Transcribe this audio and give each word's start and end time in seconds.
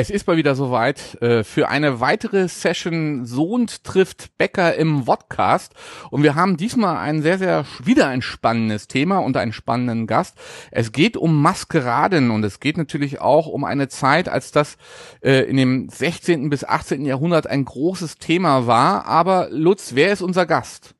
Es 0.00 0.10
ist 0.10 0.28
mal 0.28 0.36
wieder 0.36 0.54
soweit 0.54 1.20
äh, 1.22 1.42
für 1.42 1.68
eine 1.68 1.98
weitere 1.98 2.46
Session 2.46 3.26
Sohn 3.26 3.66
trifft 3.82 4.38
Bäcker 4.38 4.76
im 4.76 5.06
Vodcast 5.06 5.72
und 6.12 6.22
wir 6.22 6.36
haben 6.36 6.56
diesmal 6.56 6.98
ein 6.98 7.20
sehr, 7.20 7.36
sehr 7.36 7.64
wieder 7.82 8.06
ein 8.06 8.22
spannendes 8.22 8.86
Thema 8.86 9.18
und 9.18 9.36
einen 9.36 9.52
spannenden 9.52 10.06
Gast. 10.06 10.38
Es 10.70 10.92
geht 10.92 11.16
um 11.16 11.42
Maskeraden 11.42 12.30
und 12.30 12.44
es 12.44 12.60
geht 12.60 12.78
natürlich 12.78 13.20
auch 13.20 13.48
um 13.48 13.64
eine 13.64 13.88
Zeit, 13.88 14.28
als 14.28 14.52
das 14.52 14.76
äh, 15.20 15.40
in 15.50 15.56
dem 15.56 15.88
16. 15.88 16.48
bis 16.48 16.62
18. 16.62 17.04
Jahrhundert 17.04 17.48
ein 17.48 17.64
großes 17.64 18.18
Thema 18.18 18.68
war. 18.68 19.04
Aber 19.06 19.48
Lutz, 19.50 19.96
wer 19.96 20.12
ist 20.12 20.22
unser 20.22 20.46
Gast? 20.46 20.94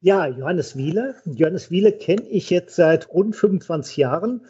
Ja, 0.00 0.28
Johannes 0.28 0.76
Wiele. 0.76 1.16
Johannes 1.24 1.72
Wiele 1.72 1.90
kenne 1.90 2.22
ich 2.28 2.50
jetzt 2.50 2.76
seit 2.76 3.08
rund 3.08 3.34
25 3.34 3.96
Jahren. 3.96 4.42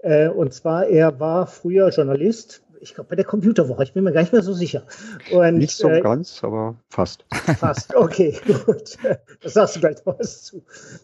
Äh, 0.00 0.28
und 0.28 0.52
zwar, 0.52 0.86
er 0.88 1.18
war 1.18 1.46
früher 1.46 1.88
Journalist 1.88 2.62
ich 2.80 2.94
glaube, 2.94 3.10
bei 3.10 3.16
der 3.16 3.24
Computerwoche. 3.24 3.82
Ich 3.82 3.92
bin 3.92 4.04
mir 4.04 4.12
gar 4.12 4.20
nicht 4.20 4.32
mehr 4.32 4.42
so 4.42 4.52
sicher. 4.52 4.82
Und, 5.30 5.58
nicht 5.58 5.76
so 5.76 5.88
äh, 5.88 6.00
ganz, 6.00 6.42
aber 6.42 6.76
fast. 6.88 7.24
Fast, 7.58 7.94
okay, 7.94 8.38
gut. 8.66 8.96
Das 9.42 9.54
sagst 9.54 9.76
du 9.76 9.80
gleich 9.80 10.04
noch 10.04 10.18
was 10.18 10.42
zu. 10.42 10.62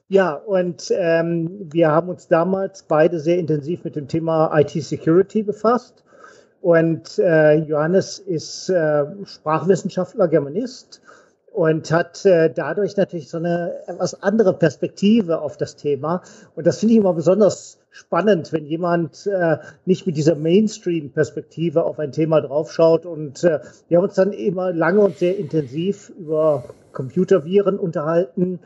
Ja, 0.08 0.34
und 0.34 0.92
ähm, 0.96 1.68
wir 1.72 1.90
haben 1.90 2.08
uns 2.08 2.28
damals 2.28 2.82
beide 2.82 3.20
sehr 3.20 3.38
intensiv 3.38 3.84
mit 3.84 3.96
dem 3.96 4.08
Thema 4.08 4.56
IT-Security 4.58 5.42
befasst. 5.42 6.02
Und 6.60 7.18
äh, 7.18 7.56
Johannes 7.56 8.18
ist 8.18 8.70
äh, 8.70 9.04
Sprachwissenschaftler, 9.24 10.28
Germanist 10.28 11.02
und 11.54 11.92
hat 11.92 12.26
äh, 12.26 12.52
dadurch 12.52 12.96
natürlich 12.96 13.30
so 13.30 13.36
eine 13.38 13.74
etwas 13.86 14.20
andere 14.22 14.54
Perspektive 14.54 15.40
auf 15.40 15.56
das 15.56 15.76
Thema. 15.76 16.22
Und 16.56 16.66
das 16.66 16.80
finde 16.80 16.94
ich 16.94 17.00
immer 17.00 17.14
besonders 17.14 17.78
spannend, 17.92 18.52
wenn 18.52 18.66
jemand 18.66 19.28
äh, 19.28 19.58
nicht 19.86 20.04
mit 20.04 20.16
dieser 20.16 20.34
Mainstream-Perspektive 20.34 21.84
auf 21.84 22.00
ein 22.00 22.10
Thema 22.10 22.40
draufschaut. 22.40 23.06
Und 23.06 23.44
äh, 23.44 23.60
wir 23.88 23.98
haben 23.98 24.04
uns 24.04 24.14
dann 24.14 24.32
immer 24.32 24.72
lange 24.72 24.98
und 24.98 25.16
sehr 25.18 25.38
intensiv 25.38 26.12
über 26.18 26.64
Computerviren 26.92 27.78
unterhalten. 27.78 28.58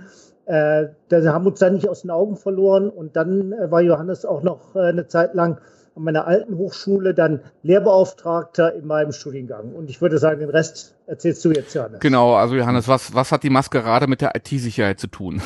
Äh, 0.47 0.87
da 1.11 1.23
haben 1.27 1.47
uns 1.47 1.59
dann 1.59 1.75
nicht 1.75 1.91
aus 1.91 2.01
den 2.01 2.11
Augen 2.11 2.37
verloren. 2.37 2.89
Und 2.89 3.17
dann 3.17 3.53
äh, 3.53 3.71
war 3.71 3.83
Johannes 3.83 4.25
auch 4.25 4.43
noch 4.43 4.75
äh, 4.75 4.79
eine 4.79 5.07
Zeit 5.09 5.35
lang 5.35 5.59
an 5.99 6.05
meiner 6.05 6.27
alten 6.27 6.57
Hochschule 6.57 7.13
dann 7.13 7.41
Lehrbeauftragter 7.63 8.75
in 8.75 8.87
meinem 8.87 9.13
Studiengang. 9.13 9.73
Und 9.73 9.91
ich 9.91 10.01
würde 10.01 10.19
sagen, 10.19 10.41
den 10.41 10.49
Rest 10.49 10.95
erzählst 11.07 11.45
du 11.45 11.51
jetzt, 11.51 11.75
Johannes. 11.75 12.01
Genau, 12.01 12.35
also 12.35 12.55
Johannes, 12.55 12.89
was, 12.89 13.15
was 13.15 13.33
hat 13.33 13.43
die 13.43 13.51
Maskerade 13.51 14.07
mit 14.07 14.21
der 14.21 14.35
IT-Sicherheit 14.37 15.01
zu 15.01 15.09
tun? 15.09 15.43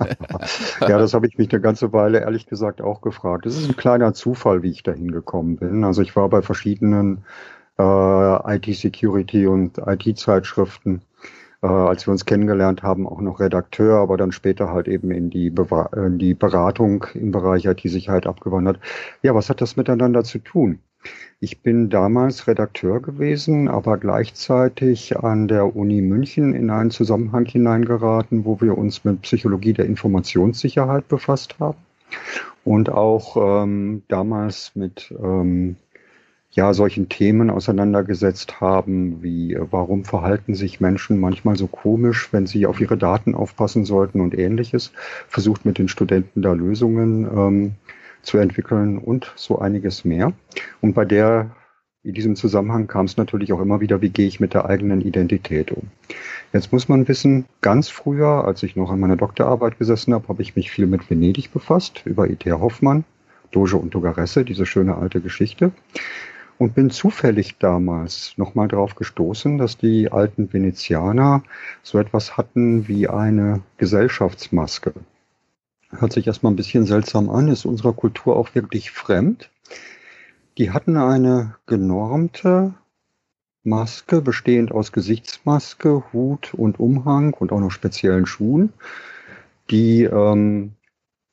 ja, 0.80 0.98
das 0.98 1.14
habe 1.14 1.26
ich 1.26 1.36
mich 1.36 1.50
eine 1.52 1.60
ganze 1.60 1.92
Weile 1.92 2.20
ehrlich 2.20 2.46
gesagt 2.46 2.80
auch 2.80 3.00
gefragt. 3.00 3.44
Es 3.44 3.56
ist 3.56 3.68
ein 3.68 3.76
kleiner 3.76 4.14
Zufall, 4.14 4.62
wie 4.62 4.70
ich 4.70 4.82
da 4.82 4.92
hingekommen 4.92 5.56
bin. 5.56 5.84
Also 5.84 6.00
ich 6.02 6.14
war 6.14 6.28
bei 6.28 6.42
verschiedenen 6.42 7.24
äh, 7.78 8.56
IT-Security 8.56 9.48
und 9.48 9.78
IT-Zeitschriften 9.78 11.02
äh, 11.66 11.68
als 11.68 12.06
wir 12.06 12.12
uns 12.12 12.24
kennengelernt 12.24 12.82
haben, 12.84 13.08
auch 13.08 13.20
noch 13.20 13.40
Redakteur, 13.40 13.98
aber 13.98 14.16
dann 14.16 14.30
später 14.30 14.70
halt 14.72 14.86
eben 14.86 15.10
in 15.10 15.30
die, 15.30 15.50
Bewa 15.50 15.90
in 15.96 16.18
die 16.18 16.34
Beratung 16.34 17.06
im 17.14 17.32
Bereich 17.32 17.64
IT-Sicherheit 17.64 18.26
abgewandert. 18.26 18.78
Ja, 19.22 19.34
was 19.34 19.50
hat 19.50 19.60
das 19.60 19.76
miteinander 19.76 20.22
zu 20.22 20.38
tun? 20.38 20.78
Ich 21.40 21.62
bin 21.62 21.90
damals 21.90 22.46
Redakteur 22.46 23.00
gewesen, 23.00 23.68
aber 23.68 23.98
gleichzeitig 23.98 25.18
an 25.18 25.48
der 25.48 25.74
Uni 25.76 26.02
München 26.02 26.54
in 26.54 26.70
einen 26.70 26.90
Zusammenhang 26.90 27.46
hineingeraten, 27.46 28.44
wo 28.44 28.60
wir 28.60 28.78
uns 28.78 29.04
mit 29.04 29.22
Psychologie 29.22 29.72
der 29.72 29.86
Informationssicherheit 29.86 31.08
befasst 31.08 31.58
haben 31.58 31.78
und 32.64 32.90
auch 32.90 33.36
ähm, 33.64 34.02
damals 34.08 34.72
mit 34.74 35.12
ähm, 35.20 35.76
ja, 36.56 36.72
solchen 36.72 37.10
Themen 37.10 37.50
auseinandergesetzt 37.50 38.62
haben, 38.62 39.22
wie 39.22 39.52
äh, 39.52 39.66
warum 39.70 40.04
verhalten 40.04 40.54
sich 40.54 40.80
Menschen 40.80 41.20
manchmal 41.20 41.56
so 41.56 41.66
komisch, 41.66 42.32
wenn 42.32 42.46
sie 42.46 42.66
auf 42.66 42.80
ihre 42.80 42.96
Daten 42.96 43.34
aufpassen 43.34 43.84
sollten 43.84 44.22
und 44.22 44.36
ähnliches, 44.36 44.92
versucht 45.28 45.66
mit 45.66 45.76
den 45.76 45.88
Studenten 45.88 46.40
da 46.40 46.54
Lösungen 46.54 47.24
ähm, 47.24 47.72
zu 48.22 48.38
entwickeln 48.38 48.96
und 48.96 49.32
so 49.36 49.58
einiges 49.58 50.06
mehr. 50.06 50.32
Und 50.80 50.94
bei 50.94 51.04
der 51.04 51.50
in 52.02 52.14
diesem 52.14 52.36
Zusammenhang 52.36 52.86
kam 52.86 53.04
es 53.04 53.16
natürlich 53.16 53.52
auch 53.52 53.60
immer 53.60 53.80
wieder, 53.80 54.00
wie 54.00 54.10
gehe 54.10 54.28
ich 54.28 54.40
mit 54.40 54.54
der 54.54 54.64
eigenen 54.64 55.02
Identität 55.02 55.72
um. 55.72 55.88
Jetzt 56.52 56.72
muss 56.72 56.88
man 56.88 57.06
wissen, 57.08 57.46
ganz 57.60 57.88
früher, 57.88 58.44
als 58.44 58.62
ich 58.62 58.76
noch 58.76 58.90
an 58.90 59.00
meiner 59.00 59.16
Doktorarbeit 59.16 59.78
gesessen 59.78 60.14
habe, 60.14 60.28
habe 60.28 60.40
ich 60.40 60.54
mich 60.54 60.70
viel 60.70 60.86
mit 60.86 61.10
Venedig 61.10 61.52
befasst, 61.52 62.02
über 62.06 62.30
E.T. 62.30 62.50
Hoffmann, 62.52 63.04
Doge 63.50 63.76
und 63.76 63.90
Togaresse, 63.90 64.44
diese 64.44 64.66
schöne 64.66 64.96
alte 64.96 65.20
Geschichte 65.20 65.72
und 66.58 66.74
bin 66.74 66.90
zufällig 66.90 67.58
damals 67.58 68.34
nochmal 68.36 68.68
darauf 68.68 68.94
gestoßen, 68.94 69.58
dass 69.58 69.76
die 69.76 70.10
alten 70.10 70.52
Venezianer 70.52 71.42
so 71.82 71.98
etwas 71.98 72.36
hatten 72.36 72.88
wie 72.88 73.08
eine 73.08 73.62
Gesellschaftsmaske. 73.76 74.94
Hört 75.90 76.12
sich 76.12 76.26
erstmal 76.26 76.52
ein 76.52 76.56
bisschen 76.56 76.86
seltsam 76.86 77.30
an, 77.30 77.48
ist 77.48 77.64
unserer 77.64 77.92
Kultur 77.92 78.36
auch 78.36 78.54
wirklich 78.54 78.90
fremd. 78.90 79.50
Die 80.58 80.70
hatten 80.70 80.96
eine 80.96 81.56
genormte 81.66 82.74
Maske, 83.62 84.22
bestehend 84.22 84.72
aus 84.72 84.92
Gesichtsmaske, 84.92 86.04
Hut 86.12 86.54
und 86.54 86.80
Umhang 86.80 87.34
und 87.34 87.52
auch 87.52 87.60
noch 87.60 87.70
speziellen 87.70 88.26
Schuhen, 88.26 88.72
die 89.70 90.04
ähm, 90.04 90.75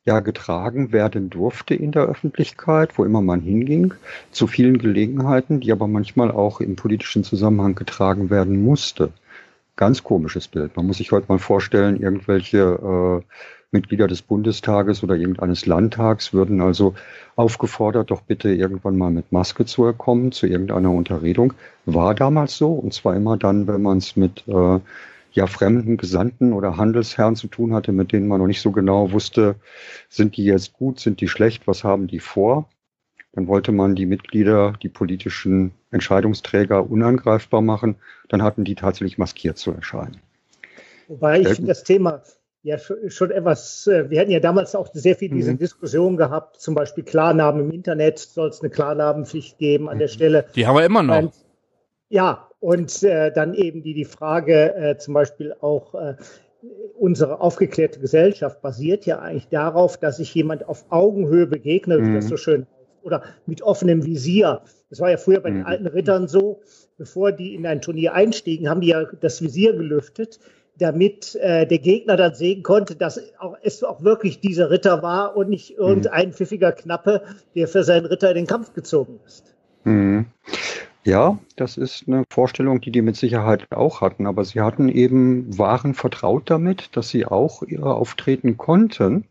ja 0.06 0.20
getragen 0.20 0.92
werden 0.92 1.30
durfte 1.30 1.74
in 1.74 1.92
der 1.92 2.04
Öffentlichkeit, 2.04 2.98
wo 2.98 3.04
immer 3.04 3.22
man 3.22 3.40
hinging, 3.40 3.94
zu 4.30 4.46
vielen 4.46 4.78
Gelegenheiten, 4.78 5.60
die 5.60 5.72
aber 5.72 5.86
manchmal 5.86 6.30
auch 6.30 6.60
im 6.60 6.76
politischen 6.76 7.24
Zusammenhang 7.24 7.74
getragen 7.74 8.28
werden 8.28 8.62
musste. 8.62 9.12
Ganz 9.76 10.04
komisches 10.04 10.46
Bild. 10.46 10.76
Man 10.76 10.86
muss 10.86 10.98
sich 10.98 11.10
heute 11.10 11.26
mal 11.28 11.38
vorstellen, 11.38 12.00
irgendwelche 12.00 12.58
äh, 12.58 13.34
Mitglieder 13.72 14.06
des 14.06 14.22
Bundestages 14.22 15.02
oder 15.02 15.16
irgendeines 15.16 15.66
Landtags 15.66 16.32
würden 16.32 16.60
also 16.60 16.94
aufgefordert, 17.34 18.10
doch 18.10 18.20
bitte 18.20 18.50
irgendwann 18.50 18.96
mal 18.96 19.10
mit 19.10 19.32
Maske 19.32 19.64
zu 19.64 19.92
kommen 19.94 20.30
zu 20.32 20.46
irgendeiner 20.46 20.92
Unterredung. 20.92 21.54
War 21.86 22.14
damals 22.14 22.56
so 22.56 22.72
und 22.72 22.94
zwar 22.94 23.16
immer 23.16 23.36
dann, 23.36 23.66
wenn 23.66 23.82
man 23.82 23.98
es 23.98 24.14
mit 24.16 24.46
äh, 24.46 24.78
ja 25.34 25.46
fremden 25.46 25.96
Gesandten 25.96 26.52
oder 26.52 26.76
Handelsherren 26.76 27.36
zu 27.36 27.48
tun 27.48 27.74
hatte, 27.74 27.92
mit 27.92 28.12
denen 28.12 28.28
man 28.28 28.40
noch 28.40 28.46
nicht 28.46 28.60
so 28.60 28.70
genau 28.70 29.12
wusste, 29.12 29.56
sind 30.08 30.36
die 30.36 30.44
jetzt 30.44 30.72
gut, 30.72 31.00
sind 31.00 31.20
die 31.20 31.28
schlecht, 31.28 31.66
was 31.66 31.84
haben 31.84 32.06
die 32.06 32.20
vor. 32.20 32.68
Dann 33.32 33.48
wollte 33.48 33.72
man 33.72 33.96
die 33.96 34.06
Mitglieder, 34.06 34.74
die 34.80 34.88
politischen 34.88 35.72
Entscheidungsträger 35.90 36.88
unangreifbar 36.88 37.62
machen. 37.62 37.96
Dann 38.28 38.42
hatten 38.42 38.64
die 38.64 38.76
tatsächlich 38.76 39.18
maskiert 39.18 39.58
zu 39.58 39.72
erscheinen. 39.72 40.20
Wobei 41.08 41.40
ich 41.40 41.48
finde 41.48 41.68
das 41.68 41.82
Thema 41.82 42.22
ja 42.62 42.78
schon 42.78 43.30
etwas, 43.30 43.86
äh, 43.86 44.08
wir 44.08 44.20
hatten 44.20 44.30
ja 44.30 44.40
damals 44.40 44.74
auch 44.74 44.88
sehr 44.92 45.16
viel 45.16 45.28
diese 45.28 45.52
mhm. 45.52 45.58
Diskussion 45.58 46.16
gehabt, 46.16 46.60
zum 46.60 46.74
Beispiel 46.74 47.04
Klarnamen 47.04 47.66
im 47.66 47.70
Internet, 47.70 48.18
soll 48.18 48.48
es 48.48 48.60
eine 48.60 48.70
Klarnamenpflicht 48.70 49.58
geben 49.58 49.88
an 49.88 49.98
der 49.98 50.08
mhm. 50.08 50.12
Stelle. 50.12 50.46
Die 50.54 50.66
haben 50.66 50.76
wir 50.76 50.84
immer 50.84 51.02
noch. 51.02 51.18
Und, 51.18 51.34
ja, 52.08 52.48
und 52.64 53.02
äh, 53.02 53.30
dann 53.30 53.52
eben 53.52 53.82
die, 53.82 53.92
die 53.92 54.06
Frage 54.06 54.74
äh, 54.74 54.96
zum 54.96 55.12
Beispiel 55.12 55.54
auch, 55.60 55.94
äh, 55.94 56.14
unsere 56.98 57.42
aufgeklärte 57.42 58.00
Gesellschaft 58.00 58.62
basiert 58.62 59.04
ja 59.04 59.18
eigentlich 59.18 59.48
darauf, 59.48 59.98
dass 59.98 60.16
sich 60.16 60.34
jemand 60.34 60.66
auf 60.66 60.86
Augenhöhe 60.88 61.46
begegnet, 61.46 62.00
mhm. 62.00 62.14
das 62.14 62.26
so 62.26 62.38
schön 62.38 62.66
oder 63.02 63.22
mit 63.44 63.60
offenem 63.60 64.06
Visier. 64.06 64.62
Das 64.88 64.98
war 64.98 65.10
ja 65.10 65.18
früher 65.18 65.40
bei 65.40 65.50
den 65.50 65.58
mhm. 65.58 65.66
alten 65.66 65.86
Rittern 65.88 66.26
so, 66.26 66.62
bevor 66.96 67.32
die 67.32 67.54
in 67.54 67.66
ein 67.66 67.82
Turnier 67.82 68.14
einstiegen, 68.14 68.70
haben 68.70 68.80
die 68.80 68.88
ja 68.88 69.04
das 69.20 69.42
Visier 69.42 69.74
gelüftet, 69.74 70.40
damit 70.78 71.34
äh, 71.34 71.66
der 71.66 71.78
Gegner 71.80 72.16
dann 72.16 72.34
sehen 72.34 72.62
konnte, 72.62 72.96
dass 72.96 73.20
auch, 73.40 73.58
es 73.62 73.84
auch 73.84 74.02
wirklich 74.02 74.40
dieser 74.40 74.70
Ritter 74.70 75.02
war 75.02 75.36
und 75.36 75.50
nicht 75.50 75.72
mhm. 75.72 75.84
irgendein 75.84 76.32
pfiffiger 76.32 76.72
Knappe, 76.72 77.24
der 77.54 77.68
für 77.68 77.84
seinen 77.84 78.06
Ritter 78.06 78.30
in 78.30 78.36
den 78.36 78.46
Kampf 78.46 78.72
gezogen 78.72 79.20
ist. 79.26 79.54
Mhm. 79.84 80.28
Ja, 81.04 81.38
das 81.56 81.76
ist 81.76 82.04
eine 82.08 82.24
Vorstellung, 82.30 82.80
die 82.80 82.90
die 82.90 83.02
mit 83.02 83.16
Sicherheit 83.16 83.70
auch 83.70 84.00
hatten, 84.00 84.26
aber 84.26 84.42
sie 84.44 84.62
hatten 84.62 84.88
eben, 84.88 85.58
waren 85.58 85.92
vertraut 85.92 86.48
damit, 86.48 86.96
dass 86.96 87.10
sie 87.10 87.26
auch 87.26 87.62
auftreten 87.82 88.56
konnten 88.56 89.24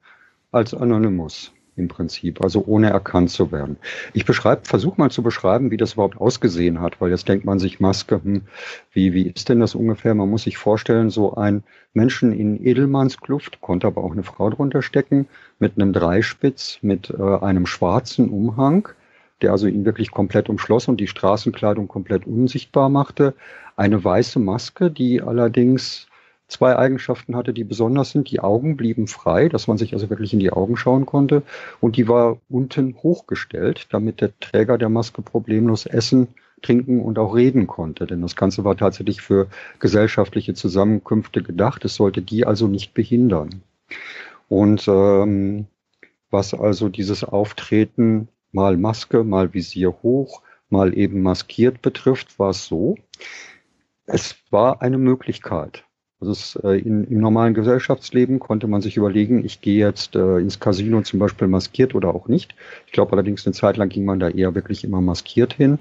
als 0.52 0.76
Anonymous 0.76 1.52
im 1.76 1.88
Prinzip, 1.88 2.44
also 2.44 2.64
ohne 2.68 2.92
erkannt 2.92 3.32
zu 3.32 3.52
werden. 3.52 3.78
Ich 4.14 4.26
beschreibe, 4.26 4.62
versuche 4.66 5.02
mal 5.02 5.10
zu 5.10 5.24
beschreiben, 5.24 5.72
wie 5.72 5.78
das 5.78 5.94
überhaupt 5.94 6.22
ausgesehen 6.22 6.80
hat, 6.80 7.02
weil 7.02 7.10
jetzt 7.10 7.28
denkt 7.28 7.46
man 7.46 7.58
sich 7.58 7.80
Maske, 7.80 8.22
hm, 8.24 8.44
wie, 8.92 9.14
wie 9.14 9.28
ist 9.28 9.50
denn 9.50 9.60
das 9.60 9.74
ungefähr? 9.74 10.14
Man 10.14 10.30
muss 10.30 10.44
sich 10.44 10.58
vorstellen, 10.58 11.10
so 11.10 11.34
ein 11.34 11.64
Menschen 11.94 12.32
in 12.32 12.64
Edelmannskluft, 12.64 13.62
konnte 13.62 13.88
aber 13.88 14.04
auch 14.04 14.12
eine 14.12 14.22
Frau 14.22 14.52
drunter 14.52 14.84
stecken, 14.84 15.28
mit 15.58 15.76
einem 15.76 15.94
Dreispitz, 15.94 16.78
mit 16.84 17.10
äh, 17.10 17.38
einem 17.40 17.66
schwarzen 17.66 18.30
Umhang, 18.30 18.90
der 19.44 19.52
also 19.52 19.68
ihn 19.68 19.86
wirklich 19.86 20.10
komplett 20.12 20.50
umschloss 20.50 20.88
und 20.88 21.00
die 21.00 21.08
Straßenkleidung 21.08 21.88
komplett 21.88 22.26
unsichtbar 22.26 22.90
machte. 22.90 23.36
Eine 23.76 24.04
weiße 24.04 24.40
Maske, 24.40 24.90
die 24.90 25.22
allerdings 25.22 26.08
zwei 26.48 26.76
Eigenschaften 26.78 27.36
hatte, 27.36 27.54
die 27.54 27.64
besonders 27.64 28.12
sind. 28.12 28.30
Die 28.32 28.40
Augen 28.40 28.78
blieben 28.78 29.08
frei, 29.08 29.50
dass 29.50 29.68
man 29.68 29.78
sich 29.78 29.94
also 29.94 30.10
wirklich 30.10 30.34
in 30.34 30.40
die 30.40 30.52
Augen 30.52 30.78
schauen 30.78 31.06
konnte. 31.06 31.44
Und 31.82 31.98
die 31.98 32.08
war 32.08 32.38
unten 32.50 32.96
hochgestellt, 33.04 33.88
damit 33.92 34.22
der 34.22 34.38
Träger 34.40 34.78
der 34.78 34.90
Maske 34.90 35.22
problemlos 35.22 35.86
essen, 35.86 36.28
trinken 36.62 37.02
und 37.02 37.20
auch 37.20 37.36
reden 37.36 37.68
konnte. 37.68 38.06
Denn 38.06 38.22
das 38.22 38.36
Ganze 38.36 38.64
war 38.64 38.78
tatsächlich 38.78 39.22
für 39.22 39.48
gesellschaftliche 39.80 40.54
Zusammenkünfte 40.54 41.44
gedacht. 41.44 41.84
Es 41.86 41.96
sollte 41.96 42.22
die 42.22 42.46
also 42.46 42.68
nicht 42.68 42.94
behindern. 42.94 43.62
Und 44.48 44.88
ähm, 44.88 45.66
was 46.30 46.54
also 46.54 46.90
dieses 46.90 47.24
Auftreten 47.24 48.28
mal 48.54 48.78
Maske, 48.78 49.24
mal 49.24 49.54
Visier 49.54 49.94
hoch, 50.04 50.42
mal 50.70 50.98
eben 50.98 51.22
maskiert 51.22 51.82
betrifft, 51.82 52.40
war 52.40 52.52
es 52.52 52.66
so. 52.66 52.96
Es 54.06 54.36
war 54.50 54.82
eine 54.82 54.98
Möglichkeit. 54.98 55.84
Also 56.24 56.32
es, 56.32 56.56
äh, 56.64 56.80
in, 56.80 57.04
im 57.04 57.20
normalen 57.20 57.54
Gesellschaftsleben 57.54 58.40
konnte 58.40 58.68
man 58.68 58.82
sich 58.82 58.96
überlegen, 58.96 59.44
ich 59.44 59.60
gehe 59.60 59.86
jetzt 59.86 60.16
äh, 60.16 60.38
ins 60.38 60.58
Casino 60.58 61.02
zum 61.02 61.20
Beispiel 61.20 61.50
maskiert 61.50 61.96
oder 61.96 62.16
auch 62.16 62.30
nicht. 62.30 62.56
Ich 62.86 62.94
glaube 62.94 63.12
allerdings 63.12 63.46
eine 63.46 63.54
Zeit 63.54 63.76
lang 63.76 63.90
ging 63.90 64.06
man 64.06 64.22
da 64.22 64.30
eher 64.30 64.56
wirklich 64.56 64.86
immer 64.86 65.02
maskiert 65.02 65.52
hin. 65.52 65.80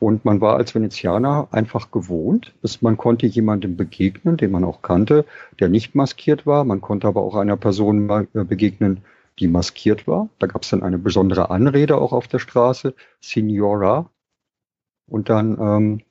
Und 0.00 0.24
man 0.24 0.40
war 0.40 0.56
als 0.56 0.74
Venezianer 0.74 1.48
einfach 1.50 1.90
gewohnt, 1.90 2.54
dass 2.62 2.80
man 2.80 2.96
konnte 2.96 3.26
jemandem 3.26 3.76
begegnen, 3.76 4.38
den 4.38 4.50
man 4.50 4.64
auch 4.64 4.80
kannte, 4.80 5.26
der 5.60 5.68
nicht 5.68 5.94
maskiert 5.94 6.46
war. 6.46 6.64
Man 6.64 6.80
konnte 6.80 7.06
aber 7.06 7.20
auch 7.20 7.34
einer 7.34 7.58
Person 7.58 8.08
äh, 8.08 8.44
begegnen, 8.44 9.02
die 9.38 9.48
maskiert 9.48 10.06
war. 10.06 10.28
Da 10.38 10.46
gab 10.46 10.62
es 10.62 10.70
dann 10.70 10.82
eine 10.82 10.98
besondere 10.98 11.50
Anrede 11.50 11.96
auch 11.96 12.12
auf 12.12 12.28
der 12.28 12.38
Straße, 12.38 12.94
Signora. 13.20 14.10
Und 15.06 15.28
dann 15.28 15.58
ähm, 15.60 16.02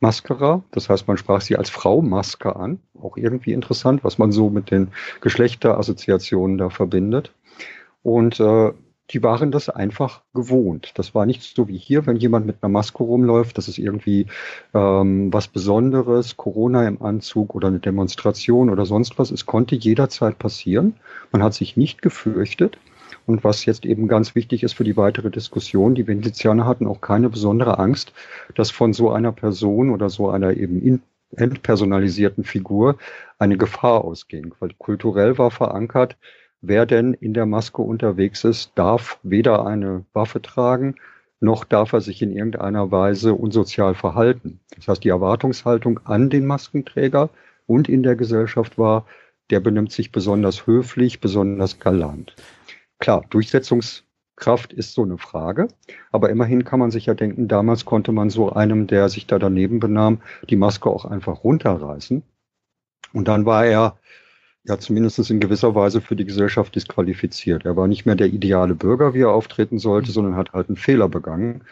Maskera, 0.00 0.64
das 0.72 0.88
heißt, 0.88 1.06
man 1.06 1.16
sprach 1.16 1.40
sie 1.40 1.56
als 1.56 1.70
Frau 1.70 2.02
Maske 2.02 2.56
an. 2.56 2.80
Auch 3.00 3.16
irgendwie 3.16 3.52
interessant, 3.52 4.02
was 4.02 4.18
man 4.18 4.32
so 4.32 4.50
mit 4.50 4.70
den 4.70 4.88
Geschlechterassoziationen 5.20 6.58
da 6.58 6.70
verbindet. 6.70 7.32
Und 8.02 8.40
äh, 8.40 8.72
die 9.12 9.22
waren 9.22 9.50
das 9.50 9.68
einfach 9.68 10.22
gewohnt. 10.32 10.92
Das 10.94 11.14
war 11.14 11.26
nicht 11.26 11.42
so 11.42 11.68
wie 11.68 11.76
hier, 11.76 12.06
wenn 12.06 12.16
jemand 12.16 12.46
mit 12.46 12.56
einer 12.62 12.70
Maske 12.70 13.02
rumläuft, 13.02 13.58
das 13.58 13.68
ist 13.68 13.78
irgendwie 13.78 14.26
ähm, 14.74 15.32
was 15.32 15.48
Besonderes, 15.48 16.36
Corona 16.36 16.86
im 16.88 17.02
Anzug 17.02 17.54
oder 17.54 17.68
eine 17.68 17.80
Demonstration 17.80 18.70
oder 18.70 18.86
sonst 18.86 19.18
was. 19.18 19.30
Es 19.30 19.44
konnte 19.44 19.76
jederzeit 19.76 20.38
passieren. 20.38 20.94
Man 21.30 21.42
hat 21.42 21.54
sich 21.54 21.76
nicht 21.76 22.00
gefürchtet. 22.02 22.78
Und 23.24 23.44
was 23.44 23.64
jetzt 23.66 23.84
eben 23.84 24.08
ganz 24.08 24.34
wichtig 24.34 24.64
ist 24.64 24.72
für 24.72 24.84
die 24.84 24.96
weitere 24.96 25.30
Diskussion, 25.30 25.94
die 25.94 26.08
Venezianer 26.08 26.66
hatten 26.66 26.88
auch 26.88 27.00
keine 27.00 27.28
besondere 27.28 27.78
Angst, 27.78 28.12
dass 28.56 28.72
von 28.72 28.92
so 28.92 29.12
einer 29.12 29.30
Person 29.30 29.90
oder 29.90 30.10
so 30.10 30.30
einer 30.30 30.56
eben 30.56 31.02
entpersonalisierten 31.36 32.44
Figur 32.44 32.96
eine 33.38 33.56
Gefahr 33.56 34.04
ausging. 34.04 34.54
Weil 34.58 34.70
kulturell 34.76 35.38
war 35.38 35.50
verankert, 35.50 36.16
wer 36.62 36.86
denn 36.86 37.12
in 37.14 37.34
der 37.34 37.46
Maske 37.46 37.82
unterwegs 37.82 38.44
ist, 38.44 38.72
darf 38.76 39.18
weder 39.22 39.66
eine 39.66 40.04
Waffe 40.12 40.40
tragen, 40.40 40.94
noch 41.40 41.64
darf 41.64 41.92
er 41.92 42.00
sich 42.00 42.22
in 42.22 42.30
irgendeiner 42.30 42.90
Weise 42.90 43.34
unsozial 43.34 43.94
verhalten. 43.94 44.60
Das 44.76 44.88
heißt, 44.88 45.04
die 45.04 45.08
Erwartungshaltung 45.08 46.00
an 46.04 46.30
den 46.30 46.46
Maskenträger 46.46 47.30
und 47.66 47.88
in 47.88 48.02
der 48.02 48.16
Gesellschaft 48.16 48.78
war, 48.78 49.06
der 49.50 49.60
benimmt 49.60 49.92
sich 49.92 50.12
besonders 50.12 50.66
höflich, 50.66 51.20
besonders 51.20 51.80
galant. 51.80 52.36
Klar, 53.00 53.24
Durchsetzungskraft 53.30 54.72
ist 54.72 54.94
so 54.94 55.02
eine 55.02 55.18
Frage, 55.18 55.66
aber 56.12 56.30
immerhin 56.30 56.64
kann 56.64 56.78
man 56.78 56.92
sich 56.92 57.06
ja 57.06 57.14
denken, 57.14 57.48
damals 57.48 57.84
konnte 57.84 58.12
man 58.12 58.30
so 58.30 58.52
einem, 58.52 58.86
der 58.86 59.08
sich 59.08 59.26
da 59.26 59.40
daneben 59.40 59.80
benahm, 59.80 60.22
die 60.48 60.56
Maske 60.56 60.88
auch 60.88 61.04
einfach 61.04 61.42
runterreißen. 61.42 62.22
Und 63.12 63.28
dann 63.28 63.44
war 63.44 63.66
er 63.66 63.98
ja 64.64 64.78
zumindest 64.78 65.30
in 65.30 65.40
gewisser 65.40 65.74
Weise 65.74 66.00
für 66.00 66.16
die 66.16 66.24
Gesellschaft 66.24 66.74
disqualifiziert. 66.74 67.64
Er 67.64 67.76
war 67.76 67.88
nicht 67.88 68.06
mehr 68.06 68.14
der 68.14 68.28
ideale 68.28 68.74
Bürger, 68.74 69.14
wie 69.14 69.22
er 69.22 69.30
auftreten 69.30 69.78
sollte, 69.78 70.10
mhm. 70.10 70.12
sondern 70.12 70.36
hat 70.36 70.52
halt 70.52 70.68
einen 70.68 70.76
Fehler 70.76 71.08
begangen. 71.08 71.64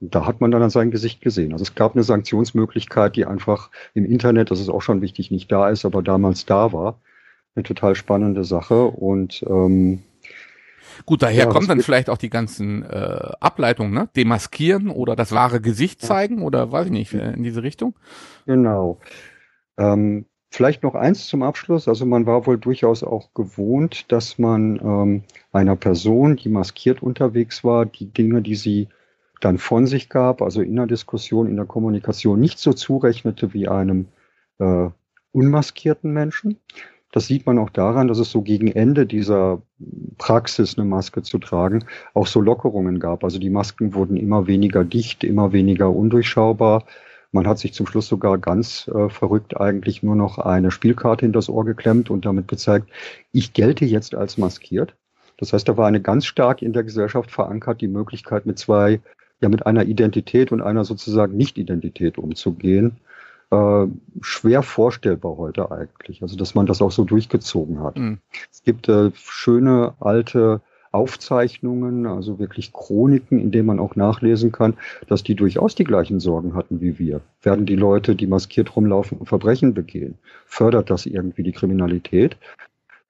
Und 0.00 0.14
da 0.14 0.26
hat 0.26 0.40
man 0.40 0.50
dann 0.50 0.62
an 0.62 0.70
sein 0.70 0.90
Gesicht 0.90 1.22
gesehen. 1.22 1.52
Also 1.52 1.62
es 1.62 1.74
gab 1.74 1.94
eine 1.94 2.02
Sanktionsmöglichkeit, 2.02 3.16
die 3.16 3.24
einfach 3.24 3.70
im 3.94 4.04
Internet, 4.04 4.50
das 4.50 4.60
ist 4.60 4.68
auch 4.68 4.82
schon 4.82 5.00
wichtig, 5.00 5.30
nicht 5.30 5.50
da 5.50 5.70
ist, 5.70 5.84
aber 5.84 6.02
damals 6.02 6.44
da 6.44 6.72
war. 6.72 7.00
Eine 7.54 7.62
total 7.62 7.94
spannende 7.94 8.44
Sache. 8.44 8.84
Und 8.84 9.42
ähm, 9.48 10.02
Gut, 11.06 11.22
daher 11.22 11.44
ja, 11.44 11.50
kommen 11.50 11.68
dann 11.68 11.80
vielleicht 11.80 12.10
auch 12.10 12.18
die 12.18 12.30
ganzen 12.30 12.82
äh, 12.82 13.32
Ableitungen, 13.40 13.92
ne? 13.92 14.08
Demaskieren 14.16 14.88
oder 14.90 15.16
das 15.16 15.32
wahre 15.32 15.60
Gesicht 15.60 16.00
zeigen 16.02 16.42
oder 16.42 16.72
weiß 16.72 16.86
ich 16.86 16.92
nicht, 16.92 17.12
in 17.14 17.42
diese 17.42 17.62
Richtung. 17.62 17.94
Genau. 18.46 19.00
Ähm, 19.78 20.26
vielleicht 20.56 20.82
noch 20.82 20.94
eins 20.94 21.26
zum 21.26 21.42
Abschluss. 21.42 21.86
Also 21.86 22.06
man 22.06 22.24
war 22.24 22.46
wohl 22.46 22.56
durchaus 22.56 23.04
auch 23.04 23.34
gewohnt, 23.34 24.10
dass 24.10 24.38
man 24.38 24.80
ähm, 24.82 25.22
einer 25.52 25.76
Person, 25.76 26.36
die 26.36 26.48
maskiert 26.48 27.02
unterwegs 27.02 27.62
war, 27.62 27.84
die 27.84 28.06
Dinge, 28.06 28.40
die 28.40 28.54
sie 28.54 28.88
dann 29.40 29.58
von 29.58 29.86
sich 29.86 30.08
gab, 30.08 30.40
also 30.40 30.62
in 30.62 30.74
der 30.74 30.86
Diskussion, 30.86 31.46
in 31.46 31.56
der 31.56 31.66
Kommunikation, 31.66 32.40
nicht 32.40 32.58
so 32.58 32.72
zurechnete 32.72 33.52
wie 33.52 33.68
einem 33.68 34.06
äh, 34.58 34.88
unmaskierten 35.32 36.12
Menschen. 36.12 36.58
Das 37.12 37.26
sieht 37.26 37.44
man 37.44 37.58
auch 37.58 37.70
daran, 37.70 38.08
dass 38.08 38.18
es 38.18 38.30
so 38.30 38.40
gegen 38.40 38.68
Ende 38.68 39.04
dieser 39.04 39.60
Praxis, 40.16 40.78
eine 40.78 40.88
Maske 40.88 41.22
zu 41.22 41.38
tragen, 41.38 41.84
auch 42.14 42.26
so 42.26 42.40
Lockerungen 42.40 42.98
gab. 42.98 43.24
Also 43.24 43.38
die 43.38 43.50
Masken 43.50 43.94
wurden 43.94 44.16
immer 44.16 44.46
weniger 44.46 44.84
dicht, 44.84 45.22
immer 45.22 45.52
weniger 45.52 45.90
undurchschaubar. 45.94 46.84
Man 47.32 47.46
hat 47.46 47.58
sich 47.58 47.74
zum 47.74 47.86
Schluss 47.86 48.08
sogar 48.08 48.38
ganz 48.38 48.88
äh, 48.88 49.08
verrückt 49.08 49.56
eigentlich 49.60 50.02
nur 50.02 50.16
noch 50.16 50.38
eine 50.38 50.70
Spielkarte 50.70 51.26
in 51.26 51.32
das 51.32 51.48
Ohr 51.48 51.64
geklemmt 51.64 52.10
und 52.10 52.24
damit 52.24 52.48
gezeigt, 52.48 52.88
ich 53.32 53.52
gelte 53.52 53.84
jetzt 53.84 54.14
als 54.14 54.38
maskiert. 54.38 54.94
Das 55.38 55.52
heißt, 55.52 55.68
da 55.68 55.76
war 55.76 55.86
eine 55.86 56.00
ganz 56.00 56.24
stark 56.24 56.62
in 56.62 56.72
der 56.72 56.84
Gesellschaft 56.84 57.30
verankert 57.30 57.80
die 57.80 57.88
Möglichkeit, 57.88 58.46
mit 58.46 58.58
zwei, 58.58 59.00
ja, 59.40 59.48
mit 59.48 59.66
einer 59.66 59.84
Identität 59.84 60.50
und 60.50 60.62
einer 60.62 60.84
sozusagen 60.84 61.36
Nicht-Identität 61.36 62.16
umzugehen 62.16 62.96
äh, 63.50 63.86
schwer 64.20 64.62
vorstellbar 64.62 65.36
heute 65.36 65.70
eigentlich. 65.70 66.22
Also 66.22 66.36
dass 66.36 66.54
man 66.54 66.66
das 66.66 66.82
auch 66.82 66.92
so 66.92 67.04
durchgezogen 67.04 67.82
hat. 67.82 67.96
Mhm. 67.96 68.18
Es 68.50 68.62
gibt 68.62 68.88
äh, 68.88 69.10
schöne 69.14 69.94
alte 70.00 70.60
Aufzeichnungen, 70.96 72.06
also 72.06 72.38
wirklich 72.38 72.72
Chroniken, 72.72 73.38
in 73.38 73.50
denen 73.50 73.66
man 73.66 73.78
auch 73.78 73.96
nachlesen 73.96 74.50
kann, 74.50 74.74
dass 75.06 75.22
die 75.22 75.34
durchaus 75.34 75.74
die 75.74 75.84
gleichen 75.84 76.20
Sorgen 76.20 76.54
hatten 76.54 76.80
wie 76.80 76.98
wir. 76.98 77.20
Werden 77.42 77.66
die 77.66 77.76
Leute, 77.76 78.16
die 78.16 78.26
maskiert 78.26 78.74
rumlaufen 78.74 79.24
Verbrechen 79.26 79.74
begehen? 79.74 80.14
Fördert 80.46 80.88
das 80.88 81.04
irgendwie 81.04 81.42
die 81.42 81.52
Kriminalität? 81.52 82.38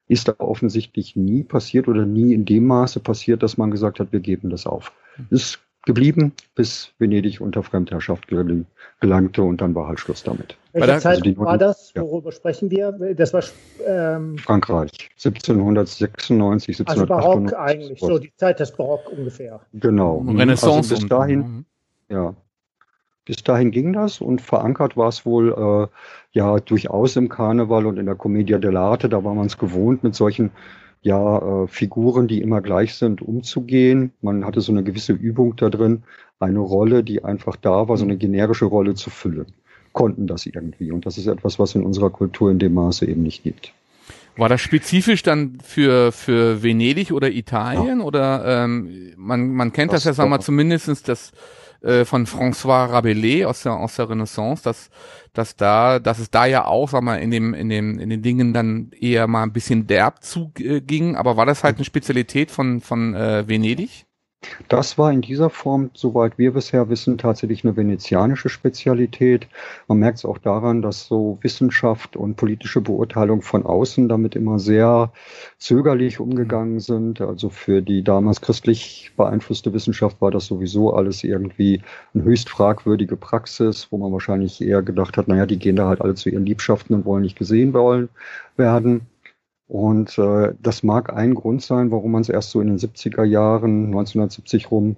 Ist 0.08 0.28
da 0.28 0.34
offensichtlich 0.38 1.14
nie 1.14 1.44
passiert 1.44 1.88
oder 1.88 2.04
nie 2.04 2.34
in 2.34 2.44
dem 2.44 2.66
Maße 2.66 3.00
passiert, 3.00 3.42
dass 3.42 3.56
man 3.56 3.70
gesagt 3.70 4.00
hat, 4.00 4.12
wir 4.12 4.20
geben 4.20 4.50
das 4.50 4.66
auf. 4.66 4.92
Ist 5.30 5.60
geblieben, 5.84 6.32
bis 6.54 6.92
Venedig 6.98 7.40
unter 7.40 7.62
Fremdherrschaft 7.62 8.26
gelangte 8.26 9.42
und 9.42 9.60
dann 9.60 9.74
war 9.74 9.86
halt 9.86 10.00
Schluss 10.00 10.22
damit. 10.22 10.56
Welche 10.76 10.92
also 10.92 11.02
Zeit 11.02 11.26
also 11.26 11.38
war 11.38 11.58
das? 11.58 11.92
Worüber 11.94 12.30
ja. 12.30 12.36
sprechen 12.36 12.70
wir? 12.70 12.92
Das 13.14 13.32
war 13.32 13.42
ähm, 13.86 14.36
Frankreich, 14.36 14.90
1796, 15.16 16.80
1798. 16.80 16.86
Also 16.86 17.06
Barock 17.06 17.54
eigentlich, 17.54 18.00
so 18.00 18.18
die 18.18 18.32
Zeit 18.36 18.60
des 18.60 18.72
Barock 18.72 19.10
ungefähr. 19.10 19.60
Genau. 19.72 20.18
Renaissance. 20.18 20.94
Also 20.94 20.94
bis 20.96 21.08
dahin, 21.08 21.40
und, 21.40 21.64
ja, 22.10 22.34
bis 23.24 23.42
dahin 23.42 23.70
ging 23.70 23.94
das 23.94 24.20
und 24.20 24.42
verankert 24.42 24.96
war 24.96 25.08
es 25.08 25.24
wohl 25.24 25.52
äh, 25.52 25.88
ja 26.32 26.58
durchaus 26.60 27.16
im 27.16 27.28
Karneval 27.30 27.86
und 27.86 27.98
in 27.98 28.06
der 28.06 28.14
Commedia 28.14 28.58
dell'arte. 28.58 29.08
Da 29.08 29.24
war 29.24 29.34
man 29.34 29.46
es 29.46 29.56
gewohnt, 29.56 30.02
mit 30.02 30.14
solchen 30.14 30.50
ja, 31.00 31.62
äh, 31.62 31.66
Figuren, 31.68 32.28
die 32.28 32.42
immer 32.42 32.60
gleich 32.60 32.94
sind, 32.94 33.22
umzugehen. 33.22 34.12
Man 34.20 34.44
hatte 34.44 34.60
so 34.60 34.72
eine 34.72 34.84
gewisse 34.84 35.12
Übung 35.12 35.56
da 35.56 35.70
drin, 35.70 36.02
eine 36.38 36.58
Rolle, 36.58 37.02
die 37.02 37.24
einfach 37.24 37.56
da 37.56 37.88
war, 37.88 37.96
so 37.96 38.04
eine 38.04 38.16
generische 38.16 38.66
Rolle 38.66 38.94
zu 38.94 39.08
füllen. 39.08 39.46
Konnten 39.96 40.26
das 40.26 40.44
irgendwie. 40.44 40.92
Und 40.92 41.06
das 41.06 41.16
ist 41.16 41.26
etwas, 41.26 41.58
was 41.58 41.74
in 41.74 41.82
unserer 41.82 42.10
Kultur 42.10 42.50
in 42.50 42.58
dem 42.58 42.74
Maße 42.74 43.06
eben 43.06 43.22
nicht 43.22 43.42
gibt. 43.42 43.72
War 44.36 44.50
das 44.50 44.60
spezifisch 44.60 45.22
dann 45.22 45.56
für, 45.64 46.12
für 46.12 46.62
Venedig 46.62 47.12
oder 47.12 47.30
Italien? 47.30 48.00
Ja. 48.00 48.04
Oder 48.04 48.64
ähm, 48.64 49.14
man, 49.16 49.54
man 49.54 49.72
kennt 49.72 49.94
das, 49.94 50.02
das 50.02 50.04
ja, 50.04 50.12
sagen 50.12 50.28
wir 50.28 50.36
mal, 50.36 50.42
zumindestens 50.42 51.02
das 51.02 51.32
äh, 51.82 52.04
von 52.04 52.26
François 52.26 52.90
Rabelais 52.90 53.46
aus 53.46 53.62
der, 53.62 53.72
aus 53.72 53.96
der 53.96 54.10
Renaissance, 54.10 54.62
dass, 54.62 54.90
dass 55.32 55.56
da, 55.56 55.98
dass 55.98 56.18
es 56.18 56.30
da 56.30 56.44
ja 56.44 56.66
auch, 56.66 56.90
sag 56.90 57.02
mal, 57.02 57.16
in 57.16 57.30
dem, 57.30 57.54
in 57.54 57.70
dem, 57.70 57.98
in 57.98 58.10
den 58.10 58.20
Dingen 58.20 58.52
dann 58.52 58.90
eher 59.00 59.26
mal 59.26 59.44
ein 59.44 59.52
bisschen 59.52 59.86
derb 59.86 60.22
zuging, 60.22 61.16
aber 61.16 61.38
war 61.38 61.46
das 61.46 61.64
halt 61.64 61.76
eine 61.76 61.86
Spezialität 61.86 62.50
von, 62.50 62.82
von 62.82 63.14
äh, 63.14 63.48
Venedig? 63.48 64.05
Das 64.68 64.98
war 64.98 65.12
in 65.12 65.20
dieser 65.20 65.50
Form, 65.50 65.90
soweit 65.94 66.38
wir 66.38 66.52
bisher 66.52 66.88
wissen, 66.88 67.18
tatsächlich 67.18 67.64
eine 67.64 67.76
venezianische 67.76 68.48
Spezialität. 68.48 69.48
Man 69.88 69.98
merkt 69.98 70.18
es 70.18 70.24
auch 70.24 70.38
daran, 70.38 70.82
dass 70.82 71.06
so 71.06 71.38
Wissenschaft 71.42 72.16
und 72.16 72.36
politische 72.36 72.80
Beurteilung 72.80 73.42
von 73.42 73.64
außen 73.64 74.08
damit 74.08 74.34
immer 74.34 74.58
sehr 74.58 75.12
zögerlich 75.58 76.20
umgegangen 76.20 76.80
sind. 76.80 77.20
Also 77.20 77.48
für 77.48 77.80
die 77.82 78.02
damals 78.02 78.40
christlich 78.40 79.12
beeinflusste 79.16 79.72
Wissenschaft 79.72 80.20
war 80.20 80.30
das 80.30 80.46
sowieso 80.46 80.94
alles 80.94 81.22
irgendwie 81.24 81.82
eine 82.14 82.24
höchst 82.24 82.48
fragwürdige 82.48 83.16
Praxis, 83.16 83.88
wo 83.90 83.98
man 83.98 84.12
wahrscheinlich 84.12 84.60
eher 84.60 84.82
gedacht 84.82 85.16
hat, 85.16 85.28
naja, 85.28 85.46
die 85.46 85.58
gehen 85.58 85.76
da 85.76 85.88
halt 85.88 86.00
alle 86.00 86.14
zu 86.14 86.28
ihren 86.28 86.46
Liebschaften 86.46 86.94
und 86.94 87.04
wollen 87.04 87.22
nicht 87.22 87.38
gesehen 87.38 87.72
werden. 87.74 89.06
Und 89.68 90.16
äh, 90.18 90.54
das 90.60 90.82
mag 90.82 91.12
ein 91.12 91.34
Grund 91.34 91.62
sein, 91.62 91.90
warum 91.90 92.12
man 92.12 92.22
es 92.22 92.28
erst 92.28 92.50
so 92.50 92.60
in 92.60 92.68
den 92.68 92.78
70er 92.78 93.24
Jahren, 93.24 93.86
1970 93.86 94.70
rum, 94.70 94.96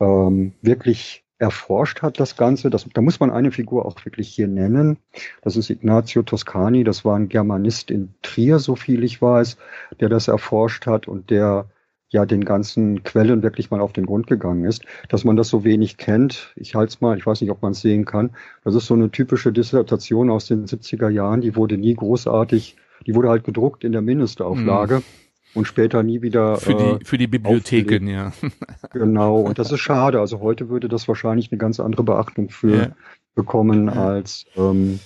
ähm, 0.00 0.52
wirklich 0.62 1.24
erforscht 1.38 2.02
hat, 2.02 2.18
das 2.18 2.36
Ganze. 2.36 2.70
Das, 2.70 2.86
da 2.92 3.02
muss 3.02 3.20
man 3.20 3.30
eine 3.30 3.52
Figur 3.52 3.84
auch 3.84 4.02
wirklich 4.04 4.28
hier 4.28 4.48
nennen. 4.48 4.98
Das 5.42 5.56
ist 5.56 5.68
Ignazio 5.68 6.22
Toscani. 6.22 6.84
Das 6.84 7.04
war 7.04 7.16
ein 7.16 7.28
Germanist 7.28 7.90
in 7.90 8.14
Trier, 8.22 8.58
so 8.58 8.74
viel 8.74 9.04
ich 9.04 9.20
weiß, 9.20 9.58
der 10.00 10.08
das 10.08 10.28
erforscht 10.28 10.86
hat 10.86 11.08
und 11.08 11.30
der 11.30 11.66
ja 12.08 12.24
den 12.24 12.44
ganzen 12.44 13.02
Quellen 13.02 13.42
wirklich 13.42 13.70
mal 13.70 13.80
auf 13.80 13.92
den 13.92 14.06
Grund 14.06 14.26
gegangen 14.28 14.64
ist. 14.64 14.84
Dass 15.08 15.24
man 15.24 15.36
das 15.36 15.48
so 15.48 15.64
wenig 15.64 15.96
kennt, 15.96 16.52
ich 16.56 16.74
halte 16.74 16.90
es 16.90 17.00
mal, 17.00 17.18
ich 17.18 17.26
weiß 17.26 17.40
nicht, 17.40 17.50
ob 17.50 17.62
man 17.62 17.72
es 17.72 17.80
sehen 17.80 18.04
kann. 18.04 18.30
Das 18.64 18.74
ist 18.74 18.86
so 18.86 18.94
eine 18.94 19.10
typische 19.10 19.52
Dissertation 19.52 20.30
aus 20.30 20.46
den 20.46 20.66
70er 20.66 21.08
Jahren, 21.08 21.40
die 21.40 21.56
wurde 21.56 21.76
nie 21.76 21.94
großartig, 21.94 22.76
die 23.06 23.14
wurde 23.14 23.28
halt 23.28 23.44
gedruckt 23.44 23.84
in 23.84 23.92
der 23.92 24.02
Mindestauflage. 24.02 24.96
Mhm 24.96 25.26
und 25.56 25.66
später 25.66 26.02
nie 26.02 26.22
wieder. 26.22 26.56
Für 26.58 26.74
die, 26.74 26.84
äh, 26.84 26.98
für 27.02 27.18
die 27.18 27.26
Bibliotheken, 27.26 28.06
ja. 28.06 28.32
genau, 28.92 29.40
und 29.40 29.58
das 29.58 29.72
ist 29.72 29.80
schade. 29.80 30.20
Also 30.20 30.40
heute 30.40 30.68
würde 30.68 30.88
das 30.88 31.08
wahrscheinlich 31.08 31.50
eine 31.50 31.58
ganz 31.58 31.80
andere 31.80 32.04
Beachtung 32.04 32.50
für 32.50 32.76
ja. 32.76 32.88
bekommen 33.34 33.86
ja. 33.86 33.94
als 33.94 34.44
ähm, 34.56 35.00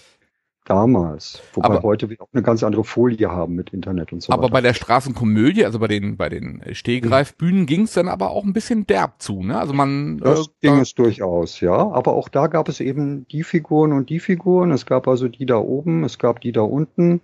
damals. 0.70 1.42
Wobei 1.54 1.66
aber, 1.66 1.82
heute 1.82 2.08
wir 2.08 2.20
auch 2.20 2.28
eine 2.32 2.42
ganz 2.42 2.62
andere 2.62 2.84
Folie 2.84 3.28
haben 3.28 3.56
mit 3.56 3.70
Internet 3.70 4.12
und 4.12 4.22
so 4.22 4.32
aber 4.32 4.44
weiter. 4.44 4.52
Aber 4.52 4.52
bei 4.52 4.60
der 4.60 4.74
Straßenkomödie, 4.74 5.64
also 5.64 5.80
bei 5.80 5.88
den, 5.88 6.16
bei 6.16 6.28
den 6.28 6.62
Stehgreifbühnen, 6.72 7.66
ging 7.66 7.82
es 7.82 7.94
dann 7.94 8.08
aber 8.08 8.30
auch 8.30 8.44
ein 8.44 8.52
bisschen 8.52 8.86
derb 8.86 9.20
zu, 9.20 9.42
ne? 9.42 9.58
Also 9.58 9.72
man. 9.72 10.18
Das 10.18 10.46
äh, 10.46 10.68
ging 10.68 10.78
es 10.78 10.94
durchaus, 10.94 11.60
ja. 11.60 11.74
Aber 11.74 12.14
auch 12.14 12.28
da 12.28 12.46
gab 12.46 12.68
es 12.68 12.78
eben 12.78 13.26
die 13.28 13.42
Figuren 13.42 13.92
und 13.92 14.10
die 14.10 14.20
Figuren. 14.20 14.70
Es 14.70 14.86
gab 14.86 15.08
also 15.08 15.26
die 15.26 15.44
da 15.44 15.56
oben, 15.56 16.04
es 16.04 16.18
gab 16.18 16.40
die 16.40 16.52
da 16.52 16.62
unten. 16.62 17.20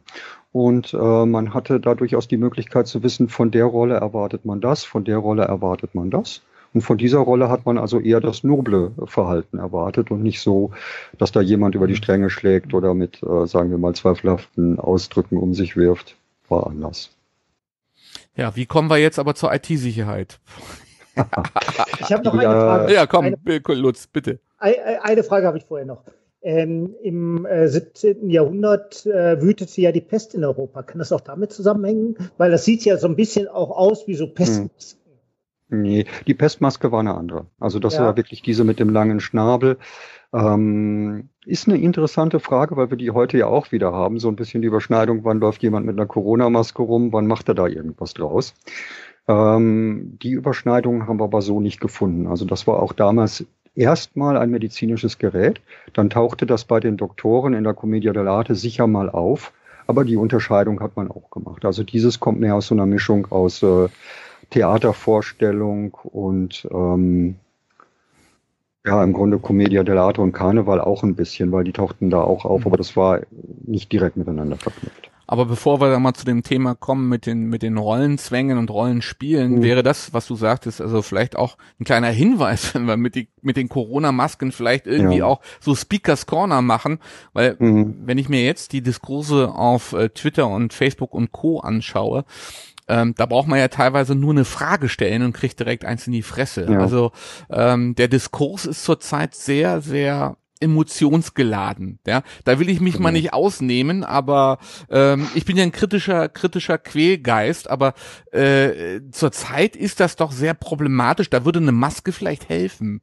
Und 0.50 0.92
äh, 0.94 1.26
man 1.26 1.54
hatte 1.54 1.78
da 1.78 1.94
durchaus 1.94 2.28
die 2.28 2.38
Möglichkeit 2.38 2.88
zu 2.88 3.02
wissen, 3.02 3.28
von 3.28 3.50
der 3.50 3.66
Rolle 3.66 3.94
erwartet 3.94 4.44
man 4.44 4.60
das, 4.60 4.84
von 4.84 5.04
der 5.04 5.18
Rolle 5.18 5.44
erwartet 5.44 5.94
man 5.94 6.10
das. 6.10 6.42
Und 6.76 6.82
von 6.82 6.98
dieser 6.98 7.20
Rolle 7.20 7.48
hat 7.48 7.64
man 7.64 7.78
also 7.78 8.00
eher 8.00 8.20
das 8.20 8.44
noble 8.44 8.92
Verhalten 9.06 9.56
erwartet 9.56 10.10
und 10.10 10.22
nicht 10.22 10.42
so, 10.42 10.72
dass 11.16 11.32
da 11.32 11.40
jemand 11.40 11.74
über 11.74 11.86
die 11.86 11.96
Stränge 11.96 12.28
schlägt 12.28 12.74
oder 12.74 12.92
mit, 12.92 13.22
äh, 13.22 13.46
sagen 13.46 13.70
wir 13.70 13.78
mal, 13.78 13.94
zweifelhaften 13.94 14.78
Ausdrücken 14.78 15.38
um 15.38 15.54
sich 15.54 15.74
wirft. 15.78 16.16
War 16.50 16.66
anders. 16.66 17.16
Ja, 18.36 18.56
wie 18.56 18.66
kommen 18.66 18.90
wir 18.90 18.98
jetzt 18.98 19.18
aber 19.18 19.34
zur 19.34 19.54
IT-Sicherheit? 19.54 20.38
ich 21.16 22.12
habe 22.12 22.24
noch 22.24 22.34
eine 22.34 22.42
Frage. 22.42 22.92
Ja, 22.92 23.06
komm, 23.06 23.24
eine, 23.24 23.60
Lutz, 23.68 24.06
bitte. 24.06 24.38
Eine 24.58 25.22
Frage 25.22 25.46
habe 25.46 25.56
ich 25.56 25.64
vorher 25.64 25.86
noch. 25.86 26.04
Ähm, 26.42 26.94
Im 27.02 27.46
äh, 27.46 27.68
17. 27.68 28.28
Jahrhundert 28.28 29.06
äh, 29.06 29.40
wütete 29.40 29.80
ja 29.80 29.92
die 29.92 30.02
Pest 30.02 30.34
in 30.34 30.44
Europa. 30.44 30.82
Kann 30.82 30.98
das 30.98 31.10
auch 31.10 31.22
damit 31.22 31.54
zusammenhängen? 31.54 32.18
Weil 32.36 32.50
das 32.50 32.66
sieht 32.66 32.84
ja 32.84 32.98
so 32.98 33.08
ein 33.08 33.16
bisschen 33.16 33.48
auch 33.48 33.70
aus 33.70 34.06
wie 34.06 34.14
so 34.14 34.26
Pestmasken. 34.26 35.00
Hm. 35.00 35.05
Nee, 35.68 36.06
die 36.26 36.34
Pestmaske 36.34 36.92
war 36.92 37.00
eine 37.00 37.14
andere. 37.14 37.46
Also 37.58 37.78
das 37.78 37.94
ja. 37.94 38.02
war 38.02 38.16
wirklich 38.16 38.42
diese 38.42 38.64
mit 38.64 38.78
dem 38.78 38.90
langen 38.90 39.20
Schnabel. 39.20 39.78
Ähm, 40.32 41.28
ist 41.44 41.68
eine 41.68 41.78
interessante 41.78 42.40
Frage, 42.40 42.76
weil 42.76 42.90
wir 42.90 42.96
die 42.96 43.10
heute 43.10 43.38
ja 43.38 43.46
auch 43.46 43.72
wieder 43.72 43.92
haben. 43.92 44.18
So 44.18 44.28
ein 44.28 44.36
bisschen 44.36 44.62
die 44.62 44.68
Überschneidung, 44.68 45.24
wann 45.24 45.40
läuft 45.40 45.62
jemand 45.62 45.86
mit 45.86 45.96
einer 45.96 46.06
Corona-Maske 46.06 46.82
rum, 46.82 47.12
wann 47.12 47.26
macht 47.26 47.48
er 47.48 47.54
da 47.54 47.66
irgendwas 47.66 48.14
draus? 48.14 48.54
Ähm, 49.28 50.18
die 50.22 50.32
Überschneidung 50.32 51.06
haben 51.06 51.18
wir 51.18 51.24
aber 51.24 51.42
so 51.42 51.60
nicht 51.60 51.80
gefunden. 51.80 52.26
Also 52.26 52.44
das 52.44 52.66
war 52.66 52.80
auch 52.80 52.92
damals 52.92 53.44
erstmal 53.74 54.36
ein 54.36 54.50
medizinisches 54.50 55.18
Gerät. 55.18 55.60
Dann 55.92 56.10
tauchte 56.10 56.46
das 56.46 56.64
bei 56.64 56.80
den 56.80 56.96
Doktoren 56.96 57.54
in 57.54 57.64
der 57.64 57.74
Commedia 57.74 58.12
dell'arte 58.12 58.54
sicher 58.54 58.86
mal 58.86 59.10
auf. 59.10 59.52
Aber 59.88 60.04
die 60.04 60.16
Unterscheidung 60.16 60.80
hat 60.80 60.96
man 60.96 61.10
auch 61.10 61.30
gemacht. 61.30 61.64
Also 61.64 61.84
dieses 61.84 62.18
kommt 62.18 62.40
mehr 62.40 62.56
aus 62.56 62.68
so 62.68 62.74
einer 62.74 62.86
Mischung 62.86 63.26
aus 63.30 63.62
äh, 63.62 63.88
Theatervorstellung 64.50 65.94
und 65.94 66.68
ähm, 66.70 67.36
ja, 68.84 69.02
im 69.02 69.12
Grunde 69.12 69.38
Commedia 69.38 69.82
dell'arte 69.82 70.20
und 70.20 70.32
Karneval 70.32 70.80
auch 70.80 71.02
ein 71.02 71.16
bisschen, 71.16 71.50
weil 71.50 71.64
die 71.64 71.72
tauchten 71.72 72.08
da 72.08 72.20
auch 72.20 72.44
auf, 72.44 72.66
aber 72.66 72.76
das 72.76 72.96
war 72.96 73.20
nicht 73.64 73.90
direkt 73.92 74.16
miteinander 74.16 74.56
verknüpft. 74.56 75.10
Aber 75.28 75.46
bevor 75.46 75.80
wir 75.80 75.90
dann 75.90 76.02
mal 76.02 76.14
zu 76.14 76.24
dem 76.24 76.44
Thema 76.44 76.76
kommen 76.76 77.08
mit 77.08 77.26
den, 77.26 77.48
mit 77.48 77.62
den 77.62 77.78
Rollenzwängen 77.78 78.58
und 78.58 78.70
Rollenspielen, 78.70 79.56
mhm. 79.56 79.62
wäre 79.62 79.82
das, 79.82 80.14
was 80.14 80.26
du 80.26 80.36
sagtest, 80.36 80.80
also 80.80 81.02
vielleicht 81.02 81.34
auch 81.34 81.56
ein 81.80 81.84
kleiner 81.84 82.10
Hinweis, 82.10 82.74
wenn 82.74 82.84
wir 82.84 82.96
mit, 82.96 83.16
die, 83.16 83.28
mit 83.42 83.56
den 83.56 83.68
Corona-Masken 83.68 84.52
vielleicht 84.52 84.86
irgendwie 84.86 85.18
ja. 85.18 85.24
auch 85.24 85.40
so 85.58 85.74
Speakers 85.74 86.26
Corner 86.26 86.62
machen, 86.62 87.00
weil 87.32 87.56
mhm. 87.58 87.96
wenn 88.04 88.18
ich 88.18 88.28
mir 88.28 88.44
jetzt 88.44 88.72
die 88.72 88.82
Diskurse 88.82 89.52
auf 89.52 89.94
äh, 89.94 90.10
Twitter 90.10 90.46
und 90.46 90.72
Facebook 90.72 91.12
und 91.12 91.32
Co. 91.32 91.58
anschaue, 91.58 92.24
ähm, 92.88 93.14
da 93.16 93.26
braucht 93.26 93.48
man 93.48 93.58
ja 93.58 93.68
teilweise 93.68 94.14
nur 94.14 94.32
eine 94.32 94.44
Frage 94.44 94.88
stellen 94.88 95.22
und 95.22 95.32
kriegt 95.32 95.58
direkt 95.58 95.84
eins 95.84 96.06
in 96.06 96.12
die 96.12 96.22
Fresse. 96.22 96.66
Ja. 96.70 96.78
Also 96.78 97.12
ähm, 97.50 97.94
der 97.94 98.08
Diskurs 98.08 98.66
ist 98.66 98.84
zurzeit 98.84 99.34
sehr, 99.34 99.80
sehr 99.80 100.36
emotionsgeladen. 100.60 101.98
Ja, 102.06 102.22
da 102.44 102.58
will 102.58 102.70
ich 102.70 102.80
mich 102.80 102.94
genau. 102.94 103.04
mal 103.04 103.12
nicht 103.12 103.34
ausnehmen, 103.34 104.04
aber 104.04 104.58
ähm, 104.90 105.28
ich 105.34 105.44
bin 105.44 105.56
ja 105.56 105.62
ein 105.62 105.72
kritischer, 105.72 106.28
kritischer 106.28 106.78
Quälgeist, 106.78 107.68
aber 107.68 107.94
äh, 108.32 109.00
zurzeit 109.10 109.76
ist 109.76 110.00
das 110.00 110.16
doch 110.16 110.32
sehr 110.32 110.54
problematisch. 110.54 111.28
Da 111.28 111.44
würde 111.44 111.58
eine 111.58 111.72
Maske 111.72 112.12
vielleicht 112.12 112.48
helfen. 112.48 113.02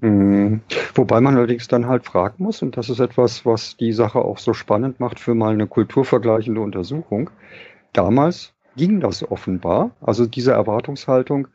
Mhm. 0.00 0.62
Wobei 0.94 1.20
man 1.20 1.36
allerdings 1.36 1.68
dann 1.68 1.86
halt 1.86 2.06
fragen 2.06 2.42
muss, 2.42 2.62
und 2.62 2.76
das 2.76 2.88
ist 2.88 3.00
etwas, 3.00 3.44
was 3.46 3.76
die 3.76 3.92
Sache 3.92 4.18
auch 4.18 4.38
so 4.38 4.54
spannend 4.54 4.98
macht 4.98 5.20
für 5.20 5.34
mal 5.34 5.52
eine 5.52 5.66
kulturvergleichende 5.66 6.60
Untersuchung. 6.60 7.30
Damals 7.92 8.54
ging 8.76 9.00
das 9.00 9.28
offenbar, 9.30 9.90
also 10.00 10.26
diese 10.26 10.52
Erwartungshaltung, 10.52 11.48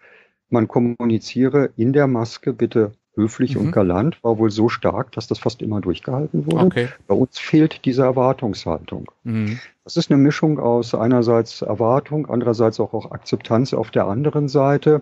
man 0.49 0.67
kommuniziere 0.67 1.71
in 1.75 1.93
der 1.93 2.07
Maske 2.07 2.53
bitte 2.53 2.93
höflich 3.15 3.55
mhm. 3.55 3.67
und 3.67 3.71
galant 3.71 4.23
war 4.23 4.37
wohl 4.37 4.51
so 4.51 4.69
stark, 4.69 5.11
dass 5.13 5.27
das 5.27 5.39
fast 5.39 5.61
immer 5.61 5.81
durchgehalten 5.81 6.45
wurde. 6.45 6.65
Okay. 6.65 6.87
Bei 7.07 7.15
uns 7.15 7.39
fehlt 7.39 7.85
diese 7.85 8.03
Erwartungshaltung. 8.03 9.11
Mhm. 9.23 9.59
Das 9.83 9.97
ist 9.97 10.11
eine 10.11 10.21
Mischung 10.21 10.59
aus 10.59 10.93
einerseits 10.95 11.61
Erwartung, 11.61 12.27
andererseits 12.27 12.79
auch, 12.79 12.93
auch 12.93 13.11
Akzeptanz 13.11 13.73
auf 13.73 13.91
der 13.91 14.07
anderen 14.07 14.47
Seite. 14.47 15.01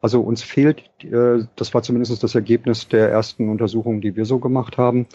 Also 0.00 0.20
uns 0.20 0.42
fehlt, 0.42 0.84
äh, 1.02 1.44
das 1.56 1.74
war 1.74 1.82
zumindest 1.82 2.22
das 2.22 2.34
Ergebnis 2.34 2.88
der 2.88 3.10
ersten 3.10 3.48
Untersuchungen, 3.48 4.00
die 4.00 4.16
wir 4.16 4.24
so 4.24 4.38
gemacht 4.38 4.78
haben, 4.78 5.06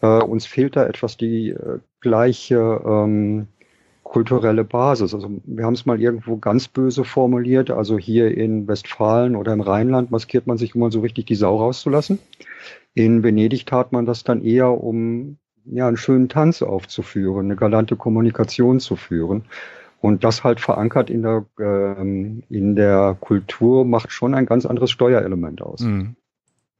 äh, 0.00 0.06
uns 0.06 0.46
fehlt 0.46 0.76
da 0.76 0.86
etwas 0.86 1.16
die 1.16 1.50
äh, 1.50 1.78
gleiche 2.00 2.80
ähm, 2.84 3.48
kulturelle 4.12 4.62
Basis. 4.62 5.14
Also 5.14 5.40
wir 5.44 5.64
haben 5.64 5.72
es 5.72 5.86
mal 5.86 5.98
irgendwo 5.98 6.36
ganz 6.36 6.68
böse 6.68 7.02
formuliert. 7.02 7.70
Also 7.70 7.96
hier 7.96 8.36
in 8.36 8.68
Westfalen 8.68 9.34
oder 9.34 9.54
im 9.54 9.62
Rheinland 9.62 10.10
maskiert 10.10 10.46
man 10.46 10.58
sich, 10.58 10.74
um 10.74 10.82
mal 10.82 10.92
so 10.92 11.00
richtig 11.00 11.24
die 11.24 11.34
Sau 11.34 11.56
rauszulassen. 11.56 12.18
In 12.92 13.22
Venedig 13.22 13.64
tat 13.64 13.90
man 13.90 14.04
das 14.04 14.22
dann 14.22 14.42
eher, 14.42 14.70
um 14.70 15.38
ja 15.64 15.88
einen 15.88 15.96
schönen 15.96 16.28
Tanz 16.28 16.60
aufzuführen, 16.60 17.46
eine 17.46 17.56
galante 17.56 17.96
Kommunikation 17.96 18.80
zu 18.80 18.96
führen. 18.96 19.46
Und 20.02 20.24
das 20.24 20.44
halt 20.44 20.60
verankert 20.60 21.08
in 21.08 21.22
der, 21.22 21.46
ähm, 21.58 22.42
in 22.50 22.76
der 22.76 23.16
Kultur 23.18 23.86
macht 23.86 24.12
schon 24.12 24.34
ein 24.34 24.44
ganz 24.44 24.66
anderes 24.66 24.90
Steuerelement 24.90 25.62
aus. 25.62 25.80
Mhm. 25.80 26.16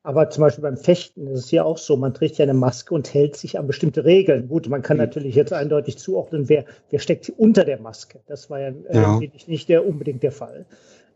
Aber 0.05 0.31
zum 0.31 0.43
Beispiel 0.43 0.63
beim 0.63 0.77
Fechten 0.77 1.29
ist 1.29 1.39
es 1.45 1.51
ja 1.53 1.63
auch 1.63 1.79
so, 1.79 1.97
man 1.97 2.13
trägt 2.13 2.39
ja 2.39 2.43
eine 2.43 2.55
Maske 2.55 2.93
und 2.93 3.15
hält 3.15 3.37
sich 3.37 3.59
an 3.59 3.69
bestimmte 3.69 4.05
Regeln. 4.05 4.49
Gut, 4.49 4.69
man 4.69 4.83
kann 4.83 4.97
mhm. 4.97 5.05
natürlich 5.05 5.37
jetzt 5.37 5.53
eindeutig 5.53 5.99
zuordnen, 5.99 6.49
wer, 6.49 6.65
wer 6.91 6.99
steckt 6.99 7.31
unter 7.31 7.65
der 7.65 7.81
Maske. 7.81 8.19
Das 8.27 8.51
war 8.51 8.61
ja, 8.61 8.69
äh, 8.69 9.01
ja. 9.01 9.21
nicht 9.47 9.69
der, 9.69 9.87
unbedingt 9.87 10.23
der 10.23 10.33
Fall. 10.33 10.67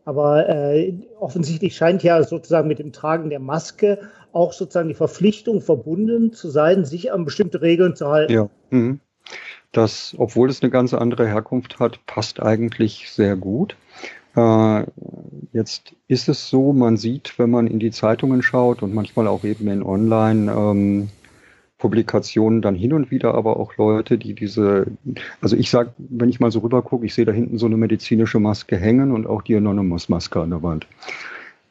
Aber 0.05 0.47
äh, 0.47 0.93
offensichtlich 1.19 1.75
scheint 1.75 2.01
ja 2.01 2.23
sozusagen 2.23 2.69
mit 2.69 2.79
dem 2.79 2.93
Tragen 2.93 3.29
der 3.29 3.39
Maske 3.39 3.99
auch 4.31 4.53
sozusagen 4.53 4.87
die 4.87 4.93
Verpflichtung 4.93 5.59
verbunden 5.59 6.31
zu 6.31 6.49
sein, 6.49 6.85
sich 6.85 7.11
an 7.11 7.25
bestimmte 7.25 7.61
Regeln 7.61 7.93
zu 7.93 8.07
halten. 8.07 8.31
Ja. 8.31 8.49
Mhm. 8.69 9.01
Das, 9.73 10.15
obwohl 10.17 10.49
es 10.49 10.61
eine 10.61 10.71
ganz 10.71 10.93
andere 10.93 11.27
Herkunft 11.27 11.79
hat, 11.79 11.99
passt 12.05 12.41
eigentlich 12.41 13.11
sehr 13.11 13.35
gut. 13.35 13.75
Äh, 14.37 14.85
jetzt 15.51 15.95
ist 16.07 16.29
es 16.29 16.47
so, 16.47 16.71
man 16.71 16.95
sieht, 16.95 17.37
wenn 17.39 17.49
man 17.49 17.65
in 17.67 17.79
die 17.79 17.91
Zeitungen 17.91 18.43
schaut 18.43 18.83
und 18.83 18.93
manchmal 18.93 19.27
auch 19.27 19.43
eben 19.43 19.67
in 19.67 19.83
Online, 19.83 20.51
ähm, 20.51 21.09
dann 21.79 22.75
hin 22.75 22.93
und 22.93 23.11
wieder 23.11 23.35
aber 23.35 23.57
auch 23.57 23.77
Leute, 23.77 24.17
die 24.17 24.33
diese, 24.33 24.87
also 25.41 25.55
ich 25.55 25.69
sag, 25.69 25.93
wenn 25.97 26.29
ich 26.29 26.39
mal 26.39 26.51
so 26.51 26.59
rüber 26.59 26.81
gucke, 26.81 27.05
ich 27.05 27.13
sehe 27.13 27.25
da 27.25 27.31
hinten 27.31 27.57
so 27.57 27.65
eine 27.65 27.77
medizinische 27.77 28.39
Maske 28.39 28.77
hängen 28.77 29.11
und 29.11 29.27
auch 29.27 29.41
die 29.41 29.55
Anonymous-Maske 29.55 30.41
an 30.41 30.51
der 30.51 30.63
Wand. 30.63 30.87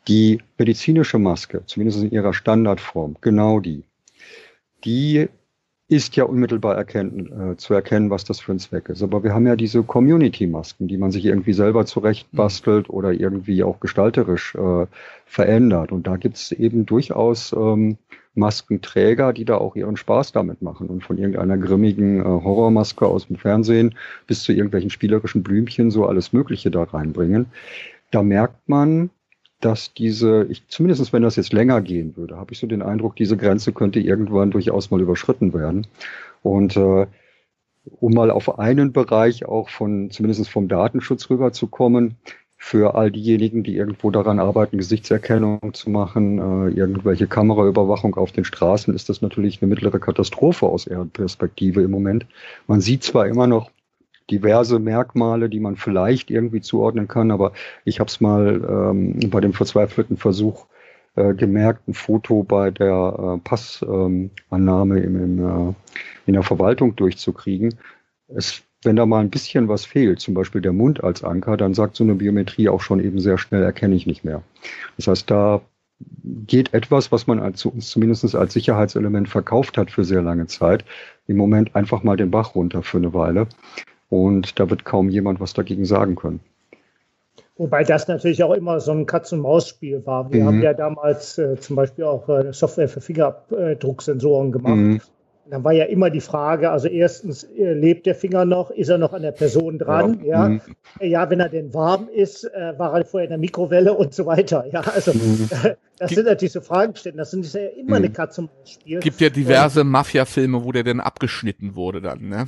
Die 0.07 0.41
medizinische 0.59 1.19
Maske, 1.19 1.63
zumindest 1.67 2.03
in 2.03 2.13
ihrer 2.13 2.35
Standardform, 2.35 3.17
genau 3.21 3.59
die, 3.59 3.83
die 4.85 5.29
ist 5.89 6.17
ja 6.17 6.25
unmittelbar 6.25 6.75
erkennen, 6.75 7.53
äh, 7.53 7.57
zu 7.57 7.73
erkennen, 7.73 8.11
was 8.11 8.25
das 8.25 8.41
für 8.41 8.53
ein 8.53 8.59
Zweck 8.59 8.89
ist. 8.89 9.03
Aber 9.03 9.23
wir 9.23 9.33
haben 9.33 9.47
ja 9.47 9.55
diese 9.55 9.85
Community-Masken, 9.85 10.89
die 10.89 10.97
man 10.97 11.13
sich 11.13 11.25
irgendwie 11.25 11.53
selber 11.53 11.87
zurechtbastelt 11.87 12.89
mhm. 12.89 12.95
oder 12.95 13.13
irgendwie 13.13 13.63
auch 13.63 13.79
gestalterisch 13.79 14.57
äh, 14.57 14.87
verändert. 15.27 15.93
Und 15.93 16.09
da 16.09 16.17
gibt's 16.17 16.51
eben 16.51 16.87
durchaus 16.87 17.53
ähm, 17.53 17.99
Maskenträger, 18.35 19.33
die 19.33 19.45
da 19.45 19.59
auch 19.59 19.77
ihren 19.77 19.97
Spaß 19.97 20.33
damit 20.33 20.61
machen 20.61 20.89
und 20.89 21.05
von 21.05 21.19
irgendeiner 21.19 21.57
grimmigen 21.57 22.21
äh, 22.21 22.25
Horrormaske 22.25 23.07
aus 23.07 23.29
dem 23.29 23.37
Fernsehen 23.37 23.95
bis 24.27 24.43
zu 24.43 24.53
irgendwelchen 24.53 24.91
spielerischen 24.91 25.45
Blümchen 25.45 25.93
so 25.93 26.07
alles 26.07 26.33
Mögliche 26.33 26.71
da 26.73 26.83
reinbringen. 26.83 27.47
Da 28.11 28.23
merkt 28.23 28.69
man, 28.69 29.11
dass 29.61 29.95
diese, 29.95 30.45
ich, 30.49 30.67
zumindest 30.69 31.13
wenn 31.13 31.23
das 31.23 31.37
jetzt 31.37 31.53
länger 31.53 31.81
gehen 31.81 32.17
würde, 32.17 32.37
habe 32.37 32.53
ich 32.53 32.59
so 32.59 32.67
den 32.67 32.83
Eindruck, 32.83 33.17
diese 33.17 33.37
Grenze 33.37 33.73
könnte 33.73 34.01
irgendwann 34.01 34.51
durchaus 34.51 34.91
mal 34.91 35.01
überschritten 35.01 35.55
werden. 35.55 35.87
Und 36.43 36.77
äh, 36.77 37.07
um 38.01 38.13
mal 38.13 38.31
auf 38.31 38.59
einen 38.59 38.93
Bereich 38.93 39.47
auch 39.47 39.69
von, 39.69 40.11
zumindest 40.11 40.49
vom 40.49 40.69
Datenschutz 40.69 41.31
rüberzukommen, 41.31 42.17
für 42.59 42.95
all 42.95 43.11
diejenigen, 43.11 43.63
die 43.63 43.77
irgendwo 43.77 44.11
daran 44.11 44.41
arbeiten, 44.41 44.79
Gesichtserkennung 44.79 45.75
zu 45.75 45.91
machen, 45.91 46.39
äh, 46.39 46.71
irgendwelche 46.71 47.27
Kameraüberwachung 47.27 48.17
auf 48.17 48.33
den 48.33 48.45
Straßen, 48.45 48.95
ist 48.95 49.09
das 49.09 49.23
natürlich 49.23 49.61
eine 49.61 49.69
mittlere 49.69 50.01
Katastrophe 50.01 50.67
aus 50.67 50.87
ihrer 50.87 51.05
Perspektive 51.05 51.83
im 51.83 51.91
Moment. 51.91 52.27
Man 52.67 52.81
sieht 52.81 53.05
zwar 53.05 53.27
immer 53.27 53.47
noch 53.47 53.71
diverse 54.31 54.79
Merkmale, 54.79 55.49
die 55.49 55.61
man 55.61 55.77
vielleicht 55.77 56.31
irgendwie 56.31 56.61
zuordnen 56.61 57.09
kann, 57.09 57.31
aber 57.31 57.53
ich 57.85 58.01
habe 58.01 58.09
es 58.09 58.21
mal 58.21 58.65
ähm, 58.69 59.31
bei 59.31 59.41
dem 59.41 59.53
verzweifelten 59.53 60.17
Versuch 60.17 60.67
äh, 61.15 61.35
gemerkt, 61.35 61.89
ein 61.89 61.95
Foto 61.95 62.43
bei 62.43 62.71
der 62.71 63.37
äh, 63.37 63.49
Passannahme 63.49 64.99
ähm, 64.99 65.05
im, 65.05 65.39
im, 65.39 65.71
äh, 65.71 65.75
in 66.27 66.33
der 66.35 66.43
Verwaltung 66.43 66.97
durchzukriegen. 66.97 67.75
Es 68.29 68.63
wenn 68.83 68.97
da 68.97 69.05
mal 69.05 69.21
ein 69.21 69.31
bisschen 69.31 69.69
was 69.69 69.85
fehlt, 69.85 70.21
zum 70.21 70.35
Beispiel 70.35 70.61
der 70.61 70.73
Mund 70.73 71.03
als 71.03 71.25
Anker, 71.25 71.57
dann 71.57 71.75
sagt 71.75 71.97
so 71.97 72.05
eine 72.05 72.15
Biometrie 72.15 72.69
auch 72.69 72.81
schon 72.81 73.01
eben 73.01 73.19
sehr 73.19 73.37
schnell, 73.37 73.63
erkenne 73.63 73.97
ich 73.97 74.07
nicht 74.07 74.25
mehr. 74.25 74.43
Das 74.97 75.09
heißt, 75.09 75.31
da 75.31 75.61
geht 76.25 76.75
etwas, 76.75 77.11
was 77.11 77.27
man 77.27 77.41
als, 77.41 77.67
zumindest 77.79 78.35
als 78.35 78.53
Sicherheitselement 78.53 79.29
verkauft 79.29 79.79
hat 79.79 79.91
für 79.91 80.05
sehr 80.05 80.23
lange 80.23 80.47
Zeit, 80.47 80.85
im 81.27 81.37
Moment 81.37 81.75
einfach 81.75 82.03
mal 82.03 82.17
den 82.17 82.31
Bach 82.31 82.55
runter 82.55 82.83
für 82.83 82.99
eine 82.99 83.15
Weile. 83.15 83.49
Und 84.09 84.59
da 84.61 84.71
wird 84.71 84.85
kaum 84.85 85.09
jemand 85.09 85.41
was 85.41 85.53
dagegen 85.53 85.85
sagen 85.85 86.17
können. 86.17 86.41
Wobei 87.57 87.85
das 87.85 88.07
natürlich 88.07 88.43
auch 88.45 88.53
immer 88.53 88.81
so 88.81 88.93
ein 88.93 89.07
Katz-und-Maus-Spiel 89.07 90.05
war. 90.05 90.31
Wir 90.33 90.43
mhm. 90.43 90.47
haben 90.47 90.63
ja 90.63 90.75
damals 90.75 91.39
äh, 91.39 91.57
zum 91.59 91.77
Beispiel 91.77 92.05
auch 92.05 92.29
äh, 92.29 92.53
Software 92.53 92.89
für 92.89 93.01
Fingerabdrucksensoren 93.01 94.53
gemacht. 94.53 94.77
Mhm 94.77 95.01
dann 95.51 95.65
war 95.65 95.73
ja 95.73 95.85
immer 95.85 96.11
die 96.11 96.21
Frage, 96.21 96.71
also 96.71 96.89
erstens, 96.89 97.45
äh, 97.45 97.73
lebt 97.73 98.07
der 98.07 98.15
Finger 98.15 98.45
noch, 98.45 98.71
ist 98.71 98.89
er 98.89 98.99
noch 98.99 99.13
an 99.13 99.23
der 99.23 99.33
Person 99.33 99.79
dran? 99.79 100.21
Ja, 100.25 100.27
ja, 100.27 100.49
mhm. 100.49 100.61
ja 101.01 101.31
wenn 101.31 101.41
er 101.41 101.49
denn 101.49 101.73
warm 101.73 102.09
ist, 102.15 102.45
äh, 102.45 102.79
war 102.79 102.97
er 102.97 103.05
vorher 103.05 103.27
in 103.27 103.31
der 103.31 103.39
Mikrowelle 103.39 103.95
und 103.95 104.15
so 104.15 104.27
weiter. 104.27 104.65
Ja, 104.73 104.81
also 104.81 105.13
mhm. 105.13 105.49
das 105.99 106.11
sind 106.11 106.27
natürlich 106.27 106.53
so 106.53 106.61
Fragestellungen, 106.61 107.19
das 107.19 107.31
sind 107.31 107.51
ja 107.53 107.61
immer 107.61 107.99
mhm. 107.99 108.05
eine 108.05 108.11
Katze 108.11 108.43
und 108.43 108.51
Maus 108.59 108.71
Spiel. 108.71 109.01
Gibt 109.01 109.21
ja 109.21 109.31
diverse 109.31 109.85
Mafia-Filme, 109.85 110.65
wo 110.65 110.73
der 110.73 110.83
denn 110.83 111.01
abgeschnitten 111.01 111.75
wurde 111.75 112.01
dann, 112.01 112.29
ne? 112.29 112.47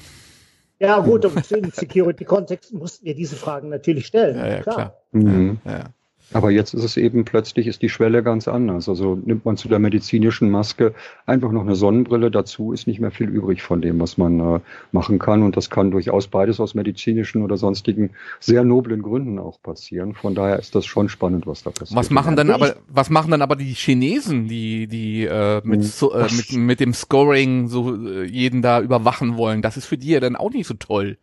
Ja, 0.78 1.00
gut, 1.00 1.24
und 1.24 1.52
im 1.52 1.70
Security-Kontext 1.70 2.72
mussten 2.72 3.06
wir 3.06 3.14
diese 3.14 3.36
Fragen 3.36 3.68
natürlich 3.68 4.06
stellen. 4.06 4.36
Ja, 4.36 4.46
ja 4.46 4.62
klar. 4.62 4.74
klar. 4.74 5.02
Mhm. 5.12 5.58
Ja, 5.64 5.72
ja. 5.72 5.84
Aber 6.32 6.50
jetzt 6.50 6.74
ist 6.74 6.84
es 6.84 6.96
eben 6.98 7.24
plötzlich 7.24 7.66
ist 7.66 7.80
die 7.80 7.88
Schwelle 7.88 8.22
ganz 8.22 8.48
anders. 8.48 8.88
Also 8.88 9.14
nimmt 9.14 9.46
man 9.46 9.56
zu 9.56 9.66
der 9.68 9.78
medizinischen 9.78 10.50
Maske 10.50 10.94
einfach 11.24 11.50
noch 11.52 11.62
eine 11.62 11.74
Sonnenbrille 11.74 12.30
dazu, 12.30 12.72
ist 12.72 12.86
nicht 12.86 13.00
mehr 13.00 13.10
viel 13.10 13.28
übrig 13.28 13.62
von 13.62 13.80
dem, 13.80 13.98
was 13.98 14.18
man 14.18 14.38
äh, 14.40 14.60
machen 14.92 15.18
kann. 15.18 15.42
Und 15.42 15.56
das 15.56 15.70
kann 15.70 15.90
durchaus 15.90 16.28
beides 16.28 16.60
aus 16.60 16.74
medizinischen 16.74 17.42
oder 17.42 17.56
sonstigen 17.56 18.10
sehr 18.40 18.62
noblen 18.62 19.00
Gründen 19.00 19.38
auch 19.38 19.62
passieren. 19.62 20.14
Von 20.14 20.34
daher 20.34 20.58
ist 20.58 20.74
das 20.74 20.84
schon 20.84 21.08
spannend, 21.08 21.46
was 21.46 21.62
da 21.62 21.70
passiert. 21.70 21.96
Was 21.96 22.10
machen 22.10 22.36
dann 22.36 22.50
aber, 22.50 22.76
was 22.88 23.08
machen 23.08 23.30
dann 23.30 23.40
aber 23.40 23.56
die 23.56 23.72
Chinesen, 23.72 24.48
die, 24.48 24.86
die 24.86 25.24
äh, 25.24 25.62
mit, 25.64 25.80
hm. 25.80 25.86
so, 25.86 26.12
äh, 26.12 26.28
mit, 26.30 26.52
mit 26.52 26.80
dem 26.80 26.92
Scoring 26.92 27.68
so 27.68 27.94
äh, 27.94 28.24
jeden 28.24 28.60
da 28.60 28.82
überwachen 28.82 29.38
wollen? 29.38 29.62
Das 29.62 29.78
ist 29.78 29.86
für 29.86 29.96
die 29.96 30.10
ja 30.10 30.20
dann 30.20 30.36
auch 30.36 30.50
nicht 30.50 30.66
so 30.66 30.74
toll. 30.74 31.16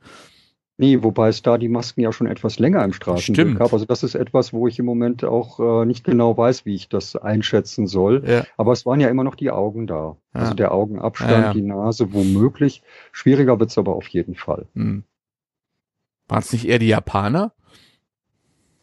Nee, 0.77 1.03
wobei 1.03 1.29
es 1.29 1.41
da 1.41 1.57
die 1.57 1.69
Masken 1.69 2.01
ja 2.01 2.11
schon 2.11 2.27
etwas 2.27 2.59
länger 2.59 2.83
im 2.83 2.91
Straßenbild 2.91 3.57
gab. 3.57 3.71
Also 3.71 3.85
das 3.85 4.03
ist 4.03 4.13
etwas, 4.13 4.51
wo 4.51 4.67
ich 4.67 4.77
im 4.77 4.85
Moment 4.85 5.23
auch 5.23 5.59
äh, 5.59 5.85
nicht 5.85 6.03
genau 6.03 6.35
weiß, 6.35 6.65
wie 6.65 6.75
ich 6.75 6.89
das 6.89 7.15
einschätzen 7.15 7.87
soll. 7.87 8.23
Ja. 8.27 8.43
Aber 8.57 8.73
es 8.73 8.85
waren 8.85 8.99
ja 8.99 9.07
immer 9.07 9.23
noch 9.23 9.35
die 9.35 9.51
Augen 9.51 9.87
da. 9.87 10.17
Ja. 10.33 10.41
Also 10.41 10.53
der 10.53 10.73
Augenabstand, 10.73 11.31
ja, 11.31 11.53
die 11.53 11.61
Nase 11.61 12.11
womöglich. 12.13 12.81
Schwieriger 13.13 13.57
wird's 13.57 13.77
aber 13.77 13.95
auf 13.95 14.07
jeden 14.09 14.35
Fall. 14.35 14.65
Hm. 14.75 15.03
Waren 16.27 16.39
es 16.39 16.51
nicht 16.51 16.67
eher 16.67 16.79
die 16.79 16.87
Japaner? 16.89 17.53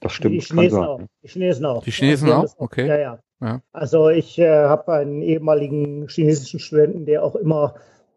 Das 0.00 0.12
stimmt. 0.12 0.34
Die 0.34 0.40
Chinesen 0.40 0.82
auch. 0.82 1.00
Die 1.22 1.28
Chinesen 1.28 1.66
auch. 1.66 1.84
Die 1.84 1.90
Chinesen 1.92 2.32
auch? 2.32 2.54
Okay. 2.56 2.88
Ja, 2.88 2.98
ja. 2.98 3.18
ja. 3.42 3.60
Also 3.72 4.08
ich 4.08 4.38
äh, 4.38 4.48
habe 4.48 4.94
einen 4.94 5.20
ehemaligen 5.20 6.08
chinesischen 6.08 6.58
Studenten, 6.58 7.04
der 7.04 7.22
auch 7.22 7.36
immer 7.36 7.74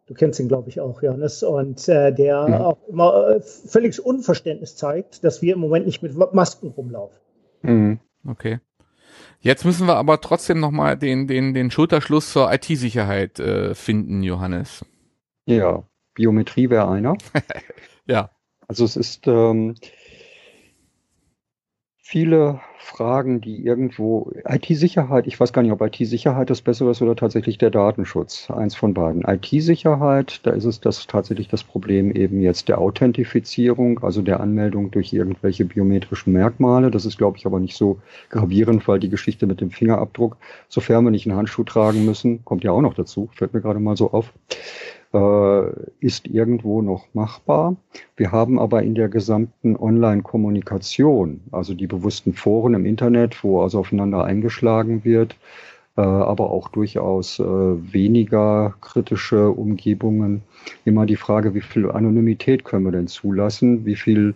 Du 0.08 0.14
kennst 0.14 0.40
ihn, 0.40 0.48
glaube 0.48 0.70
ich, 0.70 0.80
auch, 0.80 1.02
Johannes. 1.02 1.42
Und 1.42 1.88
äh, 1.90 2.14
der 2.14 2.48
mhm. 2.48 2.54
auch 2.54 2.88
immer 2.88 3.28
äh, 3.28 3.42
völliges 3.42 4.00
Unverständnis 4.00 4.76
zeigt, 4.76 5.24
dass 5.24 5.42
wir 5.42 5.54
im 5.54 5.60
Moment 5.60 5.86
nicht 5.86 6.04
mit 6.04 6.16
Masken 6.34 6.68
rumlaufen. 6.70 7.18
Mhm. 7.64 8.00
Okay. 8.28 8.60
Jetzt 9.40 9.66
müssen 9.66 9.88
wir 9.88 9.96
aber 9.96 10.22
trotzdem 10.22 10.60
nochmal 10.60 10.98
den, 10.98 11.28
den, 11.28 11.54
den 11.54 11.72
Schulterschluss 11.72 12.32
zur 12.32 12.52
IT-Sicherheit 12.52 13.40
äh, 13.40 13.76
finden, 13.76 14.24
Johannes. 14.24 14.86
Ja, 15.46 15.84
Biometrie 16.16 16.70
wäre 16.70 16.90
einer. 16.90 17.18
ja. 18.08 18.32
Also 18.68 18.86
es 18.86 18.96
ist 18.96 19.28
ähm, 19.28 19.76
viele 22.08 22.60
Fragen, 22.78 23.42
die 23.42 23.66
irgendwo 23.66 24.32
IT-Sicherheit, 24.48 25.26
ich 25.26 25.40
weiß 25.40 25.54
gar 25.54 25.64
nicht, 25.64 25.72
ob 25.72 25.82
IT-Sicherheit 25.82 26.52
das 26.52 26.62
Bessere 26.62 26.92
ist 26.92 27.02
oder 27.02 27.16
tatsächlich 27.16 27.58
der 27.58 27.72
Datenschutz. 27.72 28.52
Eins 28.52 28.76
von 28.76 28.94
beiden. 28.94 29.24
IT-Sicherheit, 29.24 30.42
da 30.44 30.52
ist 30.52 30.66
es 30.66 30.80
das 30.80 31.08
tatsächlich 31.08 31.48
das 31.48 31.64
Problem 31.64 32.12
eben 32.12 32.42
jetzt 32.42 32.70
der 32.70 32.78
Authentifizierung, 32.78 34.04
also 34.04 34.22
der 34.22 34.40
Anmeldung 34.40 34.92
durch 34.92 35.14
irgendwelche 35.14 35.66
biometrischen 35.66 36.32
Merkmale. 36.32 36.92
Das 36.92 37.06
ist, 37.06 37.18
glaube 37.18 37.40
ich, 37.40 37.48
aber 37.48 37.60
nicht 37.60 37.76
so 37.76 37.98
gravierend, 38.30 38.88
weil 38.88 39.00
die 39.00 39.10
Geschichte 39.10 39.48
mit 39.48 39.60
dem 39.60 39.72
Fingerabdruck, 39.72 40.38
sofern 40.70 41.06
wir 41.06 41.12
nicht 41.12 41.26
einen 41.28 41.38
Handschuh 41.38 41.64
tragen 41.64 42.06
müssen, 42.06 42.46
kommt 42.46 42.64
ja 42.64 42.72
auch 42.72 42.82
noch 42.82 42.94
dazu, 42.94 43.30
fällt 43.34 43.56
mir 43.56 43.62
gerade 43.62 43.80
mal 43.80 43.98
so 43.98 44.12
auf 44.12 44.32
ist 46.00 46.28
irgendwo 46.28 46.82
noch 46.82 47.06
machbar. 47.14 47.76
Wir 48.18 48.32
haben 48.32 48.60
aber 48.60 48.84
in 48.84 48.96
der 48.96 49.10
gesamten 49.10 49.76
Online-Kommunikation, 49.76 51.42
also 51.52 51.74
die 51.74 51.88
bewussten 51.88 52.34
Foren 52.34 52.74
im 52.74 52.86
Internet, 52.86 53.44
wo 53.44 53.62
also 53.62 53.80
aufeinander 53.80 54.24
eingeschlagen 54.24 55.06
wird, 55.06 55.38
äh, 55.98 56.02
aber 56.02 56.52
auch 56.52 56.68
durchaus 56.70 57.40
äh, 57.40 57.44
weniger 57.44 58.76
kritische 58.82 59.50
Umgebungen, 59.52 60.42
immer 60.84 61.06
die 61.06 61.16
Frage, 61.16 61.54
wie 61.54 61.62
viel 61.62 61.90
Anonymität 61.90 62.66
können 62.66 62.86
wir 62.86 62.92
denn 62.92 63.08
zulassen, 63.08 63.86
wie 63.86 63.96
viel 63.96 64.36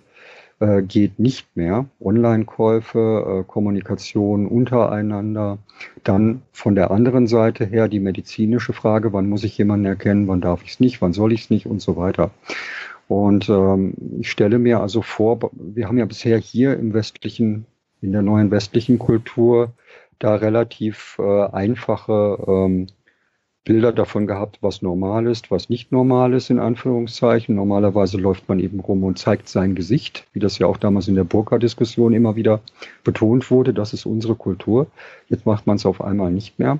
äh, 0.59 0.81
geht 0.81 1.19
nicht 1.19 1.55
mehr. 1.55 1.85
Online-Käufe, 1.99 3.41
äh, 3.41 3.43
Kommunikation 3.47 4.47
untereinander. 4.47 5.57
Dann 6.03 6.41
von 6.51 6.75
der 6.75 6.91
anderen 6.91 7.27
Seite 7.27 7.65
her 7.65 7.87
die 7.87 7.99
medizinische 7.99 8.73
Frage, 8.73 9.13
wann 9.13 9.29
muss 9.29 9.43
ich 9.43 9.57
jemanden 9.57 9.85
erkennen, 9.85 10.27
wann 10.27 10.41
darf 10.41 10.63
ich 10.63 10.71
es 10.71 10.79
nicht, 10.79 11.01
wann 11.01 11.13
soll 11.13 11.33
ich 11.33 11.43
es 11.43 11.49
nicht 11.49 11.65
und 11.65 11.81
so 11.81 11.95
weiter. 11.97 12.31
Und 13.07 13.49
ähm, 13.49 13.93
ich 14.19 14.29
stelle 14.29 14.59
mir 14.59 14.81
also 14.81 15.01
vor, 15.01 15.39
wir 15.53 15.87
haben 15.87 15.97
ja 15.97 16.05
bisher 16.05 16.37
hier 16.37 16.77
im 16.77 16.93
westlichen, 16.93 17.65
in 18.01 18.11
der 18.11 18.21
neuen 18.21 18.51
westlichen 18.51 18.99
Kultur 18.99 19.73
da 20.19 20.35
relativ 20.35 21.17
äh, 21.19 21.45
einfache 21.47 22.37
ähm, 22.47 22.87
Bilder 23.69 23.91
davon 23.91 24.25
gehabt, 24.25 24.57
was 24.61 24.81
normal 24.81 25.27
ist, 25.27 25.51
was 25.51 25.69
nicht 25.69 25.91
normal 25.91 26.33
ist, 26.33 26.49
in 26.49 26.57
Anführungszeichen. 26.57 27.53
Normalerweise 27.53 28.17
läuft 28.17 28.49
man 28.49 28.59
eben 28.59 28.79
rum 28.79 29.03
und 29.03 29.19
zeigt 29.19 29.47
sein 29.47 29.75
Gesicht, 29.75 30.25
wie 30.33 30.39
das 30.39 30.57
ja 30.57 30.65
auch 30.65 30.77
damals 30.77 31.07
in 31.07 31.13
der 31.13 31.23
Burka-Diskussion 31.23 32.13
immer 32.13 32.35
wieder 32.35 32.61
betont 33.03 33.51
wurde. 33.51 33.71
Das 33.71 33.93
ist 33.93 34.07
unsere 34.07 34.33
Kultur. 34.33 34.87
Jetzt 35.27 35.45
macht 35.45 35.67
man 35.67 35.75
es 35.75 35.85
auf 35.85 36.01
einmal 36.01 36.31
nicht 36.31 36.57
mehr. 36.57 36.79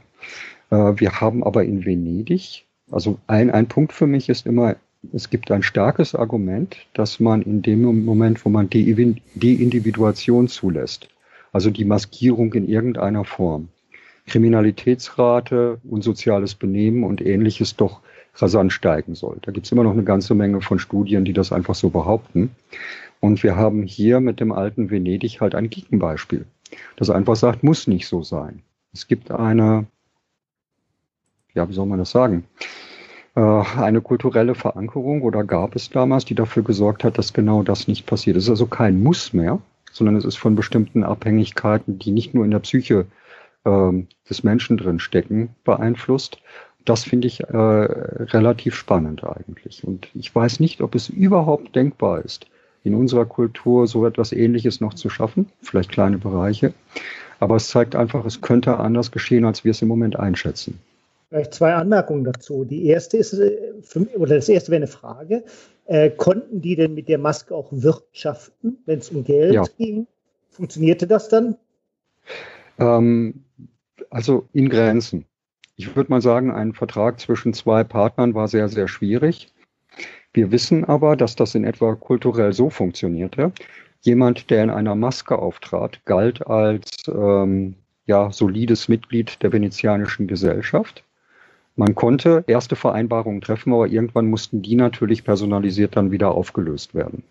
Äh, 0.71 0.93
wir 0.95 1.21
haben 1.21 1.43
aber 1.43 1.63
in 1.63 1.85
Venedig, 1.85 2.65
also 2.89 3.19
ein, 3.27 3.51
ein 3.51 3.67
Punkt 3.67 3.93
für 3.93 4.07
mich 4.07 4.27
ist 4.27 4.47
immer, 4.47 4.75
es 5.13 5.29
gibt 5.29 5.51
ein 5.51 5.61
starkes 5.61 6.15
Argument, 6.15 6.75
dass 6.95 7.19
man 7.19 7.43
in 7.43 7.61
dem 7.61 8.03
Moment, 8.03 8.43
wo 8.45 8.49
man 8.49 8.67
die 8.67 8.89
Individuation 8.89 10.47
zulässt, 10.47 11.07
also 11.51 11.69
die 11.69 11.85
Maskierung 11.85 12.51
in 12.55 12.67
irgendeiner 12.67 13.25
Form, 13.25 13.67
Kriminalitätsrate, 14.29 15.79
unsoziales 15.83 16.55
Benehmen 16.55 17.03
und 17.03 17.21
ähnliches 17.21 17.75
doch 17.75 18.01
rasant 18.35 18.71
steigen 18.71 19.15
soll. 19.15 19.37
Da 19.41 19.51
gibt 19.51 19.65
es 19.65 19.71
immer 19.71 19.83
noch 19.83 19.91
eine 19.91 20.03
ganze 20.03 20.35
Menge 20.35 20.61
von 20.61 20.79
Studien, 20.79 21.25
die 21.25 21.33
das 21.33 21.51
einfach 21.51 21.75
so 21.75 21.89
behaupten. 21.89 22.51
Und 23.19 23.43
wir 23.43 23.55
haben 23.55 23.83
hier 23.83 24.19
mit 24.19 24.39
dem 24.39 24.51
alten 24.51 24.89
Venedig 24.89 25.41
halt 25.41 25.55
ein 25.55 25.69
Gegenbeispiel, 25.69 26.45
das 26.95 27.09
einfach 27.09 27.35
sagt, 27.35 27.63
muss 27.63 27.87
nicht 27.87 28.07
so 28.07 28.23
sein. 28.23 28.61
Es 28.93 29.07
gibt 29.07 29.31
eine, 29.31 29.87
ja, 31.53 31.67
wie 31.67 31.73
soll 31.73 31.85
man 31.85 31.99
das 31.99 32.11
sagen? 32.11 32.45
Äh, 33.35 33.41
eine 33.41 34.01
kulturelle 34.01 34.55
Verankerung 34.55 35.21
oder 35.21 35.43
gab 35.43 35.75
es 35.75 35.89
damals, 35.89 36.25
die 36.25 36.35
dafür 36.35 36.63
gesorgt 36.63 37.03
hat, 37.03 37.17
dass 37.17 37.33
genau 37.33 37.63
das 37.63 37.87
nicht 37.87 38.05
passiert. 38.05 38.37
Es 38.37 38.45
ist 38.45 38.51
also 38.51 38.67
kein 38.67 39.03
Muss 39.03 39.33
mehr, 39.33 39.59
sondern 39.91 40.15
es 40.15 40.25
ist 40.25 40.37
von 40.37 40.55
bestimmten 40.55 41.03
Abhängigkeiten, 41.03 41.99
die 41.99 42.11
nicht 42.11 42.33
nur 42.33 42.45
in 42.45 42.51
der 42.51 42.59
Psyche 42.59 43.05
ähm, 43.69 44.07
des 44.29 44.43
Menschen 44.43 44.77
drin 44.77 44.99
stecken, 44.99 45.55
beeinflusst. 45.63 46.39
Das 46.85 47.03
finde 47.03 47.27
ich 47.27 47.41
äh, 47.41 47.55
relativ 47.55 48.75
spannend 48.75 49.23
eigentlich. 49.23 49.83
Und 49.83 50.07
ich 50.13 50.33
weiß 50.33 50.59
nicht, 50.59 50.81
ob 50.81 50.95
es 50.95 51.09
überhaupt 51.09 51.75
denkbar 51.75 52.23
ist, 52.23 52.47
in 52.83 52.95
unserer 52.95 53.25
Kultur 53.25 53.87
so 53.87 54.05
etwas 54.05 54.31
Ähnliches 54.31 54.81
noch 54.81 54.93
zu 54.93 55.09
schaffen, 55.09 55.47
vielleicht 55.61 55.91
kleine 55.91 56.17
Bereiche. 56.17 56.73
Aber 57.39 57.55
es 57.55 57.69
zeigt 57.69 57.95
einfach, 57.95 58.25
es 58.25 58.41
könnte 58.41 58.77
anders 58.77 59.11
geschehen, 59.11 59.45
als 59.45 59.63
wir 59.63 59.71
es 59.71 59.81
im 59.81 59.87
Moment 59.87 60.17
einschätzen. 60.17 60.79
Vielleicht 61.29 61.53
zwei 61.53 61.73
Anmerkungen 61.73 62.23
dazu. 62.23 62.65
Die 62.65 62.87
erste 62.87 63.17
ist, 63.17 63.33
äh, 63.33 63.55
oder 64.15 64.35
das 64.35 64.49
erste 64.49 64.71
wäre 64.71 64.79
eine 64.79 64.87
Frage. 64.87 65.43
Äh, 65.85 66.09
konnten 66.09 66.61
die 66.61 66.75
denn 66.75 66.95
mit 66.95 67.07
der 67.07 67.19
Maske 67.19 67.53
auch 67.53 67.67
wirtschaften, 67.71 68.77
wenn 68.85 68.99
es 68.99 69.09
um 69.09 69.23
Geld 69.23 69.53
ja. 69.53 69.63
ging? 69.77 70.07
Funktionierte 70.49 71.07
das 71.07 71.29
dann? 71.29 71.55
Ähm, 72.79 73.43
also 74.09 74.47
in 74.53 74.69
Grenzen. 74.69 75.25
Ich 75.75 75.95
würde 75.95 76.11
mal 76.11 76.21
sagen, 76.21 76.51
ein 76.51 76.73
Vertrag 76.73 77.19
zwischen 77.19 77.53
zwei 77.53 77.83
Partnern 77.83 78.33
war 78.33 78.47
sehr, 78.47 78.67
sehr 78.69 78.87
schwierig. 78.87 79.53
Wir 80.33 80.51
wissen 80.51 80.85
aber, 80.85 81.15
dass 81.15 81.35
das 81.35 81.55
in 81.55 81.63
etwa 81.63 81.95
kulturell 81.95 82.53
so 82.53 82.69
funktionierte. 82.69 83.51
Jemand, 84.01 84.49
der 84.49 84.63
in 84.63 84.69
einer 84.69 84.95
Maske 84.95 85.39
auftrat, 85.39 86.01
galt 86.05 86.45
als 86.47 86.89
ähm, 87.07 87.75
ja, 88.05 88.31
solides 88.31 88.87
Mitglied 88.87 89.41
der 89.43 89.51
venezianischen 89.51 90.27
Gesellschaft. 90.27 91.03
Man 91.75 91.95
konnte 91.95 92.43
erste 92.47 92.75
Vereinbarungen 92.75 93.41
treffen, 93.41 93.73
aber 93.73 93.87
irgendwann 93.87 94.29
mussten 94.29 94.61
die 94.61 94.75
natürlich 94.75 95.23
personalisiert 95.23 95.95
dann 95.95 96.11
wieder 96.11 96.31
aufgelöst 96.31 96.93
werden. 96.93 97.23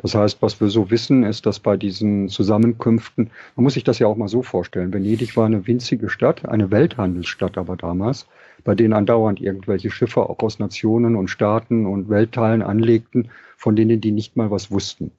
Das 0.00 0.14
heißt, 0.14 0.40
was 0.42 0.60
wir 0.60 0.68
so 0.68 0.90
wissen, 0.90 1.24
ist, 1.24 1.44
dass 1.46 1.58
bei 1.58 1.76
diesen 1.76 2.28
Zusammenkünften, 2.28 3.30
man 3.56 3.64
muss 3.64 3.74
sich 3.74 3.84
das 3.84 3.98
ja 3.98 4.06
auch 4.06 4.16
mal 4.16 4.28
so 4.28 4.42
vorstellen, 4.42 4.92
Venedig 4.92 5.36
war 5.36 5.46
eine 5.46 5.66
winzige 5.66 6.08
Stadt, 6.08 6.48
eine 6.48 6.70
Welthandelsstadt 6.70 7.58
aber 7.58 7.76
damals, 7.76 8.26
bei 8.64 8.74
denen 8.74 8.92
andauernd 8.92 9.40
irgendwelche 9.40 9.90
Schiffe 9.90 10.22
auch 10.22 10.38
aus 10.40 10.58
Nationen 10.58 11.16
und 11.16 11.28
Staaten 11.28 11.86
und 11.86 12.08
Weltteilen 12.08 12.62
anlegten, 12.62 13.30
von 13.56 13.74
denen 13.74 14.00
die 14.00 14.12
nicht 14.12 14.36
mal 14.36 14.50
was 14.50 14.70
wussten. 14.70 15.10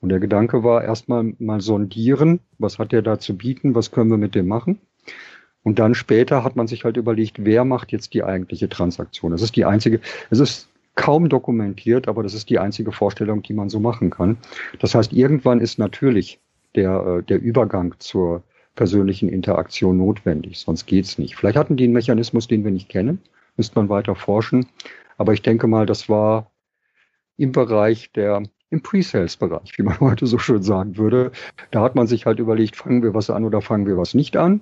Und 0.00 0.10
der 0.10 0.20
Gedanke 0.20 0.62
war 0.62 0.84
erstmal 0.84 1.34
mal 1.38 1.60
sondieren, 1.60 2.40
was 2.58 2.78
hat 2.78 2.92
der 2.92 3.02
da 3.02 3.18
zu 3.18 3.36
bieten, 3.36 3.74
was 3.74 3.92
können 3.92 4.10
wir 4.10 4.18
mit 4.18 4.34
dem 4.34 4.46
machen? 4.48 4.80
Und 5.62 5.78
dann 5.78 5.94
später 5.94 6.44
hat 6.44 6.54
man 6.54 6.68
sich 6.68 6.84
halt 6.84 6.96
überlegt, 6.96 7.44
wer 7.44 7.64
macht 7.64 7.90
jetzt 7.90 8.14
die 8.14 8.22
eigentliche 8.22 8.68
Transaktion? 8.68 9.32
Das 9.32 9.42
ist 9.42 9.56
die 9.56 9.64
einzige, 9.64 10.00
es 10.30 10.38
ist 10.38 10.68
kaum 10.96 11.28
dokumentiert, 11.28 12.08
aber 12.08 12.22
das 12.22 12.34
ist 12.34 12.50
die 12.50 12.58
einzige 12.58 12.90
Vorstellung, 12.90 13.42
die 13.42 13.52
man 13.52 13.68
so 13.68 13.78
machen 13.78 14.10
kann. 14.10 14.38
Das 14.80 14.94
heißt, 14.94 15.12
irgendwann 15.12 15.60
ist 15.60 15.78
natürlich 15.78 16.40
der, 16.74 17.18
äh, 17.18 17.22
der 17.22 17.40
Übergang 17.40 17.94
zur 17.98 18.42
persönlichen 18.74 19.28
Interaktion 19.28 19.96
notwendig, 19.96 20.58
sonst 20.58 20.86
geht's 20.86 21.18
nicht. 21.18 21.36
Vielleicht 21.36 21.56
hatten 21.56 21.76
die 21.76 21.84
einen 21.84 21.92
Mechanismus, 21.92 22.48
den 22.48 22.64
wir 22.64 22.70
nicht 22.70 22.88
kennen, 22.88 23.20
müsste 23.56 23.78
man 23.78 23.88
weiter 23.88 24.14
forschen. 24.14 24.66
Aber 25.16 25.32
ich 25.32 25.42
denke 25.42 25.66
mal, 25.66 25.86
das 25.86 26.08
war 26.08 26.50
im 27.38 27.52
Bereich 27.52 28.12
der, 28.12 28.42
im 28.70 28.82
Pre-Sales-Bereich, 28.82 29.78
wie 29.78 29.82
man 29.82 30.00
heute 30.00 30.26
so 30.26 30.38
schön 30.38 30.62
sagen 30.62 30.96
würde. 30.96 31.32
Da 31.70 31.82
hat 31.82 31.94
man 31.94 32.06
sich 32.06 32.26
halt 32.26 32.38
überlegt, 32.38 32.76
fangen 32.76 33.02
wir 33.02 33.14
was 33.14 33.30
an 33.30 33.44
oder 33.44 33.62
fangen 33.62 33.86
wir 33.86 33.96
was 33.96 34.14
nicht 34.14 34.36
an 34.36 34.60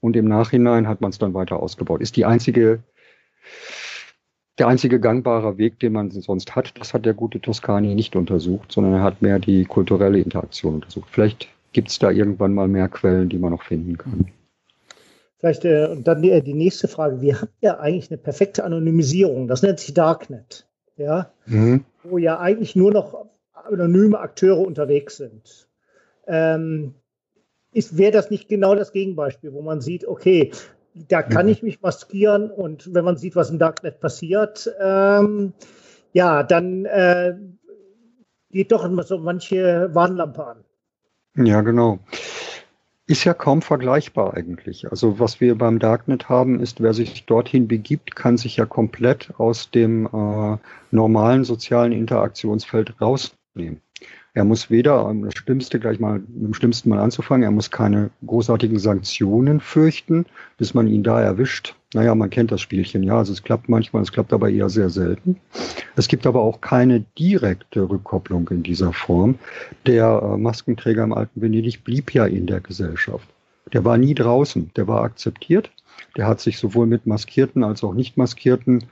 und 0.00 0.16
im 0.16 0.26
Nachhinein 0.26 0.88
hat 0.88 1.00
man 1.00 1.10
es 1.10 1.18
dann 1.18 1.34
weiter 1.34 1.60
ausgebaut. 1.60 2.00
Ist 2.00 2.16
die 2.16 2.24
einzige, 2.24 2.82
der 4.58 4.68
einzige 4.68 5.00
gangbare 5.00 5.58
Weg, 5.58 5.78
den 5.80 5.92
man 5.92 6.10
sonst 6.10 6.54
hat. 6.54 6.78
Das 6.78 6.94
hat 6.94 7.06
der 7.06 7.14
gute 7.14 7.40
Toscani 7.40 7.94
nicht 7.94 8.16
untersucht, 8.16 8.72
sondern 8.72 8.94
er 8.94 9.02
hat 9.02 9.22
mehr 9.22 9.38
die 9.38 9.64
kulturelle 9.64 10.18
Interaktion 10.18 10.74
untersucht. 10.74 11.08
Vielleicht 11.10 11.48
gibt 11.72 11.88
es 11.88 11.98
da 11.98 12.10
irgendwann 12.10 12.54
mal 12.54 12.68
mehr 12.68 12.88
Quellen, 12.88 13.28
die 13.28 13.38
man 13.38 13.52
noch 13.52 13.62
finden 13.62 13.96
kann. 13.96 14.26
Vielleicht 15.38 15.64
äh, 15.64 15.86
und 15.86 16.06
dann 16.06 16.22
die, 16.22 16.40
die, 16.42 16.54
nächste 16.54 16.86
Frage. 16.86 17.20
Wir 17.20 17.40
haben 17.40 17.50
ja 17.60 17.80
eigentlich 17.80 18.10
eine 18.10 18.18
perfekte 18.18 18.64
Anonymisierung. 18.64 19.48
Das 19.48 19.62
nennt 19.62 19.80
sich 19.80 19.94
Darknet. 19.94 20.68
Ja, 20.96 21.32
mhm. 21.46 21.84
wo 22.04 22.18
ja 22.18 22.38
eigentlich 22.38 22.76
nur 22.76 22.92
noch 22.92 23.26
anonyme 23.54 24.20
Akteure 24.20 24.58
unterwegs 24.58 25.16
sind. 25.16 25.68
Ähm, 26.26 26.94
ist, 27.72 27.96
wäre 27.96 28.12
das 28.12 28.30
nicht 28.30 28.48
genau 28.48 28.74
das 28.74 28.92
Gegenbeispiel, 28.92 29.52
wo 29.54 29.62
man 29.62 29.80
sieht, 29.80 30.06
okay, 30.06 30.52
da 30.94 31.22
kann 31.22 31.48
ich 31.48 31.62
mich 31.62 31.80
maskieren 31.80 32.50
und 32.50 32.92
wenn 32.94 33.04
man 33.04 33.16
sieht, 33.16 33.36
was 33.36 33.50
im 33.50 33.58
Darknet 33.58 34.00
passiert, 34.00 34.70
ähm, 34.80 35.52
ja, 36.12 36.42
dann 36.42 36.84
äh, 36.84 37.34
geht 38.50 38.72
doch 38.72 38.88
so 39.04 39.18
manche 39.18 39.90
Warnlampe 39.94 40.46
an. 40.46 40.64
Ja, 41.36 41.62
genau. 41.62 41.98
Ist 43.06 43.24
ja 43.24 43.34
kaum 43.34 43.62
vergleichbar 43.62 44.34
eigentlich. 44.34 44.90
Also 44.90 45.18
was 45.18 45.40
wir 45.40 45.56
beim 45.56 45.78
Darknet 45.78 46.28
haben, 46.28 46.60
ist, 46.60 46.80
wer 46.80 46.94
sich 46.94 47.24
dorthin 47.26 47.68
begibt, 47.68 48.14
kann 48.14 48.36
sich 48.36 48.56
ja 48.56 48.66
komplett 48.66 49.32
aus 49.38 49.70
dem 49.70 50.06
äh, 50.06 50.58
normalen 50.90 51.44
sozialen 51.44 51.92
Interaktionsfeld 51.92 53.00
rausnehmen. 53.00 53.80
Er 54.34 54.44
muss 54.44 54.70
weder, 54.70 55.14
das 55.24 55.34
Schlimmste 55.34 55.78
gleich 55.78 56.00
mal 56.00 56.20
mit 56.20 56.42
dem 56.42 56.54
Schlimmsten 56.54 56.88
mal 56.88 57.00
anzufangen, 57.00 57.42
er 57.42 57.50
muss 57.50 57.70
keine 57.70 58.10
großartigen 58.26 58.78
Sanktionen 58.78 59.60
fürchten, 59.60 60.24
bis 60.56 60.72
man 60.72 60.86
ihn 60.86 61.02
da 61.02 61.20
erwischt. 61.20 61.74
Naja, 61.92 62.14
man 62.14 62.30
kennt 62.30 62.50
das 62.50 62.62
Spielchen, 62.62 63.02
ja, 63.02 63.18
also 63.18 63.34
es 63.34 63.42
klappt 63.42 63.68
manchmal, 63.68 64.02
es 64.02 64.12
klappt 64.12 64.32
aber 64.32 64.48
eher 64.48 64.70
sehr 64.70 64.88
selten. 64.88 65.36
Es 65.96 66.08
gibt 66.08 66.26
aber 66.26 66.40
auch 66.40 66.62
keine 66.62 67.04
direkte 67.18 67.82
Rückkopplung 67.90 68.48
in 68.48 68.62
dieser 68.62 68.94
Form. 68.94 69.38
Der 69.84 70.22
äh, 70.22 70.38
Maskenträger 70.38 71.04
im 71.04 71.12
alten 71.12 71.42
Venedig 71.42 71.84
blieb 71.84 72.14
ja 72.14 72.24
in 72.24 72.46
der 72.46 72.60
Gesellschaft. 72.60 73.28
Der 73.74 73.84
war 73.84 73.98
nie 73.98 74.14
draußen, 74.14 74.70
der 74.76 74.88
war 74.88 75.02
akzeptiert. 75.02 75.70
Der 76.16 76.26
hat 76.26 76.40
sich 76.40 76.56
sowohl 76.56 76.86
mit 76.86 77.06
Maskierten 77.06 77.64
als 77.64 77.84
auch 77.84 77.92
nicht 77.92 78.16
Maskierten 78.16 78.84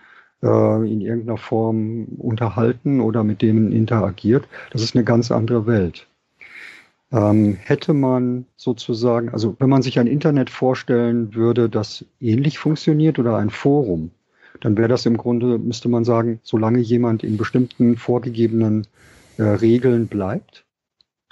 äh, 0.43 0.91
in 0.91 1.01
irgendeiner 1.01 1.39
Form 1.39 2.05
unterhalten 2.19 3.01
oder 3.01 3.25
mit 3.25 3.43
denen 3.43 3.73
interagiert. 3.73 4.47
Das 4.71 4.83
ist 4.83 4.95
eine 4.95 5.05
ganz 5.05 5.31
andere 5.31 5.67
Welt. 5.67 6.07
Ähm, 7.13 7.55
hätte 7.55 7.93
man 7.93 8.47
sozusagen, 8.57 9.31
also 9.31 9.57
wenn 9.59 9.69
man 9.69 9.83
sich 9.83 9.99
ein 9.99 10.07
Internet 10.07 10.49
vorstellen 10.49 11.35
würde, 11.35 11.69
das 11.69 12.05
ähnlich 12.21 12.59
funktioniert 12.59 13.19
oder 13.19 13.37
ein 13.37 13.51
Forum, 13.51 14.13
dann 14.61 14.77
wäre 14.77 14.89
das 14.89 15.07
im 15.07 15.17
Grunde, 15.17 15.59
müsste 15.59 15.89
man 15.89 16.05
sagen, 16.05 16.41
solange 16.43 16.79
jemand 16.79 17.25
in 17.25 17.37
bestimmten 17.37 17.97
vorgegebenen 17.97 18.87
äh, 19.39 19.43
Regeln 19.43 20.07
bleibt, 20.07 20.65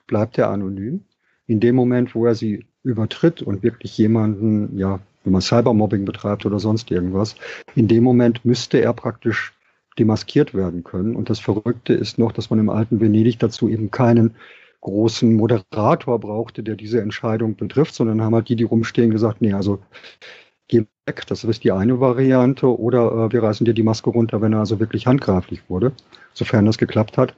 bleibt 0.06 0.38
er 0.38 0.50
anonym. 0.50 1.04
In 1.46 1.60
dem 1.60 1.76
Moment, 1.76 2.14
wo 2.14 2.26
er 2.26 2.34
sie 2.34 2.64
übertritt 2.82 3.42
und 3.42 3.62
wirklich 3.62 3.96
jemanden 3.98 4.78
ja 4.78 5.00
wenn 5.24 5.32
man 5.32 5.42
Cybermobbing 5.42 6.04
betreibt 6.04 6.46
oder 6.46 6.58
sonst 6.58 6.90
irgendwas. 6.90 7.34
In 7.74 7.88
dem 7.88 8.04
Moment 8.04 8.44
müsste 8.44 8.80
er 8.80 8.92
praktisch 8.92 9.52
demaskiert 9.98 10.54
werden 10.54 10.84
können. 10.84 11.16
Und 11.16 11.28
das 11.30 11.40
Verrückte 11.40 11.92
ist 11.92 12.18
noch, 12.18 12.32
dass 12.32 12.50
man 12.50 12.58
im 12.58 12.70
alten 12.70 13.00
Venedig 13.00 13.38
dazu 13.38 13.68
eben 13.68 13.90
keinen 13.90 14.34
großen 14.80 15.34
Moderator 15.34 16.20
brauchte, 16.20 16.62
der 16.62 16.76
diese 16.76 17.00
Entscheidung 17.00 17.56
betrifft, 17.56 17.94
sondern 17.94 18.22
haben 18.22 18.34
halt 18.34 18.48
die, 18.48 18.56
die 18.56 18.64
rumstehen, 18.64 19.10
gesagt, 19.10 19.40
nee, 19.40 19.52
also 19.52 19.80
geh 20.68 20.84
weg, 21.06 21.26
das 21.26 21.42
ist 21.42 21.64
die 21.64 21.72
eine 21.72 21.98
Variante, 22.00 22.78
oder 22.78 23.26
äh, 23.26 23.32
wir 23.32 23.42
reißen 23.42 23.64
dir 23.64 23.74
die 23.74 23.82
Maske 23.82 24.10
runter, 24.10 24.40
wenn 24.40 24.52
er 24.52 24.60
also 24.60 24.78
wirklich 24.78 25.06
handgreiflich 25.06 25.62
wurde, 25.68 25.92
sofern 26.32 26.66
das 26.66 26.78
geklappt 26.78 27.18
hat. 27.18 27.34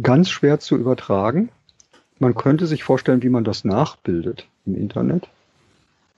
Ganz 0.00 0.30
schwer 0.30 0.58
zu 0.58 0.76
übertragen. 0.76 1.50
Man 2.18 2.34
könnte 2.34 2.66
sich 2.66 2.82
vorstellen, 2.82 3.22
wie 3.22 3.28
man 3.28 3.44
das 3.44 3.64
nachbildet 3.64 4.46
im 4.64 4.74
Internet. 4.76 5.28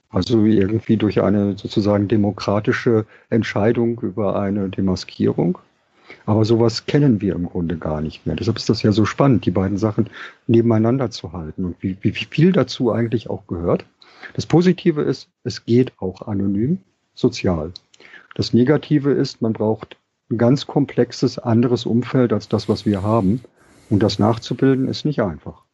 Also 0.09 0.45
irgendwie 0.45 0.97
durch 0.97 1.21
eine 1.21 1.57
sozusagen 1.57 2.07
demokratische 2.07 3.05
Entscheidung 3.29 3.99
über 4.01 4.39
eine 4.39 4.69
Demaskierung. 4.69 5.57
Aber 6.25 6.45
sowas 6.45 6.85
kennen 6.85 7.21
wir 7.21 7.35
im 7.35 7.47
Grunde 7.47 7.77
gar 7.77 8.01
nicht 8.01 8.25
mehr. 8.25 8.35
Deshalb 8.35 8.57
ist 8.57 8.69
das 8.69 8.83
ja 8.83 8.91
so 8.91 9.05
spannend, 9.05 9.45
die 9.45 9.51
beiden 9.51 9.77
Sachen 9.77 10.09
nebeneinander 10.47 11.11
zu 11.11 11.33
halten 11.33 11.65
und 11.65 11.75
wie, 11.81 11.97
wie 12.01 12.11
viel 12.11 12.51
dazu 12.51 12.91
eigentlich 12.91 13.29
auch 13.29 13.47
gehört. 13.47 13.85
Das 14.33 14.45
Positive 14.45 15.01
ist, 15.01 15.29
es 15.43 15.65
geht 15.65 15.93
auch 15.99 16.27
anonym, 16.27 16.79
sozial. 17.13 17.71
Das 18.35 18.53
Negative 18.53 19.11
ist, 19.11 19.41
man 19.41 19.53
braucht 19.53 19.97
ein 20.29 20.37
ganz 20.37 20.67
komplexes 20.67 21.37
anderes 21.39 21.85
Umfeld 21.85 22.33
als 22.33 22.49
das, 22.49 22.67
was 22.67 22.85
wir 22.85 23.03
haben. 23.03 23.41
Und 23.89 24.01
das 24.01 24.17
nachzubilden 24.19 24.87
ist 24.87 25.05
nicht 25.05 25.21
einfach. 25.21 25.64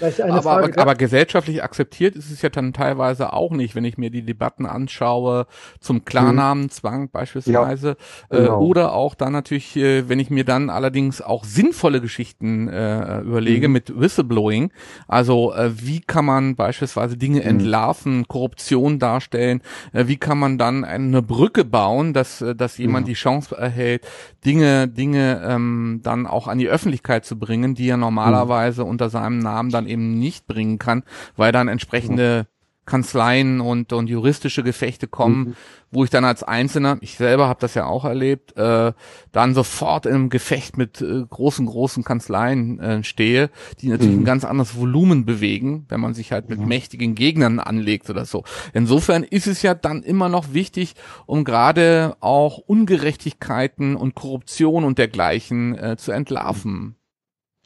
Aber, 0.00 0.64
aber, 0.64 0.78
aber, 0.78 0.94
gesellschaftlich 0.94 1.62
akzeptiert 1.62 2.16
ist 2.16 2.30
es 2.30 2.42
ja 2.42 2.50
dann 2.50 2.72
teilweise 2.72 3.32
auch 3.32 3.52
nicht, 3.52 3.74
wenn 3.74 3.84
ich 3.84 3.96
mir 3.96 4.10
die 4.10 4.22
Debatten 4.22 4.66
anschaue 4.66 5.46
zum 5.80 6.04
Klarnamenzwang 6.04 7.02
mhm. 7.02 7.10
beispielsweise 7.10 7.96
ja, 8.30 8.36
genau. 8.38 8.60
äh, 8.60 8.64
oder 8.64 8.92
auch 8.92 9.14
dann 9.14 9.32
natürlich, 9.32 9.74
äh, 9.76 10.08
wenn 10.08 10.18
ich 10.18 10.28
mir 10.28 10.44
dann 10.44 10.68
allerdings 10.68 11.22
auch 11.22 11.44
sinnvolle 11.44 12.00
Geschichten 12.00 12.68
äh, 12.68 13.20
überlege 13.20 13.68
mhm. 13.68 13.72
mit 13.72 13.98
Whistleblowing, 13.98 14.70
also 15.08 15.54
äh, 15.54 15.70
wie 15.80 16.00
kann 16.00 16.26
man 16.26 16.56
beispielsweise 16.56 17.16
Dinge 17.16 17.40
mhm. 17.40 17.46
entlarven, 17.46 18.28
Korruption 18.28 18.98
darstellen, 18.98 19.62
äh, 19.92 20.06
wie 20.08 20.16
kann 20.16 20.38
man 20.38 20.58
dann 20.58 20.84
eine 20.84 21.22
Brücke 21.22 21.64
bauen, 21.64 22.12
dass 22.12 22.44
dass 22.56 22.76
jemand 22.78 23.08
die 23.08 23.14
Chance 23.14 23.56
erhält, 23.56 24.06
Dinge 24.44 24.88
Dinge 24.88 25.42
ähm, 25.44 26.00
dann 26.02 26.26
auch 26.26 26.48
an 26.48 26.58
die 26.58 26.68
Öffentlichkeit 26.68 27.24
zu 27.24 27.38
bringen, 27.38 27.74
die 27.74 27.88
er 27.88 27.96
normalerweise 27.96 28.84
unter 28.84 29.10
seinem 29.10 29.38
Namen 29.38 29.70
dann 29.70 29.85
eben 29.86 30.18
nicht 30.18 30.46
bringen 30.46 30.78
kann, 30.78 31.02
weil 31.36 31.52
dann 31.52 31.68
entsprechende 31.68 32.46
Kanzleien 32.86 33.60
und, 33.60 33.92
und 33.92 34.08
juristische 34.08 34.62
Gefechte 34.62 35.08
kommen, 35.08 35.38
mhm. 35.38 35.56
wo 35.90 36.04
ich 36.04 36.10
dann 36.10 36.24
als 36.24 36.44
Einzelner, 36.44 36.98
ich 37.00 37.16
selber 37.16 37.48
habe 37.48 37.60
das 37.60 37.74
ja 37.74 37.84
auch 37.84 38.04
erlebt, 38.04 38.56
äh, 38.56 38.92
dann 39.32 39.54
sofort 39.54 40.06
in 40.06 40.14
einem 40.14 40.30
Gefecht 40.30 40.78
mit 40.78 41.00
äh, 41.02 41.24
großen, 41.28 41.66
großen 41.66 42.04
Kanzleien 42.04 42.78
äh, 42.78 43.04
stehe, 43.04 43.50
die 43.80 43.88
natürlich 43.88 44.14
mhm. 44.14 44.22
ein 44.22 44.26
ganz 44.26 44.44
anderes 44.44 44.76
Volumen 44.76 45.26
bewegen, 45.26 45.84
wenn 45.88 46.00
man 46.00 46.14
sich 46.14 46.30
halt 46.32 46.48
mit 46.48 46.60
mhm. 46.60 46.68
mächtigen 46.68 47.14
Gegnern 47.16 47.58
anlegt 47.58 48.08
oder 48.08 48.24
so. 48.24 48.44
Insofern 48.72 49.24
ist 49.24 49.48
es 49.48 49.62
ja 49.62 49.74
dann 49.74 50.04
immer 50.04 50.28
noch 50.28 50.54
wichtig, 50.54 50.94
um 51.26 51.44
gerade 51.44 52.16
auch 52.20 52.58
Ungerechtigkeiten 52.58 53.96
und 53.96 54.14
Korruption 54.14 54.84
und 54.84 54.98
dergleichen 54.98 55.76
äh, 55.76 55.96
zu 55.96 56.12
entlarven. 56.12 56.95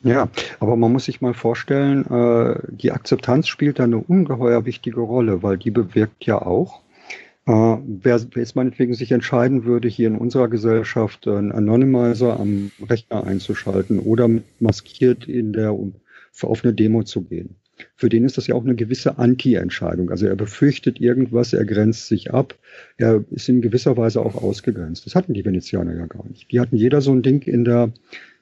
Ja, 0.03 0.31
aber 0.61 0.77
man 0.77 0.93
muss 0.93 1.05
sich 1.05 1.21
mal 1.21 1.35
vorstellen, 1.35 2.07
äh, 2.07 2.59
die 2.71 2.91
Akzeptanz 2.91 3.49
spielt 3.49 3.79
da 3.79 3.85
eine 3.85 3.99
ungeheuer 3.99 4.65
wichtige 4.65 5.01
Rolle, 5.01 5.43
weil 5.43 5.59
die 5.59 5.71
bewirkt 5.71 6.25
ja 6.25 6.41
auch, 6.41 6.81
äh, 7.47 7.53
wer, 7.53 8.21
wer 8.33 8.43
jetzt 8.43 8.57
meinetwegen 8.57 8.95
sich 8.95 9.13
entscheiden 9.13 9.65
würde, 9.65 9.89
hier 9.89 10.09
in 10.09 10.17
unserer 10.17 10.49
Gesellschaft 10.49 11.29
einen 11.29 11.53
Anonymizer 11.53 12.41
am 12.41 12.71
Rechner 12.89 13.25
einzuschalten 13.25 13.99
oder 13.99 14.31
maskiert 14.59 15.27
in 15.29 15.53
der 15.53 15.77
auf 16.43 16.65
eine 16.65 16.73
Demo 16.73 17.03
zu 17.03 17.23
gehen. 17.23 17.57
Für 17.97 18.09
den 18.09 18.25
ist 18.25 18.37
das 18.37 18.47
ja 18.47 18.55
auch 18.55 18.65
eine 18.65 18.75
gewisse 18.75 19.19
Anti-Entscheidung. 19.19 20.11
Also 20.11 20.27
er 20.27 20.37
befürchtet 20.37 21.01
irgendwas, 21.01 21.53
er 21.53 21.65
grenzt 21.65 22.09
sich 22.09 22.33
ab, 22.33 22.55
er 22.97 23.25
ist 23.31 23.49
in 23.49 23.63
gewisser 23.63 23.97
Weise 23.97 24.21
auch 24.21 24.37
ausgegrenzt. 24.37 25.07
Das 25.07 25.15
hatten 25.15 25.35
die 25.35 25.45
Venezianer 25.45 25.95
ja 25.95 26.07
gar 26.07 26.27
nicht. 26.29 26.51
Die 26.53 26.61
hatten 26.61 26.77
jeder 26.77 27.01
so 27.01 27.13
ein 27.13 27.23
Ding 27.23 27.43
in 27.43 27.65
der 27.65 27.93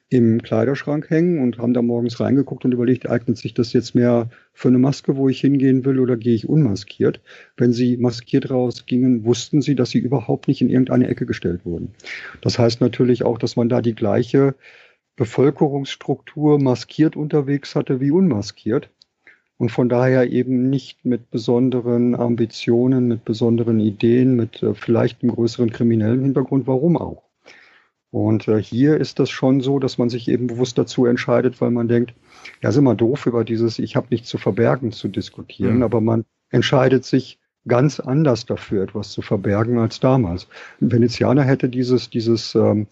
im 0.09 0.41
Kleiderschrank 0.41 1.09
hängen 1.09 1.39
und 1.39 1.59
haben 1.59 1.73
da 1.73 1.83
morgens 1.83 2.19
reingeguckt 2.19 2.65
und 2.65 2.73
überlegt, 2.73 3.07
eignet 3.07 3.37
sich 3.37 3.53
das 3.53 3.73
jetzt 3.73 3.93
mehr 3.93 4.29
für 4.53 4.69
eine 4.69 4.79
Maske, 4.79 5.15
wo 5.15 5.29
ich 5.29 5.39
hingehen 5.39 5.85
will, 5.85 5.99
oder 5.99 6.17
gehe 6.17 6.33
ich 6.33 6.49
unmaskiert? 6.49 7.21
Wenn 7.57 7.73
sie 7.73 7.97
maskiert 7.97 8.49
rausgingen, 8.49 9.23
wussten 9.23 9.61
sie, 9.61 9.75
dass 9.75 9.91
sie 9.91 9.99
überhaupt 9.99 10.47
nicht 10.47 10.61
in 10.61 10.69
irgendeine 10.69 11.07
Ecke 11.07 11.27
gestellt 11.27 11.63
wurden. 11.63 11.93
Das 12.41 12.57
heißt 12.57 12.81
natürlich 12.81 13.23
auch, 13.23 13.37
dass 13.37 13.55
man 13.55 13.69
da 13.69 13.81
die 13.81 13.93
gleiche 13.93 14.55
Bevölkerungsstruktur 15.15 16.59
maskiert 16.59 17.15
unterwegs 17.15 17.75
hatte 17.75 17.99
wie 17.99 18.09
unmaskiert 18.09 18.89
und 19.57 19.69
von 19.69 19.89
daher 19.89 20.31
eben 20.31 20.69
nicht 20.69 21.05
mit 21.05 21.29
besonderen 21.29 22.15
Ambitionen, 22.15 23.09
mit 23.09 23.25
besonderen 23.25 23.79
Ideen, 23.79 24.35
mit 24.35 24.63
äh, 24.63 24.73
vielleicht 24.73 25.21
einem 25.21 25.33
größeren 25.33 25.69
kriminellen 25.69 26.21
Hintergrund. 26.23 26.65
Warum 26.65 26.97
auch? 26.97 27.28
Und 28.11 28.47
äh, 28.47 28.61
hier 28.61 28.97
ist 28.97 29.19
das 29.19 29.29
schon 29.29 29.61
so, 29.61 29.77
dass 29.77 29.97
man 29.97 30.09
sich 30.09 30.27
eben 30.27 30.47
bewusst 30.47 30.77
dazu 30.77 31.05
entscheidet, 31.05 31.61
weil 31.61 31.71
man 31.71 31.87
denkt, 31.87 32.13
ja, 32.61 32.69
ist 32.69 32.77
immer 32.77 32.95
doof 32.95 33.25
über 33.25 33.43
dieses 33.43 33.77
Ich 33.77 33.95
habe 33.95 34.07
nichts 34.09 34.29
zu 34.29 34.37
verbergen 34.37 34.91
zu 34.91 35.07
diskutieren, 35.07 35.77
mhm. 35.77 35.83
aber 35.83 36.01
man 36.01 36.25
entscheidet 36.49 37.05
sich 37.05 37.39
ganz 37.67 37.99
anders 37.99 38.45
dafür, 38.45 38.83
etwas 38.83 39.11
zu 39.11 39.21
verbergen 39.21 39.77
als 39.77 39.99
damals. 39.99 40.47
Ein 40.81 40.91
Venezianer 40.91 41.43
hätte 41.43 41.69
dieses, 41.69 42.09
dieses 42.09 42.55
ähm, 42.55 42.87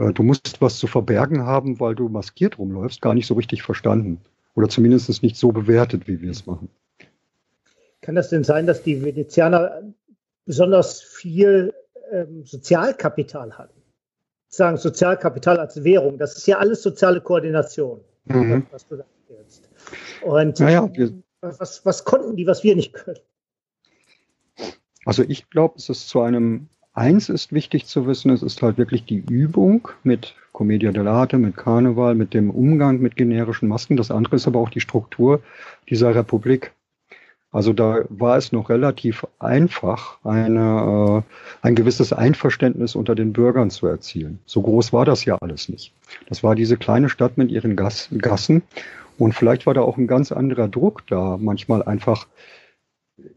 äh, 0.00 0.12
du 0.12 0.22
musst 0.22 0.60
was 0.60 0.78
zu 0.78 0.86
verbergen 0.86 1.44
haben, 1.44 1.78
weil 1.78 1.94
du 1.94 2.08
maskiert 2.08 2.58
rumläufst, 2.58 3.02
gar 3.02 3.14
nicht 3.14 3.26
so 3.26 3.34
richtig 3.34 3.62
verstanden. 3.62 4.20
Oder 4.54 4.68
zumindest 4.68 5.22
nicht 5.22 5.36
so 5.36 5.52
bewertet, 5.52 6.08
wie 6.08 6.20
wir 6.20 6.30
es 6.30 6.46
machen. 6.46 6.70
Kann 8.00 8.14
das 8.14 8.30
denn 8.30 8.44
sein, 8.44 8.66
dass 8.66 8.82
die 8.82 9.04
Venezianer 9.04 9.82
besonders 10.46 11.02
viel 11.02 11.72
ähm, 12.10 12.44
Sozialkapital 12.44 13.56
hatten? 13.58 13.79
Sagen 14.50 14.76
Sozialkapital 14.76 15.58
als 15.58 15.82
Währung. 15.82 16.18
Das 16.18 16.36
ist 16.36 16.46
ja 16.46 16.58
alles 16.58 16.82
soziale 16.82 17.20
Koordination, 17.20 18.00
mhm. 18.26 18.66
was 18.70 18.86
du 18.86 18.96
da 18.96 19.04
erzählst. 19.28 19.68
Und 20.22 20.60
naja, 20.60 20.90
was, 21.40 21.86
was 21.86 22.04
konnten 22.04 22.36
die, 22.36 22.46
was 22.46 22.62
wir 22.62 22.76
nicht 22.76 22.92
können? 22.92 23.20
Also 25.06 25.22
ich 25.26 25.48
glaube, 25.48 25.74
es 25.78 25.88
ist 25.88 26.08
zu 26.08 26.20
einem, 26.20 26.68
eins 26.92 27.30
ist 27.30 27.52
wichtig 27.52 27.86
zu 27.86 28.06
wissen, 28.06 28.30
es 28.30 28.42
ist 28.42 28.60
halt 28.60 28.76
wirklich 28.76 29.04
die 29.04 29.24
Übung 29.30 29.88
mit 30.02 30.34
Commedia 30.52 30.90
dell'arte, 30.90 31.38
mit 31.38 31.56
Karneval, 31.56 32.14
mit 32.14 32.34
dem 32.34 32.50
Umgang 32.50 33.00
mit 33.00 33.16
generischen 33.16 33.68
Masken. 33.68 33.96
Das 33.96 34.10
andere 34.10 34.36
ist 34.36 34.46
aber 34.46 34.58
auch 34.58 34.68
die 34.68 34.80
Struktur 34.80 35.40
dieser 35.88 36.14
Republik. 36.14 36.72
Also 37.52 37.72
da 37.72 38.04
war 38.08 38.36
es 38.36 38.52
noch 38.52 38.70
relativ 38.70 39.26
einfach, 39.40 40.18
eine, 40.22 41.24
äh, 41.24 41.66
ein 41.66 41.74
gewisses 41.74 42.12
Einverständnis 42.12 42.94
unter 42.94 43.16
den 43.16 43.32
Bürgern 43.32 43.70
zu 43.70 43.86
erzielen. 43.88 44.38
So 44.46 44.62
groß 44.62 44.92
war 44.92 45.04
das 45.04 45.24
ja 45.24 45.36
alles 45.40 45.68
nicht. 45.68 45.92
Das 46.28 46.44
war 46.44 46.54
diese 46.54 46.76
kleine 46.76 47.08
Stadt 47.08 47.36
mit 47.38 47.50
ihren 47.50 47.74
Gas 47.74 48.08
Gassen. 48.16 48.62
Und 49.18 49.34
vielleicht 49.34 49.66
war 49.66 49.74
da 49.74 49.82
auch 49.82 49.98
ein 49.98 50.06
ganz 50.06 50.32
anderer 50.32 50.68
Druck 50.68 51.06
da, 51.08 51.36
manchmal 51.38 51.82
einfach 51.82 52.26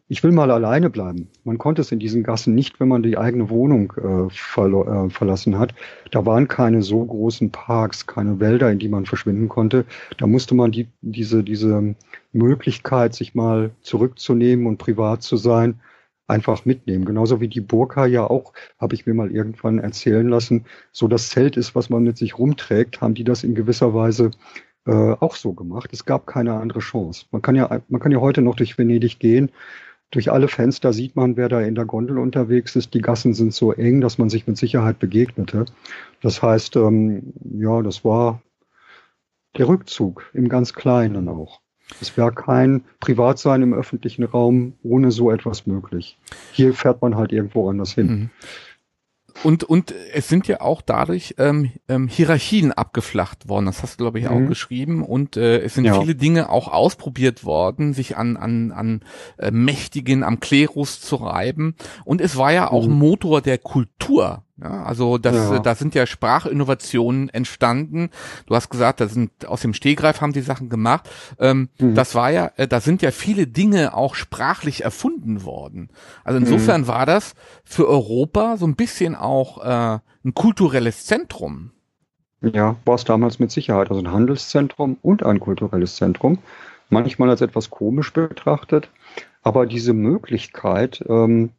ich 0.07 0.23
will 0.23 0.31
mal 0.31 0.51
alleine 0.51 0.89
bleiben. 0.89 1.29
Man 1.43 1.57
konnte 1.57 1.81
es 1.81 1.91
in 1.91 1.99
diesen 1.99 2.23
Gassen 2.23 2.53
nicht, 2.53 2.79
wenn 2.79 2.87
man 2.87 3.03
die 3.03 3.17
eigene 3.17 3.49
Wohnung 3.49 3.93
äh, 3.97 4.29
verlo- 4.29 5.07
äh, 5.07 5.09
verlassen 5.09 5.57
hat. 5.57 5.73
Da 6.11 6.25
waren 6.25 6.47
keine 6.47 6.81
so 6.81 7.03
großen 7.03 7.51
Parks, 7.51 8.05
keine 8.05 8.39
Wälder, 8.39 8.71
in 8.71 8.79
die 8.79 8.89
man 8.89 9.05
verschwinden 9.05 9.49
konnte. 9.49 9.85
Da 10.17 10.27
musste 10.27 10.55
man 10.55 10.71
die, 10.71 10.87
diese, 11.01 11.43
diese 11.43 11.95
Möglichkeit, 12.31 13.15
sich 13.15 13.35
mal 13.35 13.71
zurückzunehmen 13.81 14.67
und 14.67 14.77
privat 14.77 15.23
zu 15.23 15.37
sein, 15.37 15.79
einfach 16.27 16.65
mitnehmen. 16.65 17.05
Genauso 17.05 17.41
wie 17.41 17.47
die 17.47 17.61
Burka 17.61 18.05
ja 18.05 18.29
auch, 18.29 18.53
habe 18.79 18.95
ich 18.95 19.05
mir 19.05 19.13
mal 19.13 19.31
irgendwann 19.31 19.79
erzählen 19.79 20.27
lassen, 20.27 20.65
so 20.91 21.07
das 21.07 21.29
Zelt 21.29 21.57
ist, 21.57 21.75
was 21.75 21.89
man 21.89 22.03
mit 22.03 22.17
sich 22.17 22.37
rumträgt, 22.37 23.01
haben 23.01 23.13
die 23.13 23.23
das 23.23 23.43
in 23.43 23.55
gewisser 23.55 23.93
Weise 23.93 24.31
äh, 24.85 24.91
auch 24.91 25.35
so 25.35 25.53
gemacht. 25.53 25.89
Es 25.93 26.05
gab 26.05 26.27
keine 26.27 26.53
andere 26.53 26.79
Chance. 26.79 27.25
Man 27.31 27.41
kann 27.41 27.55
ja, 27.55 27.81
man 27.87 28.01
kann 28.01 28.11
ja 28.11 28.19
heute 28.19 28.41
noch 28.41 28.55
durch 28.55 28.77
Venedig 28.77 29.19
gehen. 29.19 29.51
Durch 30.11 30.31
alle 30.31 30.47
Fenster 30.47 30.93
sieht 30.93 31.15
man, 31.15 31.37
wer 31.37 31.49
da 31.49 31.61
in 31.61 31.73
der 31.73 31.85
Gondel 31.85 32.19
unterwegs 32.19 32.75
ist. 32.75 32.93
Die 32.93 33.01
Gassen 33.01 33.33
sind 33.33 33.53
so 33.53 33.71
eng, 33.71 33.99
dass 33.99 34.19
man 34.19 34.29
sich 34.29 34.45
mit 34.45 34.57
Sicherheit 34.57 34.99
begegnete. 34.99 35.65
Das 36.21 36.43
heißt, 36.43 36.75
ähm, 36.75 37.33
ja, 37.43 37.81
das 37.81 38.05
war 38.05 38.41
der 39.57 39.67
Rückzug 39.67 40.29
im 40.33 40.49
ganz 40.49 40.73
Kleinen 40.73 41.27
auch. 41.27 41.61
Es 41.99 42.15
wäre 42.15 42.31
kein 42.31 42.83
Privatsein 42.99 43.61
im 43.61 43.73
öffentlichen 43.73 44.23
Raum 44.23 44.73
ohne 44.83 45.11
so 45.11 45.31
etwas 45.31 45.65
möglich. 45.65 46.17
Hier 46.51 46.73
fährt 46.73 47.01
man 47.01 47.15
halt 47.15 47.31
irgendwo 47.31 47.69
anders 47.69 47.93
hin. 47.93 48.07
Mhm. 48.07 48.29
Und, 49.41 49.63
und 49.63 49.93
es 50.13 50.27
sind 50.27 50.47
ja 50.47 50.61
auch 50.61 50.81
dadurch 50.81 51.35
ähm, 51.37 51.71
ähm, 51.87 52.07
Hierarchien 52.07 52.71
abgeflacht 52.71 53.49
worden. 53.49 53.65
Das 53.65 53.81
hast 53.81 53.99
du, 53.99 54.03
glaube 54.03 54.19
ich, 54.19 54.27
auch 54.27 54.39
mhm. 54.39 54.47
geschrieben. 54.47 55.03
Und 55.03 55.37
äh, 55.37 55.59
es 55.59 55.73
sind 55.73 55.85
ja. 55.85 55.99
viele 55.99 56.15
Dinge 56.15 56.49
auch 56.49 56.67
ausprobiert 56.67 57.43
worden, 57.43 57.93
sich 57.93 58.15
an, 58.15 58.37
an, 58.37 58.71
an 58.71 59.01
äh, 59.37 59.51
Mächtigen, 59.51 60.23
am 60.23 60.39
Klerus 60.39 61.01
zu 61.01 61.15
reiben. 61.15 61.75
Und 62.05 62.21
es 62.21 62.37
war 62.37 62.53
ja 62.53 62.69
auch 62.69 62.87
mhm. 62.87 62.93
Motor 62.93 63.41
der 63.41 63.57
Kultur. 63.57 64.43
Ja, 64.61 64.83
also 64.83 65.17
das, 65.17 65.35
ja. 65.35 65.59
da 65.59 65.73
sind 65.73 65.95
ja 65.95 66.05
Sprachinnovationen 66.05 67.29
entstanden. 67.29 68.11
Du 68.45 68.55
hast 68.55 68.69
gesagt, 68.69 69.01
da 69.01 69.07
sind 69.07 69.47
aus 69.47 69.61
dem 69.61 69.73
Stehgreif 69.73 70.21
haben 70.21 70.33
die 70.33 70.41
Sachen 70.41 70.69
gemacht. 70.69 71.09
Ähm, 71.39 71.69
mhm. 71.79 71.95
Das 71.95 72.13
war 72.13 72.29
ja, 72.29 72.51
äh, 72.57 72.67
da 72.67 72.79
sind 72.79 73.01
ja 73.01 73.09
viele 73.09 73.47
Dinge 73.47 73.95
auch 73.95 74.13
sprachlich 74.13 74.83
erfunden 74.83 75.43
worden. 75.43 75.89
Also 76.23 76.37
insofern 76.37 76.81
mhm. 76.81 76.87
war 76.87 77.07
das 77.07 77.33
für 77.63 77.87
Europa 77.87 78.57
so 78.57 78.67
ein 78.67 78.75
bisschen 78.75 79.15
auch 79.15 79.63
äh, 79.63 79.99
ein 80.23 80.33
kulturelles 80.35 81.05
Zentrum. 81.05 81.71
Ja, 82.41 82.75
war 82.85 82.95
es 82.95 83.05
damals 83.05 83.39
mit 83.39 83.51
Sicherheit. 83.51 83.89
Also 83.89 84.01
ein 84.01 84.11
Handelszentrum 84.11 84.97
und 85.01 85.23
ein 85.23 85.39
kulturelles 85.39 85.95
Zentrum. 85.95 86.37
Manchmal 86.89 87.29
als 87.29 87.41
etwas 87.41 87.71
komisch 87.71 88.13
betrachtet. 88.13 88.91
Aber 89.41 89.65
diese 89.65 89.93
Möglichkeit, 89.93 91.03
ähm, 91.09 91.51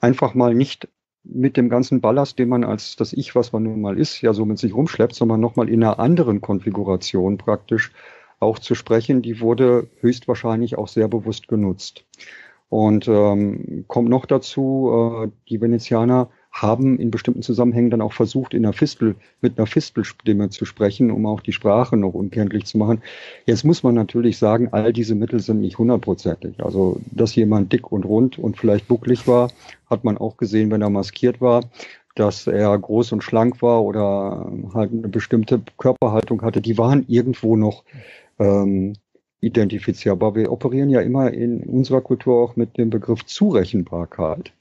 einfach 0.00 0.34
mal 0.34 0.52
nicht 0.52 0.88
mit 1.32 1.56
dem 1.56 1.68
ganzen 1.68 2.00
Ballast, 2.00 2.38
den 2.38 2.48
man 2.48 2.64
als 2.64 2.96
das 2.96 3.12
Ich, 3.12 3.34
was 3.34 3.52
man 3.52 3.62
nun 3.62 3.80
mal 3.80 3.98
ist, 3.98 4.20
ja 4.20 4.32
so 4.32 4.44
mit 4.44 4.58
sich 4.58 4.74
rumschleppt, 4.74 5.14
sondern 5.14 5.40
nochmal 5.40 5.68
in 5.68 5.82
einer 5.82 5.98
anderen 5.98 6.40
Konfiguration 6.40 7.38
praktisch 7.38 7.92
auch 8.38 8.58
zu 8.58 8.74
sprechen, 8.74 9.22
die 9.22 9.40
wurde 9.40 9.88
höchstwahrscheinlich 10.00 10.78
auch 10.78 10.88
sehr 10.88 11.08
bewusst 11.08 11.48
genutzt. 11.48 12.04
Und 12.68 13.08
ähm, 13.08 13.84
kommt 13.88 14.08
noch 14.08 14.26
dazu, 14.26 15.24
äh, 15.24 15.28
die 15.48 15.60
Venezianer 15.60 16.30
haben 16.50 16.98
in 16.98 17.10
bestimmten 17.10 17.42
Zusammenhängen 17.42 17.90
dann 17.90 18.00
auch 18.00 18.12
versucht, 18.12 18.54
in 18.54 18.64
einer 18.64 18.72
Fistel, 18.72 19.14
mit 19.40 19.58
einer 19.58 19.66
Fistelstimme 19.66 20.50
zu 20.50 20.64
sprechen, 20.64 21.10
um 21.10 21.26
auch 21.26 21.40
die 21.40 21.52
Sprache 21.52 21.96
noch 21.96 22.14
unkenntlich 22.14 22.64
zu 22.66 22.76
machen. 22.78 23.02
Jetzt 23.46 23.64
muss 23.64 23.82
man 23.82 23.94
natürlich 23.94 24.38
sagen, 24.38 24.68
all 24.72 24.92
diese 24.92 25.14
Mittel 25.14 25.40
sind 25.40 25.60
nicht 25.60 25.78
hundertprozentig. 25.78 26.62
Also, 26.62 27.00
dass 27.12 27.34
jemand 27.36 27.72
dick 27.72 27.92
und 27.92 28.04
rund 28.04 28.38
und 28.38 28.58
vielleicht 28.58 28.88
bucklig 28.88 29.28
war, 29.28 29.50
hat 29.88 30.04
man 30.04 30.18
auch 30.18 30.36
gesehen, 30.36 30.70
wenn 30.70 30.82
er 30.82 30.90
maskiert 30.90 31.40
war. 31.40 31.64
Dass 32.16 32.48
er 32.48 32.76
groß 32.76 33.12
und 33.12 33.22
schlank 33.22 33.62
war 33.62 33.84
oder 33.84 34.52
halt 34.74 34.90
eine 34.90 35.08
bestimmte 35.08 35.62
Körperhaltung 35.78 36.42
hatte, 36.42 36.60
die 36.60 36.76
waren 36.76 37.04
irgendwo 37.06 37.56
noch 37.56 37.84
ähm, 38.40 38.94
identifizierbar. 39.40 40.34
Wir 40.34 40.50
operieren 40.50 40.90
ja 40.90 41.00
immer 41.00 41.32
in 41.32 41.62
unserer 41.62 42.00
Kultur 42.00 42.42
auch 42.42 42.56
mit 42.56 42.76
dem 42.76 42.90
Begriff 42.90 43.24
Zurechenbarkeit. 43.24 44.52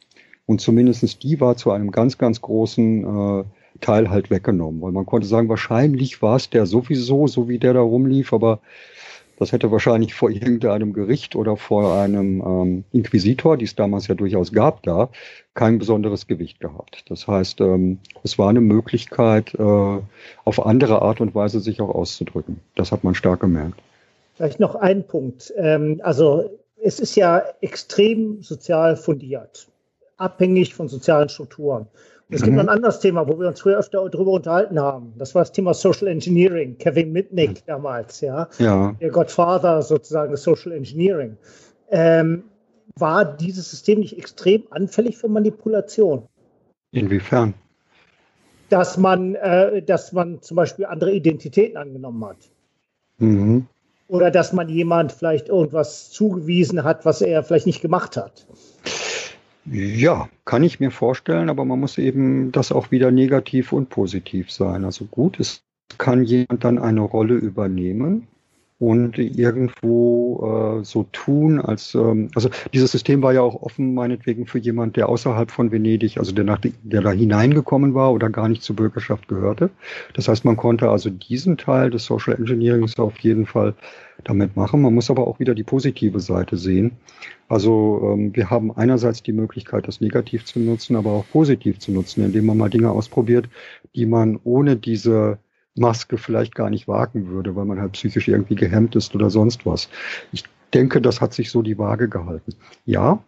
Und 0.50 0.62
zumindestens 0.62 1.20
die 1.20 1.40
war 1.40 1.58
zu 1.58 1.70
einem 1.70 1.92
ganz, 1.92 2.18
ganz 2.18 2.42
großen 2.42 3.04
äh, 3.04 3.44
Teil 3.82 4.10
halt 4.10 4.32
weggenommen. 4.32 4.82
Weil 4.82 4.92
man 4.92 5.06
konnte 5.06 5.28
sagen, 5.28 5.48
wahrscheinlich 5.48 6.24
war 6.24 6.38
es 6.38 6.50
der 6.50 6.66
sowieso, 6.66 7.28
so 7.28 7.48
wie 7.48 7.60
der 7.60 7.76
da 7.76 7.82
rumlief, 7.82 8.34
aber 8.34 8.60
Das 9.40 9.54
hätte 9.54 9.72
wahrscheinlich 9.72 10.14
vor 10.14 10.30
irgendeinem 10.30 10.92
Gericht 10.92 11.36
oder 11.36 11.56
vor 11.56 11.96
einem 11.96 12.42
ähm, 12.42 12.84
Inquisitor, 12.92 13.56
die 13.56 13.64
es 13.66 13.74
damals 13.74 14.08
ja 14.08 14.16
durchaus 14.16 14.52
gab, 14.52 14.84
da 14.84 15.10
kein 15.54 15.80
besonderes 15.80 16.28
Gewicht 16.28 16.60
gehabt. 16.60 17.06
Das 17.08 17.26
heißt, 17.26 17.62
ähm, 17.62 18.00
es 18.24 18.38
war 18.38 18.50
eine 18.50 18.60
Möglichkeit, 18.60 19.56
äh, 19.56 19.98
auf 20.44 20.66
andere 20.66 21.02
Art 21.02 21.22
und 21.22 21.34
Weise 21.34 21.62
sich 21.62 21.80
auch 21.82 21.90
auszudrücken. 21.90 22.60
Das 22.76 22.92
hat 22.92 23.06
man 23.06 23.16
stark 23.16 23.40
gemerkt. 23.40 23.82
Vielleicht 24.36 24.60
noch 24.60 24.76
ein 24.76 25.08
Punkt. 25.08 25.54
Ähm, 25.58 26.02
also 26.04 26.50
es 26.84 27.00
ist 27.00 27.16
ja 27.16 27.42
extrem 27.62 28.42
sozial 28.42 28.98
fundiert, 28.98 29.68
abhängig 30.20 30.76
von 30.76 30.88
sozialen 30.88 31.30
Strukturen. 31.30 31.88
Es 32.32 32.44
gibt 32.44 32.54
mhm. 32.54 32.60
ein 32.60 32.70
anderes 32.70 33.00
Thema, 33.00 33.28
wo 33.28 33.40
wir 33.40 33.48
uns 33.48 33.62
früher 33.62 33.80
öfter 33.80 34.08
darüber 34.08 34.32
unterhalten 34.34 34.80
haben. 34.80 35.14
Das 35.18 35.34
war 35.34 35.42
das 35.42 35.52
Thema 35.52 35.74
Social 35.74 36.08
Engineering. 36.08 36.78
Kevin 36.78 37.12
Mitnick 37.12 37.66
damals, 37.66 38.22
ja. 38.22 38.48
ja. 38.60 38.96
Der 39.02 39.10
Godfather 39.10 39.82
sozusagen 39.82 40.32
des 40.32 40.44
Social 40.44 40.72
Engineering. 40.72 41.38
Ähm, 41.90 42.44
war 42.96 43.26
dieses 43.26 43.72
System 43.72 44.00
nicht 44.00 44.16
extrem 44.18 44.64
anfällig 44.70 45.18
für 45.18 45.28
Manipulation? 45.28 46.28
Inwiefern? 46.92 47.56
Dass 48.70 48.98
man, 48.98 49.34
äh, 49.36 49.82
dass 49.82 50.12
man 50.14 50.40
zum 50.44 50.56
Beispiel 50.56 50.86
andere 50.86 51.12
Identitäten 51.12 51.78
angenommen 51.78 52.24
hat. 52.26 52.38
Mhm. 53.18 53.66
Oder 54.08 54.30
dass 54.30 54.54
man 54.54 54.70
jemand 54.70 55.12
vielleicht 55.12 55.50
irgendwas 55.50 56.12
zugewiesen 56.12 56.84
hat, 56.84 57.06
was 57.06 57.22
er 57.22 57.44
vielleicht 57.44 57.66
nicht 57.66 57.82
gemacht 57.82 58.18
hat. 58.18 58.46
Ja, 59.72 60.30
kann 60.46 60.64
ich 60.64 60.80
mir 60.80 60.90
vorstellen, 60.90 61.50
aber 61.50 61.64
man 61.64 61.80
muss 61.80 61.98
eben 61.98 62.52
das 62.52 62.72
auch 62.72 62.90
wieder 62.92 63.12
negativ 63.12 63.72
und 63.72 63.90
positiv 63.90 64.52
sein. 64.52 64.84
Also 64.84 65.06
gut, 65.06 65.40
es 65.40 65.62
kann 65.98 66.24
jemand 66.24 66.64
dann 66.64 66.80
eine 66.80 67.02
Rolle 67.02 67.36
übernehmen 67.36 68.28
und 68.80 69.18
irgendwo 69.18 70.80
äh, 70.80 70.86
so 70.86 71.06
tun, 71.12 71.60
als 71.60 71.96
ähm, 71.96 72.30
also 72.34 72.50
dieses 72.74 72.94
System 72.94 73.22
war 73.22 73.34
ja 73.34 73.42
auch 73.42 73.62
offen 73.62 73.94
meinetwegen 73.94 74.46
für 74.46 74.58
jemand, 74.58 74.96
der 74.96 75.10
außerhalb 75.10 75.52
von 75.52 75.72
Venedig, 75.74 76.18
also 76.18 76.32
der, 76.32 76.46
nach, 76.46 76.60
der 76.62 77.02
da 77.02 77.12
hineingekommen 77.12 77.94
war 77.94 78.14
oder 78.14 78.30
gar 78.30 78.48
nicht 78.48 78.64
zur 78.64 78.78
Bürgerschaft 78.78 79.28
gehörte. 79.28 79.70
Das 80.14 80.30
heißt, 80.30 80.46
man 80.46 80.56
konnte 80.56 80.90
also 80.90 81.10
diesen 81.10 81.58
Teil 81.58 81.90
des 81.90 82.06
Social 82.06 82.36
Engineerings 82.36 82.98
auf 83.00 83.20
jeden 83.20 83.46
Fall 83.46 83.74
damit 84.24 84.56
machen. 84.56 84.82
Man 84.82 84.96
muss 84.96 85.10
aber 85.10 85.28
auch 85.28 85.40
wieder 85.40 85.56
die 85.56 85.64
positive 85.64 86.22
Seite 86.22 86.56
sehen. 86.56 86.92
Also 87.50 88.14
ähm, 88.14 88.34
wir 88.34 88.50
haben 88.50 88.72
einerseits 88.72 89.22
die 89.22 89.34
Möglichkeit, 89.34 89.90
das 89.90 90.00
negativ 90.00 90.46
zu 90.46 90.58
nutzen, 90.58 90.96
aber 90.96 91.12
auch 91.12 91.26
positiv 91.30 91.80
zu 91.80 91.92
nutzen, 91.92 92.24
indem 92.24 92.46
man 92.46 92.58
mal 92.58 92.70
Dinge 92.70 92.92
ausprobiert, 92.92 93.50
die 93.94 94.06
man 94.06 94.40
ohne 94.46 94.78
diese 94.78 95.38
Maske 95.80 96.18
vielleicht 96.18 96.56
gar 96.56 96.70
nicht 96.70 96.88
wagen 96.88 97.28
würde, 97.28 97.56
weil 97.56 97.66
man 97.66 97.80
halt 97.80 97.94
psychisch 97.94 98.28
irgendwie 98.28 98.56
gehemmt 98.56 98.96
ist 98.96 99.16
oder 99.16 99.30
sonst 99.30 99.66
was. 99.66 99.90
Ich 100.32 100.44
denke, 100.74 101.02
das 101.02 101.22
hat 101.22 101.34
sich 101.34 101.50
so 101.50 101.62
die 101.62 101.78
Waage 101.78 102.10
gehalten. 102.10 102.54
Ja, 102.86 103.24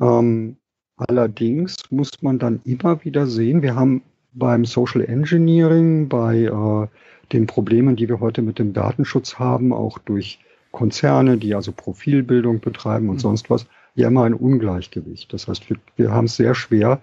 ähm, 0.00 0.56
allerdings 0.96 1.76
muss 1.90 2.10
man 2.22 2.38
dann 2.38 2.60
immer 2.64 3.04
wieder 3.04 3.26
sehen, 3.26 3.62
wir 3.62 3.74
haben 3.74 4.02
beim 4.32 4.64
Social 4.64 5.02
Engineering, 5.02 6.08
bei 6.08 6.42
äh, 6.42 6.88
den 7.32 7.46
Problemen, 7.46 7.96
die 7.96 8.08
wir 8.08 8.20
heute 8.20 8.42
mit 8.42 8.58
dem 8.58 8.72
Datenschutz 8.72 9.38
haben, 9.38 9.72
auch 9.72 9.98
durch 9.98 10.40
Konzerne, 10.72 11.38
die 11.38 11.54
also 11.54 11.72
Profilbildung 11.72 12.60
betreiben 12.60 13.08
und 13.08 13.16
mhm. 13.16 13.20
sonst 13.20 13.50
was, 13.50 13.66
ja 13.94 14.08
immer 14.08 14.24
ein 14.24 14.34
Ungleichgewicht. 14.34 15.32
Das 15.32 15.46
heißt, 15.46 15.70
wir, 15.70 15.76
wir 15.96 16.10
haben 16.10 16.24
es 16.24 16.36
sehr 16.36 16.54
schwer, 16.54 17.00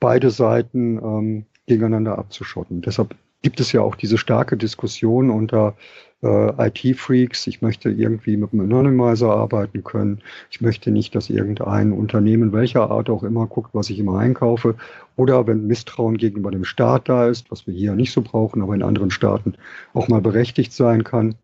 beide 0.00 0.30
Seiten 0.30 0.98
ähm, 0.98 1.46
gegeneinander 1.66 2.18
abzuschotten. 2.18 2.80
Deshalb 2.80 3.14
gibt 3.42 3.60
es 3.60 3.72
ja 3.72 3.80
auch 3.80 3.94
diese 3.94 4.18
starke 4.18 4.56
Diskussion 4.56 5.30
unter 5.30 5.76
äh, 6.22 6.68
IT-Freaks. 6.68 7.46
Ich 7.46 7.62
möchte 7.62 7.90
irgendwie 7.90 8.36
mit 8.36 8.52
einem 8.52 8.62
Anonymizer 8.62 9.30
arbeiten 9.30 9.84
können. 9.84 10.20
Ich 10.50 10.60
möchte 10.60 10.90
nicht, 10.90 11.14
dass 11.14 11.30
irgendein 11.30 11.92
Unternehmen 11.92 12.52
welcher 12.52 12.90
Art 12.90 13.08
auch 13.10 13.22
immer 13.22 13.46
guckt, 13.46 13.70
was 13.74 13.90
ich 13.90 13.98
immer 13.98 14.18
einkaufe. 14.18 14.74
Oder 15.16 15.46
wenn 15.46 15.66
Misstrauen 15.66 16.16
gegenüber 16.16 16.50
dem 16.50 16.64
Staat 16.64 17.08
da 17.08 17.28
ist, 17.28 17.50
was 17.50 17.66
wir 17.66 17.74
hier 17.74 17.94
nicht 17.94 18.12
so 18.12 18.22
brauchen, 18.22 18.62
aber 18.62 18.74
in 18.74 18.82
anderen 18.82 19.10
Staaten 19.10 19.54
auch 19.94 20.08
mal 20.08 20.20
berechtigt 20.20 20.72
sein 20.72 21.04
kann, 21.04 21.36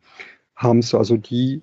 haben 0.57 0.81
es 0.81 0.95
also 0.95 1.17
die 1.17 1.63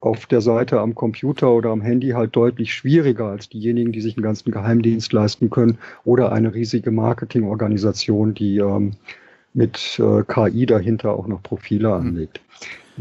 auf 0.00 0.26
der 0.26 0.42
Seite 0.42 0.80
am 0.80 0.94
Computer 0.94 1.50
oder 1.50 1.70
am 1.70 1.80
Handy 1.80 2.10
halt 2.10 2.36
deutlich 2.36 2.74
schwieriger 2.74 3.24
als 3.26 3.48
diejenigen, 3.48 3.90
die 3.90 4.02
sich 4.02 4.16
einen 4.16 4.24
ganzen 4.24 4.52
Geheimdienst 4.52 5.12
leisten 5.14 5.48
können 5.48 5.78
oder 6.04 6.30
eine 6.30 6.52
riesige 6.52 6.90
Marketingorganisation, 6.90 8.34
die 8.34 8.58
ähm, 8.58 8.92
mit 9.54 9.98
äh, 9.98 10.22
KI 10.24 10.66
dahinter 10.66 11.14
auch 11.14 11.26
noch 11.26 11.42
Profile 11.42 11.88
hm. 11.88 11.94
anlegt. 11.94 12.40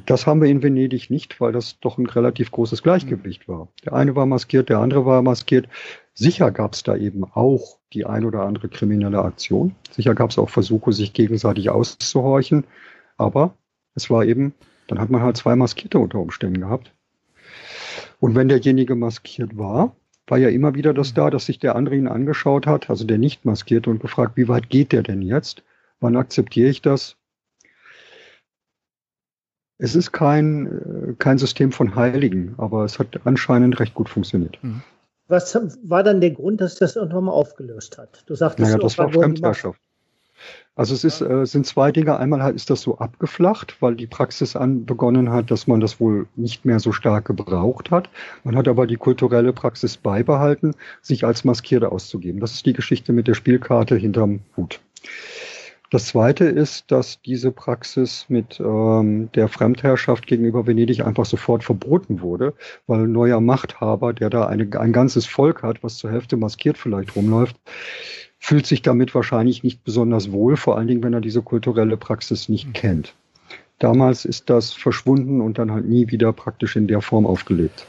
Das 0.05 0.25
haben 0.25 0.41
wir 0.41 0.49
in 0.49 0.63
Venedig 0.63 1.11
nicht, 1.11 1.39
weil 1.39 1.51
das 1.51 1.79
doch 1.79 1.99
ein 1.99 2.07
relativ 2.07 2.49
großes 2.49 2.81
Gleichgewicht 2.81 3.47
war. 3.47 3.67
Der 3.85 3.93
eine 3.93 4.15
war 4.15 4.25
maskiert, 4.25 4.69
der 4.69 4.79
andere 4.79 5.05
war 5.05 5.21
maskiert. 5.21 5.67
Sicher 6.15 6.49
gab 6.51 6.73
es 6.73 6.81
da 6.81 6.95
eben 6.95 7.23
auch 7.23 7.77
die 7.93 8.05
ein 8.05 8.25
oder 8.25 8.41
andere 8.41 8.69
kriminelle 8.69 9.21
Aktion. 9.21 9.75
Sicher 9.91 10.15
gab 10.15 10.31
es 10.31 10.39
auch 10.39 10.49
Versuche, 10.49 10.93
sich 10.93 11.13
gegenseitig 11.13 11.69
auszuhorchen. 11.69 12.65
Aber 13.17 13.55
es 13.93 14.09
war 14.09 14.25
eben, 14.25 14.55
dann 14.87 14.99
hat 14.99 15.11
man 15.11 15.21
halt 15.21 15.37
zwei 15.37 15.55
Maskierte 15.55 15.99
unter 15.99 16.17
Umständen 16.19 16.61
gehabt. 16.61 16.91
Und 18.19 18.33
wenn 18.33 18.47
derjenige 18.47 18.95
maskiert 18.95 19.57
war, 19.57 19.95
war 20.25 20.37
ja 20.39 20.49
immer 20.49 20.73
wieder 20.73 20.93
das 20.93 21.13
da, 21.13 21.29
dass 21.29 21.45
sich 21.45 21.59
der 21.59 21.75
andere 21.75 21.95
ihn 21.95 22.07
angeschaut 22.07 22.65
hat, 22.65 22.89
also 22.89 23.05
der 23.05 23.17
nicht 23.19 23.45
maskierte 23.45 23.89
und 23.89 24.01
gefragt, 24.01 24.37
wie 24.37 24.47
weit 24.47 24.69
geht 24.69 24.91
der 24.91 25.03
denn 25.03 25.21
jetzt? 25.21 25.63
Wann 26.03 26.17
akzeptiere 26.17 26.69
ich 26.69 26.81
das? 26.81 27.15
Es 29.77 29.95
ist 29.95 30.11
kein, 30.11 31.11
äh, 31.11 31.13
kein 31.17 31.37
System 31.37 31.71
von 31.71 31.95
Heiligen, 31.95 32.55
aber 32.57 32.83
es 32.83 32.99
hat 32.99 33.21
anscheinend 33.23 33.79
recht 33.79 33.93
gut 33.93 34.09
funktioniert. 34.09 34.61
Mhm. 34.61 34.81
Was 35.27 35.57
war 35.83 36.03
dann 36.03 36.19
der 36.19 36.31
Grund, 36.31 36.59
dass 36.59 36.75
das 36.75 36.97
irgendwann 36.97 37.23
mal 37.23 37.31
aufgelöst 37.31 37.97
hat? 37.97 38.23
Du 38.27 38.35
sagtest, 38.35 38.69
naja, 38.69 38.81
das 38.81 38.97
war 38.97 39.09
Fremdherrschaft. 39.11 39.79
Also 40.75 40.93
es 40.93 41.05
ist, 41.05 41.21
äh, 41.21 41.45
sind 41.45 41.65
zwei 41.65 41.93
Dinge. 41.93 42.17
Einmal 42.17 42.53
ist 42.53 42.69
das 42.69 42.81
so 42.81 42.97
abgeflacht, 42.97 43.81
weil 43.81 43.95
die 43.95 44.07
Praxis 44.07 44.57
an 44.57 44.85
begonnen 44.85 45.31
hat, 45.31 45.51
dass 45.51 45.67
man 45.67 45.79
das 45.79 46.01
wohl 46.01 46.27
nicht 46.35 46.65
mehr 46.65 46.81
so 46.81 46.91
stark 46.91 47.25
gebraucht 47.25 47.91
hat. 47.91 48.09
Man 48.43 48.57
hat 48.57 48.67
aber 48.67 48.87
die 48.87 48.97
kulturelle 48.97 49.53
Praxis 49.53 49.95
beibehalten, 49.95 50.75
sich 51.01 51.23
als 51.23 51.45
Maskierte 51.45 51.91
auszugeben. 51.93 52.41
Das 52.41 52.53
ist 52.53 52.65
die 52.65 52.73
Geschichte 52.73 53.13
mit 53.13 53.27
der 53.27 53.35
Spielkarte 53.35 53.95
hinterm 53.95 54.41
Hut. 54.57 54.81
Das 55.93 56.07
Zweite 56.07 56.45
ist, 56.45 56.91
dass 56.91 57.21
diese 57.21 57.51
Praxis 57.51 58.25
mit 58.27 58.59
ähm, 58.59 59.29
der 59.35 59.47
Fremdherrschaft 59.47 60.25
gegenüber 60.25 60.65
Venedig 60.65 61.05
einfach 61.05 61.25
sofort 61.25 61.63
verboten 61.63 62.21
wurde, 62.21 62.55
weil 62.87 63.01
ein 63.01 63.11
neuer 63.11 63.39
Machthaber, 63.39 64.11
der 64.11 64.31
da 64.31 64.47
eine, 64.47 64.67
ein 64.79 64.91
ganzes 64.91 65.27
Volk 65.27 65.61
hat, 65.61 65.83
was 65.83 65.97
zur 65.97 66.09
Hälfte 66.09 66.35
maskiert 66.35 66.79
vielleicht 66.79 67.15
rumläuft, 67.15 67.57
fühlt 68.39 68.65
sich 68.65 68.81
damit 68.81 69.13
wahrscheinlich 69.13 69.61
nicht 69.61 69.83
besonders 69.83 70.31
wohl, 70.31 70.57
vor 70.57 70.79
allen 70.79 70.87
Dingen, 70.87 71.03
wenn 71.03 71.13
er 71.13 71.21
diese 71.21 71.43
kulturelle 71.43 71.95
Praxis 71.95 72.49
nicht 72.49 72.69
mhm. 72.69 72.73
kennt. 72.73 73.13
Damals 73.77 74.25
ist 74.25 74.49
das 74.49 74.73
verschwunden 74.73 75.41
und 75.41 75.59
dann 75.59 75.71
halt 75.71 75.85
nie 75.85 76.09
wieder 76.09 76.33
praktisch 76.33 76.75
in 76.75 76.87
der 76.87 77.01
Form 77.01 77.27
aufgelebt. 77.27 77.85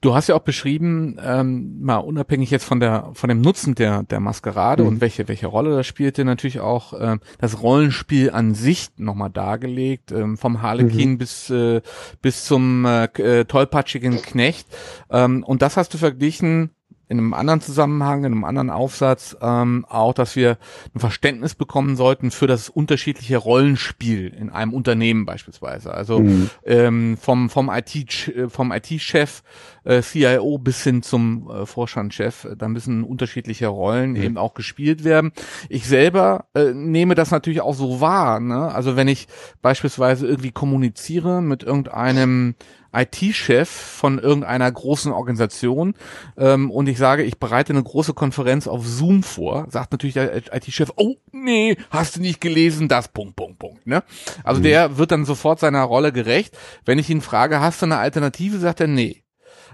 Du 0.00 0.14
hast 0.14 0.28
ja 0.28 0.34
auch 0.34 0.42
beschrieben, 0.42 1.18
ähm, 1.22 1.80
mal 1.80 1.96
unabhängig 1.96 2.50
jetzt 2.50 2.64
von 2.64 2.80
der 2.80 3.10
von 3.14 3.28
dem 3.28 3.40
Nutzen 3.40 3.74
der 3.74 4.04
der 4.04 4.20
Maskerade 4.20 4.82
mhm. 4.82 4.88
und 4.88 5.00
welche 5.00 5.28
welche 5.28 5.46
Rolle 5.46 5.74
das 5.74 5.86
spielte, 5.86 6.24
natürlich 6.24 6.60
auch 6.60 6.92
äh, 6.92 7.18
das 7.38 7.62
Rollenspiel 7.62 8.30
an 8.30 8.54
sich 8.54 8.88
nochmal 8.96 9.30
dargelegt, 9.30 10.12
ähm, 10.12 10.36
vom 10.36 10.62
Harlekin 10.62 11.12
mhm. 11.12 11.18
bis 11.18 11.50
äh, 11.50 11.80
bis 12.22 12.44
zum 12.44 12.84
äh, 12.84 13.04
äh, 13.04 13.44
tollpatschigen 13.44 14.22
Knecht. 14.22 14.68
Ähm, 15.10 15.42
und 15.42 15.62
das 15.62 15.76
hast 15.76 15.94
du 15.94 15.98
verglichen 15.98 16.70
in 17.08 17.18
einem 17.18 17.34
anderen 17.34 17.60
Zusammenhang, 17.60 18.20
in 18.20 18.32
einem 18.32 18.44
anderen 18.44 18.70
Aufsatz 18.70 19.36
ähm, 19.40 19.86
auch, 19.88 20.12
dass 20.12 20.36
wir 20.36 20.58
ein 20.94 21.00
Verständnis 21.00 21.54
bekommen 21.54 21.96
sollten 21.96 22.30
für 22.30 22.46
das 22.46 22.68
unterschiedliche 22.68 23.38
Rollenspiel 23.38 24.28
in 24.28 24.50
einem 24.50 24.74
Unternehmen 24.74 25.24
beispielsweise. 25.24 25.92
Also 25.92 26.20
mhm. 26.20 26.50
ähm, 26.64 27.16
vom 27.16 27.48
vom 27.50 27.70
IT 27.70 28.32
vom 28.48 28.72
IT-Chef 28.72 29.42
äh, 29.84 30.02
CIO 30.02 30.58
bis 30.58 30.82
hin 30.84 31.02
zum 31.02 31.50
äh, 31.50 31.66
Vorstandschef, 31.66 32.46
da 32.56 32.68
müssen 32.68 33.04
unterschiedliche 33.04 33.68
Rollen 33.68 34.10
mhm. 34.10 34.22
eben 34.22 34.38
auch 34.38 34.52
gespielt 34.52 35.02
werden. 35.02 35.32
Ich 35.70 35.86
selber 35.88 36.46
äh, 36.54 36.72
nehme 36.74 37.14
das 37.14 37.30
natürlich 37.30 37.62
auch 37.62 37.74
so 37.74 38.00
wahr. 38.00 38.38
Ne? 38.38 38.70
Also 38.74 38.96
wenn 38.96 39.08
ich 39.08 39.28
beispielsweise 39.62 40.26
irgendwie 40.26 40.52
kommuniziere 40.52 41.40
mit 41.40 41.62
irgendeinem 41.62 42.54
IT-Chef 42.92 43.68
von 43.68 44.18
irgendeiner 44.18 44.70
großen 44.70 45.12
Organisation 45.12 45.94
ähm, 46.36 46.70
und 46.70 46.88
ich 46.88 46.98
sage, 46.98 47.22
ich 47.22 47.38
bereite 47.38 47.72
eine 47.72 47.82
große 47.82 48.14
Konferenz 48.14 48.66
auf 48.66 48.86
Zoom 48.86 49.22
vor, 49.22 49.66
sagt 49.70 49.92
natürlich 49.92 50.14
der 50.14 50.54
IT-Chef, 50.54 50.92
oh 50.96 51.16
nee, 51.32 51.76
hast 51.90 52.16
du 52.16 52.20
nicht 52.20 52.40
gelesen, 52.40 52.88
das 52.88 53.08
Punkt, 53.08 53.36
Punkt, 53.36 53.58
Punkt. 53.58 53.86
Ne? 53.86 54.02
Also 54.44 54.60
mhm. 54.60 54.64
der 54.64 54.98
wird 54.98 55.10
dann 55.10 55.24
sofort 55.24 55.60
seiner 55.60 55.82
Rolle 55.82 56.12
gerecht. 56.12 56.56
Wenn 56.84 56.98
ich 56.98 57.10
ihn 57.10 57.20
frage, 57.20 57.60
hast 57.60 57.82
du 57.82 57.86
eine 57.86 57.98
Alternative, 57.98 58.58
sagt 58.58 58.80
er 58.80 58.86
nee. 58.86 59.24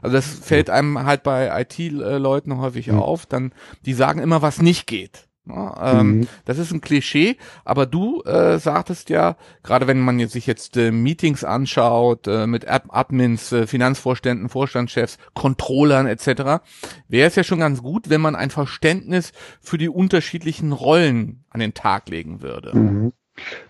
Also 0.03 0.17
das 0.17 0.27
fällt 0.27 0.69
einem 0.69 1.05
halt 1.05 1.23
bei 1.23 1.63
IT-Leuten 1.63 2.59
häufig 2.59 2.89
mhm. 2.89 2.99
auf, 2.99 3.27
dann 3.27 3.53
die 3.87 3.95
sagen 3.95 4.21
immer, 4.21 4.43
was 4.43 4.61
nicht 4.61 4.87
geht. 4.87 5.29
Ja, 5.47 6.01
ähm, 6.01 6.21
mhm. 6.21 6.29
Das 6.47 6.59
ist 6.59 6.73
ein 6.73 6.81
Klischee, 6.81 7.37
aber 7.65 7.85
du 7.85 8.23
äh, 8.23 8.59
sagtest 8.59 9.11
ja, 9.11 9.37
gerade 9.63 9.87
wenn 9.87 10.01
man 10.01 10.19
jetzt 10.19 10.33
sich 10.33 10.47
jetzt 10.47 10.77
äh, 10.79 10.91
Meetings 10.91 11.45
anschaut 11.45 12.27
äh, 12.27 12.47
mit 12.47 12.67
Admins, 12.67 13.53
äh, 13.53 13.67
Finanzvorständen, 13.67 14.49
Vorstandschefs, 14.49 15.19
Controllern 15.35 16.07
etc., 16.07 16.65
wäre 17.09 17.29
es 17.29 17.35
ja 17.35 17.45
schon 17.45 17.61
ganz 17.61 17.83
gut, 17.83 18.09
wenn 18.09 18.23
man 18.23 18.37
ein 18.37 18.51
Verständnis 18.51 19.33
für 19.61 19.77
die 19.77 19.91
unterschiedlichen 19.91 20.73
Rollen 20.73 21.45
an 21.51 21.61
den 21.61 21.75
Tag 21.75 22.09
legen 22.09 22.41
würde. 22.41 22.77
Mhm. 22.77 23.13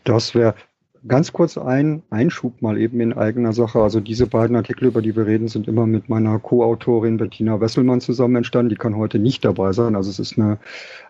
Das 0.05 0.35
wäre 0.35 0.55
ganz 1.07 1.33
kurz 1.33 1.59
ein 1.59 2.03
Einschub 2.11 2.63
mal 2.63 2.79
eben 2.79 3.01
in 3.01 3.13
eigener 3.13 3.53
Sache. 3.53 3.81
Also 3.81 4.01
diese 4.01 4.27
beiden 4.27 4.57
Artikel, 4.57 4.87
über 4.87 5.03
die 5.03 5.15
wir 5.15 5.27
reden, 5.27 5.49
sind 5.49 5.69
immer 5.69 5.87
mit 5.87 6.09
meiner 6.09 6.39
Co-Autorin 6.39 7.19
Bettina 7.19 7.61
Wesselmann 7.61 8.01
zusammen 8.01 8.37
entstanden. 8.37 8.71
Die 8.71 8.77
kann 8.77 8.97
heute 8.97 9.19
nicht 9.19 9.45
dabei 9.45 9.73
sein. 9.73 9.97
Also 9.97 10.11
es 10.11 10.19
ist 10.19 10.39
eine 10.39 10.59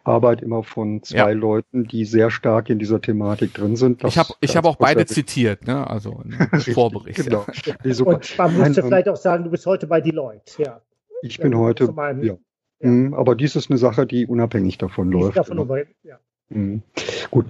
Arbeit 0.03 0.43
immer 0.43 0.63
von 0.63 1.03
zwei 1.03 1.17
ja. 1.17 1.31
Leuten, 1.31 1.85
die 1.85 2.05
sehr 2.05 2.31
stark 2.31 2.71
in 2.71 2.79
dieser 2.79 3.01
Thematik 3.01 3.55
drin 3.55 3.77
sind. 3.77 4.03
Das 4.03 4.13
ich 4.13 4.19
habe 4.19 4.35
ich 4.41 4.57
hab 4.57 4.65
auch 4.65 4.77
beide 4.77 5.07
zitiert, 5.07 5.67
ne? 5.67 5.89
also 5.89 6.23
im 6.25 6.33
Vorbericht. 6.61 7.25
Genau. 7.25 7.47
Ja. 7.85 8.05
Und 8.05 8.39
man 8.39 8.57
müsste 8.57 8.83
Ein, 8.83 8.89
vielleicht 8.89 9.09
auch 9.09 9.17
sagen, 9.17 9.45
du 9.45 9.51
bist 9.51 9.67
heute 9.67 9.87
bei 9.87 10.01
Deloitte. 10.01 10.63
Ja. 10.63 10.81
Ich 11.23 11.39
bin 11.39 11.57
heute, 11.57 11.91
meinem, 11.93 12.23
ja. 12.23 12.37
ja. 12.81 12.89
Mhm, 12.89 13.15
aber 13.15 13.35
dies 13.35 13.57
ist 13.57 13.71
eine 13.71 13.79
Sache, 13.79 14.07
die 14.07 14.27
unabhängig 14.27 14.77
davon 14.79 15.11
die 15.11 15.19
läuft. 15.19 15.37
Davon 15.37 15.59
über, 15.59 15.79
ja. 16.03 16.19
Mhm. 16.51 16.83
Gut, 17.31 17.47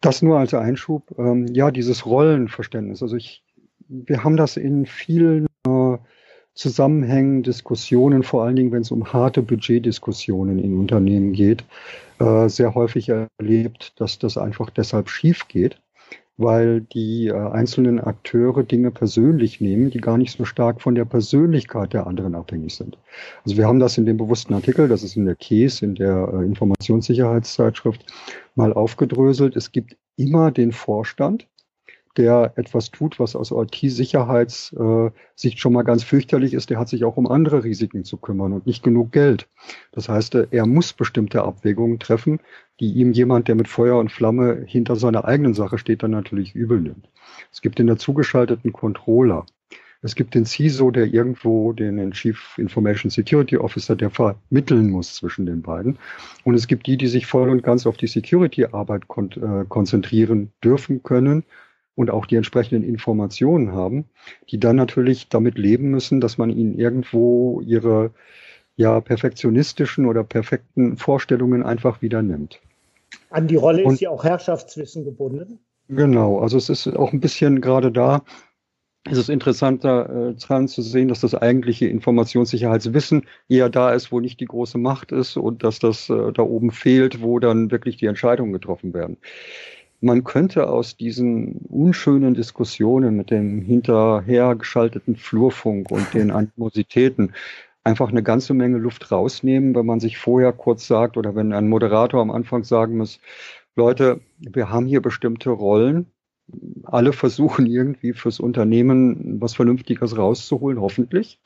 das 0.00 0.22
nur 0.22 0.38
als 0.38 0.54
Einschub. 0.54 1.14
Ähm, 1.18 1.46
ja, 1.52 1.70
dieses 1.70 2.06
Rollenverständnis. 2.06 3.02
Also 3.02 3.16
ich, 3.16 3.42
wir 3.88 4.24
haben 4.24 4.36
das 4.36 4.56
in 4.56 4.86
vielen 4.86 5.46
äh, 5.66 5.98
Zusammenhängen, 6.54 7.42
Diskussionen, 7.42 8.22
vor 8.22 8.44
allen 8.44 8.56
Dingen, 8.56 8.72
wenn 8.72 8.80
es 8.82 8.90
um 8.90 9.12
harte 9.12 9.42
Budgetdiskussionen 9.42 10.58
in 10.58 10.78
Unternehmen 10.78 11.32
geht, 11.32 11.64
äh, 12.18 12.48
sehr 12.48 12.74
häufig 12.74 13.10
erlebt, 13.10 13.92
dass 14.00 14.18
das 14.18 14.38
einfach 14.38 14.70
deshalb 14.70 15.10
schief 15.10 15.48
geht, 15.48 15.78
weil 16.36 16.82
die 16.82 17.28
äh, 17.28 17.32
einzelnen 17.32 18.00
Akteure 18.00 18.62
Dinge 18.62 18.90
persönlich 18.90 19.60
nehmen, 19.60 19.90
die 19.90 20.00
gar 20.00 20.18
nicht 20.18 20.36
so 20.36 20.44
stark 20.44 20.82
von 20.82 20.94
der 20.94 21.04
Persönlichkeit 21.04 21.92
der 21.92 22.06
anderen 22.06 22.34
abhängig 22.34 22.74
sind. 22.74 22.98
Also 23.44 23.56
wir 23.56 23.66
haben 23.66 23.80
das 23.80 23.96
in 23.96 24.06
dem 24.06 24.18
bewussten 24.18 24.54
Artikel, 24.54 24.88
das 24.88 25.02
ist 25.02 25.16
in 25.16 25.24
der 25.24 25.36
CASE, 25.36 25.84
in 25.84 25.94
der 25.94 26.28
äh, 26.32 26.44
Informationssicherheitszeitschrift, 26.44 28.04
mal 28.54 28.72
aufgedröselt. 28.72 29.56
Es 29.56 29.72
gibt 29.72 29.96
immer 30.16 30.50
den 30.50 30.72
Vorstand, 30.72 31.46
der 32.16 32.52
etwas 32.56 32.90
tut, 32.90 33.20
was 33.20 33.36
aus 33.36 33.50
IT-Sicherheitssicht 33.50 35.58
schon 35.58 35.72
mal 35.72 35.82
ganz 35.82 36.02
fürchterlich 36.02 36.54
ist, 36.54 36.70
der 36.70 36.78
hat 36.78 36.88
sich 36.88 37.04
auch 37.04 37.16
um 37.16 37.26
andere 37.26 37.64
Risiken 37.64 38.04
zu 38.04 38.16
kümmern 38.16 38.52
und 38.52 38.66
nicht 38.66 38.82
genug 38.82 39.12
Geld. 39.12 39.48
Das 39.92 40.08
heißt, 40.08 40.34
er 40.50 40.66
muss 40.66 40.92
bestimmte 40.92 41.42
Abwägungen 41.42 41.98
treffen, 41.98 42.40
die 42.80 42.92
ihm 42.92 43.12
jemand, 43.12 43.48
der 43.48 43.54
mit 43.54 43.68
Feuer 43.68 43.98
und 43.98 44.12
Flamme 44.12 44.64
hinter 44.66 44.96
seiner 44.96 45.24
eigenen 45.24 45.54
Sache 45.54 45.78
steht, 45.78 46.02
dann 46.02 46.10
natürlich 46.10 46.54
übel 46.54 46.80
nimmt. 46.80 47.08
Es 47.52 47.60
gibt 47.60 47.78
den 47.78 47.86
dazugeschalteten 47.86 48.72
Controller. 48.72 49.46
Es 50.02 50.14
gibt 50.14 50.34
den 50.34 50.44
CISO, 50.44 50.90
der 50.90 51.06
irgendwo 51.06 51.72
den 51.72 52.12
Chief 52.12 52.58
Information 52.58 53.10
Security 53.10 53.56
Officer, 53.56 53.96
der 53.96 54.10
vermitteln 54.10 54.90
muss 54.90 55.14
zwischen 55.14 55.46
den 55.46 55.62
beiden. 55.62 55.98
Und 56.44 56.54
es 56.54 56.68
gibt 56.68 56.86
die, 56.86 56.96
die 56.96 57.08
sich 57.08 57.26
voll 57.26 57.48
und 57.48 57.62
ganz 57.62 57.86
auf 57.86 57.96
die 57.96 58.06
Security-Arbeit 58.06 59.08
kon 59.08 59.30
äh, 59.32 59.64
konzentrieren 59.68 60.52
dürfen 60.62 61.02
können 61.02 61.44
und 61.96 62.10
auch 62.10 62.26
die 62.26 62.36
entsprechenden 62.36 62.84
Informationen 62.84 63.72
haben, 63.72 64.04
die 64.50 64.60
dann 64.60 64.76
natürlich 64.76 65.28
damit 65.28 65.58
leben 65.58 65.90
müssen, 65.90 66.20
dass 66.20 66.38
man 66.38 66.50
ihnen 66.50 66.78
irgendwo 66.78 67.60
ihre 67.62 68.12
ja 68.76 69.00
perfektionistischen 69.00 70.06
oder 70.06 70.22
perfekten 70.22 70.98
Vorstellungen 70.98 71.64
einfach 71.64 72.02
wieder 72.02 72.22
nimmt. 72.22 72.60
An 73.30 73.48
die 73.48 73.56
Rolle 73.56 73.84
und, 73.84 73.94
ist 73.94 74.00
ja 74.00 74.10
auch 74.10 74.22
Herrschaftswissen 74.22 75.04
gebunden. 75.04 75.58
Genau, 75.88 76.38
also 76.38 76.58
es 76.58 76.68
ist 76.68 76.86
auch 76.88 77.12
ein 77.12 77.20
bisschen 77.20 77.60
gerade 77.60 77.90
da, 77.90 78.22
ist 79.08 79.18
es 79.18 79.28
interessanter 79.28 80.30
äh, 80.30 80.34
dran 80.34 80.68
zu 80.68 80.82
sehen, 80.82 81.08
dass 81.08 81.20
das 81.20 81.34
eigentliche 81.34 81.86
Informationssicherheitswissen 81.86 83.22
eher 83.48 83.70
da 83.70 83.92
ist, 83.92 84.10
wo 84.10 84.20
nicht 84.20 84.40
die 84.40 84.46
große 84.46 84.78
Macht 84.78 85.12
ist 85.12 85.36
und 85.36 85.62
dass 85.62 85.78
das 85.78 86.10
äh, 86.10 86.32
da 86.32 86.42
oben 86.42 86.72
fehlt, 86.72 87.22
wo 87.22 87.38
dann 87.38 87.70
wirklich 87.70 87.96
die 87.96 88.06
Entscheidungen 88.06 88.52
getroffen 88.52 88.92
werden 88.92 89.16
man 90.06 90.24
könnte 90.24 90.68
aus 90.68 90.96
diesen 90.96 91.56
unschönen 91.68 92.32
Diskussionen 92.34 93.16
mit 93.16 93.30
dem 93.30 93.60
hinterher 93.60 94.54
geschalteten 94.54 95.16
Flurfunk 95.16 95.90
und 95.90 96.14
den 96.14 96.30
Animositäten 96.30 97.34
einfach 97.84 98.08
eine 98.08 98.22
ganze 98.22 98.54
Menge 98.54 98.78
Luft 98.78 99.10
rausnehmen, 99.12 99.74
wenn 99.74 99.84
man 99.84 100.00
sich 100.00 100.16
vorher 100.16 100.52
kurz 100.52 100.86
sagt 100.86 101.16
oder 101.16 101.34
wenn 101.34 101.52
ein 101.52 101.68
Moderator 101.68 102.22
am 102.22 102.30
Anfang 102.30 102.64
sagen 102.64 102.96
muss, 102.96 103.20
Leute, 103.74 104.20
wir 104.38 104.70
haben 104.70 104.86
hier 104.86 105.02
bestimmte 105.02 105.50
Rollen. 105.50 106.06
Alle 106.84 107.12
versuchen 107.12 107.66
irgendwie 107.66 108.12
fürs 108.12 108.40
Unternehmen 108.40 109.40
was 109.40 109.54
Vernünftiges 109.54 110.16
rauszuholen, 110.16 110.80
hoffentlich. 110.80 111.40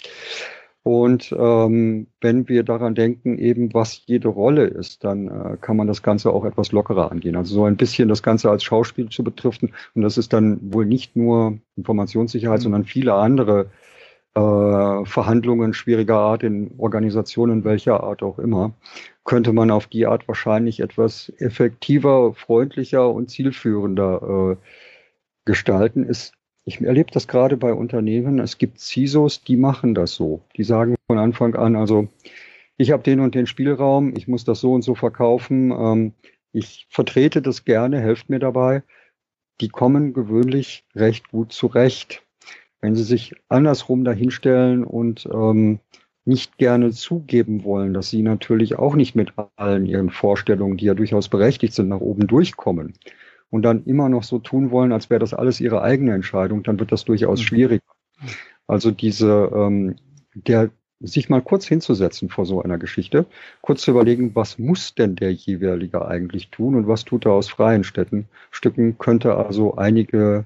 Und 0.83 1.35
ähm, 1.39 2.07
wenn 2.23 2.49
wir 2.49 2.63
daran 2.63 2.95
denken, 2.95 3.39
eben 3.39 3.75
was 3.75 4.03
jede 4.07 4.29
Rolle 4.29 4.65
ist, 4.65 5.05
dann 5.05 5.29
äh, 5.29 5.57
kann 5.61 5.77
man 5.77 5.87
das 5.87 6.03
Ganze 6.03 6.31
auch 6.33 6.45
etwas 6.47 6.73
lockerer 6.73 7.13
angehen. 7.13 7.37
Also 7.37 7.55
so 7.55 7.65
ein 7.65 7.77
bisschen 7.77 8.09
das 8.09 8.23
Ganze 8.23 8.51
als 8.51 8.65
Schauspiel 8.65 9.11
zu 9.11 9.23
betriften. 9.23 9.75
Und 9.95 10.03
das 10.03 10.17
ist 10.17 10.33
dann 10.33 10.73
wohl 10.73 10.87
nicht 10.87 11.17
nur 11.17 11.59
Informationssicherheit, 11.77 12.61
mhm. 12.61 12.63
sondern 12.63 12.85
viele 12.85 13.13
andere 13.13 13.71
äh, 14.35 15.05
Verhandlungen 15.05 15.75
schwieriger 15.75 16.17
Art 16.17 16.45
in 16.45 16.73
Organisationen 16.79 17.65
welcher 17.65 18.03
Art 18.03 18.23
auch 18.23 18.39
immer, 18.39 18.73
könnte 19.25 19.53
man 19.53 19.71
auf 19.71 19.87
die 19.87 20.07
Art 20.07 20.29
wahrscheinlich 20.29 20.81
etwas 20.81 21.33
effektiver, 21.39 22.33
freundlicher 22.35 23.11
und 23.11 23.29
zielführender 23.31 24.53
äh, 24.53 24.57
gestalten. 25.45 26.05
Ist 26.05 26.35
ich 26.65 26.81
erlebe 26.81 27.11
das 27.13 27.27
gerade 27.27 27.57
bei 27.57 27.73
Unternehmen. 27.73 28.39
Es 28.39 28.59
gibt 28.59 28.81
CISOs, 28.81 29.43
die 29.43 29.57
machen 29.57 29.95
das 29.95 30.15
so. 30.15 30.43
Die 30.57 30.65
sagen 30.65 30.97
von 31.07 31.19
Anfang 31.19 31.55
an, 31.55 31.77
also 31.77 32.09
ich 32.77 32.93
habe 32.93 33.03
den 33.03 33.21
und 33.21 33.35
den 33.35 33.47
Spielraum, 33.47 34.15
ich 34.17 34.29
muss 34.29 34.45
das 34.45 34.61
so 34.61 34.73
und 34.73 34.83
so 34.83 34.95
verkaufen. 34.95 35.71
Ähm, 35.71 36.13
ich 36.53 36.87
vertrete 36.89 37.43
das 37.43 37.65
gerne, 37.65 38.01
helft 38.01 38.31
mir 38.31 38.39
dabei. 38.39 38.83
Die 39.61 39.69
kommen 39.69 40.13
gewöhnlich 40.13 40.85
recht 40.95 41.31
gut 41.31 41.53
zurecht. 41.53 42.23
Wenn 42.81 42.97
sie 42.97 43.05
sich 43.05 43.35
andersrum 43.49 44.05
dahinstellen 44.05 44.85
und 44.85 45.29
ähm, 45.31 45.81
nicht 46.25 46.59
gerne 46.59 46.91
zugeben 46.93 47.65
wollen, 47.65 47.93
dass 47.93 48.11
sie 48.11 48.23
natürlich 48.23 48.79
auch 48.79 48.95
nicht 48.95 49.15
mit 49.15 49.33
allen 49.57 49.87
ihren 49.87 50.11
Vorstellungen, 50.11 50.77
die 50.77 50.87
ja 50.87 50.95
durchaus 50.95 51.29
berechtigt 51.29 51.75
sind, 51.75 51.89
nach 51.89 52.01
oben 52.01 52.27
durchkommen, 52.27 52.95
und 53.51 53.63
dann 53.63 53.85
immer 53.85 54.09
noch 54.09 54.23
so 54.23 54.39
tun 54.39 54.71
wollen, 54.71 54.93
als 54.93 55.11
wäre 55.11 55.21
das 55.21 55.35
alles 55.35 55.61
ihre 55.61 55.83
eigene 55.83 56.15
Entscheidung, 56.15 56.63
dann 56.63 56.79
wird 56.79 56.93
das 56.93 57.05
durchaus 57.05 57.41
mhm. 57.41 57.45
schwierig. 57.45 57.83
Also 58.67 58.91
diese, 58.91 59.51
ähm, 59.53 59.97
der 60.35 60.71
sich 61.01 61.31
mal 61.31 61.41
kurz 61.41 61.67
hinzusetzen 61.67 62.29
vor 62.29 62.45
so 62.45 62.63
einer 62.63 62.79
Geschichte, 62.79 63.27
kurz 63.63 63.83
zu 63.83 63.91
überlegen, 63.91 64.35
was 64.35 64.59
muss 64.59 64.95
denn 64.95 65.17
der 65.17 65.33
jeweilige 65.33 66.07
eigentlich 66.07 66.51
tun 66.51 66.75
und 66.75 66.87
was 66.87 67.05
tut 67.05 67.25
er 67.25 67.33
aus 67.33 67.49
freien 67.49 67.85
Städten, 67.85 68.29
Stücken, 68.51 68.99
könnte 68.99 69.35
also 69.35 69.77
einige 69.77 70.45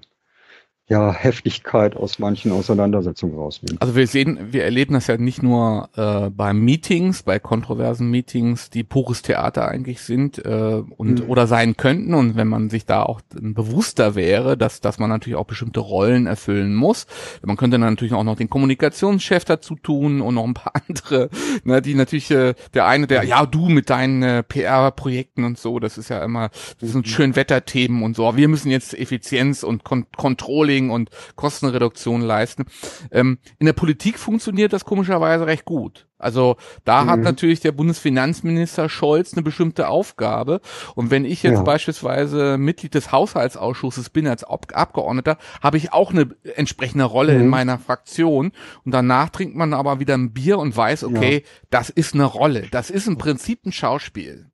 ja, 0.86 1.12
Heftigkeit 1.12 1.96
aus 1.96 2.18
manchen 2.18 2.52
Auseinandersetzungen 2.52 3.38
rausnehmen. 3.38 3.80
Also 3.80 3.96
wir 3.96 4.06
sehen, 4.06 4.52
wir 4.52 4.64
erleben 4.64 4.92
das 4.92 5.06
ja 5.06 5.16
nicht 5.16 5.42
nur 5.42 5.88
äh, 5.96 6.28
bei 6.28 6.52
Meetings, 6.52 7.22
bei 7.22 7.38
kontroversen 7.38 8.10
Meetings, 8.10 8.68
die 8.68 8.84
pures 8.84 9.22
Theater 9.22 9.66
eigentlich 9.66 10.02
sind 10.02 10.44
äh, 10.44 10.82
und 10.96 11.24
mhm. 11.24 11.30
oder 11.30 11.46
sein 11.46 11.78
könnten. 11.78 12.12
Und 12.12 12.36
wenn 12.36 12.48
man 12.48 12.68
sich 12.68 12.84
da 12.84 13.02
auch 13.02 13.22
bewusster 13.32 14.14
wäre, 14.14 14.58
dass, 14.58 14.82
dass 14.82 14.98
man 14.98 15.08
natürlich 15.08 15.36
auch 15.36 15.46
bestimmte 15.46 15.80
Rollen 15.80 16.26
erfüllen 16.26 16.74
muss. 16.74 17.06
Man 17.42 17.56
könnte 17.56 17.78
dann 17.78 17.88
natürlich 17.88 18.14
auch 18.14 18.24
noch 18.24 18.36
den 18.36 18.50
Kommunikationschef 18.50 19.46
dazu 19.46 19.76
tun 19.76 20.20
und 20.20 20.34
noch 20.34 20.44
ein 20.44 20.52
paar 20.52 20.74
andere, 20.86 21.30
ne, 21.64 21.80
die 21.80 21.94
natürlich 21.94 22.30
äh, 22.30 22.52
der 22.74 22.86
eine, 22.86 23.06
der, 23.06 23.24
ja, 23.24 23.46
du 23.46 23.70
mit 23.70 23.88
deinen 23.88 24.22
äh, 24.22 24.42
PR-Projekten 24.42 25.44
und 25.44 25.56
so, 25.58 25.78
das 25.78 25.96
ist 25.96 26.10
ja 26.10 26.22
immer, 26.22 26.50
das 26.80 26.90
sind 26.90 27.06
mhm. 27.06 27.10
schön 27.10 27.36
Wetterthemen 27.36 28.02
und 28.02 28.16
so. 28.16 28.28
Aber 28.28 28.36
wir 28.36 28.48
müssen 28.48 28.70
jetzt 28.70 28.92
Effizienz 28.92 29.62
und 29.62 29.82
Kon 29.82 30.04
Controlling 30.14 30.73
Controlling 30.74 30.90
und 30.90 31.10
Kostenreduktion 31.36 32.22
leisten. 32.22 32.64
Ähm, 33.10 33.38
in 33.58 33.66
der 33.66 33.72
Politik 33.72 34.18
funktioniert 34.18 34.72
das 34.72 34.84
komischerweise 34.84 35.46
recht 35.46 35.64
gut. 35.64 36.06
Also 36.18 36.56
da 36.84 37.04
mhm. 37.04 37.10
hat 37.10 37.20
natürlich 37.20 37.60
der 37.60 37.72
Bundesfinanzminister 37.72 38.88
Scholz 38.88 39.34
eine 39.34 39.42
bestimmte 39.42 39.88
Aufgabe. 39.88 40.60
Und 40.94 41.10
wenn 41.10 41.24
ich 41.24 41.42
jetzt 41.42 41.58
ja. 41.58 41.62
beispielsweise 41.62 42.56
Mitglied 42.56 42.94
des 42.94 43.12
Haushaltsausschusses 43.12 44.10
bin 44.10 44.26
als 44.26 44.44
Abgeordneter, 44.44 45.38
habe 45.62 45.76
ich 45.76 45.92
auch 45.92 46.12
eine 46.12 46.28
entsprechende 46.56 47.04
Rolle 47.04 47.34
mhm. 47.34 47.40
in 47.42 47.48
meiner 47.48 47.78
Fraktion. 47.78 48.52
Und 48.84 48.92
danach 48.92 49.28
trinkt 49.30 49.56
man 49.56 49.74
aber 49.74 50.00
wieder 50.00 50.14
ein 50.14 50.32
Bier 50.32 50.58
und 50.58 50.76
weiß, 50.76 51.04
okay, 51.04 51.34
ja. 51.34 51.50
das 51.70 51.90
ist 51.90 52.14
eine 52.14 52.24
Rolle. 52.24 52.68
Das 52.70 52.90
ist 52.90 53.06
im 53.06 53.18
Prinzip 53.18 53.66
ein 53.66 53.72
Schauspiel. 53.72 54.46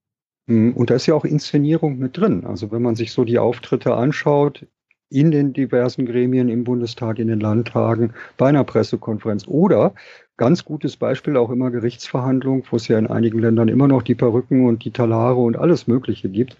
Mhm. 0.46 0.72
Und 0.72 0.90
da 0.90 0.94
ist 0.94 1.06
ja 1.06 1.14
auch 1.14 1.24
Inszenierung 1.24 1.98
mit 1.98 2.16
drin. 2.16 2.44
Also 2.44 2.72
wenn 2.72 2.82
man 2.82 2.96
sich 2.96 3.12
so 3.12 3.24
die 3.24 3.38
Auftritte 3.38 3.94
anschaut, 3.94 4.66
in 5.10 5.30
den 5.30 5.52
diversen 5.52 6.06
Gremien 6.06 6.48
im 6.48 6.64
Bundestag, 6.64 7.18
in 7.18 7.28
den 7.28 7.40
Landtagen, 7.40 8.14
bei 8.36 8.48
einer 8.48 8.64
Pressekonferenz 8.64 9.46
oder 9.46 9.92
ganz 10.36 10.64
gutes 10.64 10.96
Beispiel 10.96 11.36
auch 11.36 11.50
immer 11.50 11.70
Gerichtsverhandlungen, 11.70 12.62
wo 12.70 12.76
es 12.76 12.88
ja 12.88 12.98
in 12.98 13.08
einigen 13.08 13.40
Ländern 13.40 13.68
immer 13.68 13.88
noch 13.88 14.02
die 14.02 14.14
Perücken 14.14 14.66
und 14.66 14.84
die 14.84 14.90
Talare 14.90 15.36
und 15.36 15.58
alles 15.58 15.86
Mögliche 15.86 16.30
gibt. 16.30 16.56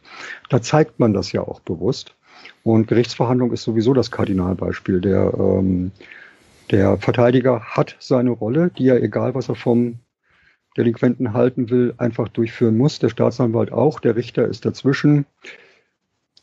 Da 0.51 0.61
zeigt 0.61 1.01
man 1.01 1.15
das 1.15 1.33
ja 1.33 1.41
auch 1.41 1.61
bewusst. 1.61 2.15
Und 2.63 2.89
Gerichtsverhandlung 2.89 3.53
ist 3.53 3.63
sowieso 3.63 3.95
das 3.95 4.11
Kardinalbeispiel. 4.11 5.01
Der, 5.01 5.33
ähm, 5.39 5.93
der 6.71 6.99
Verteidiger 6.99 7.61
hat 7.61 7.97
seine 8.01 8.31
Rolle, 8.31 8.71
die 8.77 8.89
er, 8.89 9.03
egal 9.03 9.35
was 9.35 9.49
er 9.49 9.55
vom 9.55 9.99
Delinquenten 10.77 11.33
halten 11.33 11.71
will, 11.71 11.95
einfach 11.97 12.29
durchführen 12.29 12.77
muss. 12.77 12.99
Der 12.99 13.09
Staatsanwalt 13.09 13.73
auch, 13.73 14.01
der 14.01 14.17
Richter 14.17 14.47
ist 14.47 14.65
dazwischen. 14.65 15.25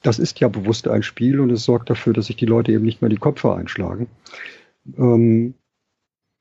Das 0.03 0.19
ist 0.19 0.39
ja 0.39 0.47
bewusst 0.47 0.87
ein 0.87 1.03
Spiel 1.03 1.39
und 1.39 1.49
es 1.51 1.63
sorgt 1.63 1.89
dafür, 1.89 2.13
dass 2.13 2.27
sich 2.27 2.35
die 2.35 2.45
Leute 2.45 2.71
eben 2.71 2.85
nicht 2.85 3.01
mehr 3.01 3.09
die 3.09 3.17
Köpfe 3.17 3.53
einschlagen. 3.53 4.07
Ähm, 4.97 5.53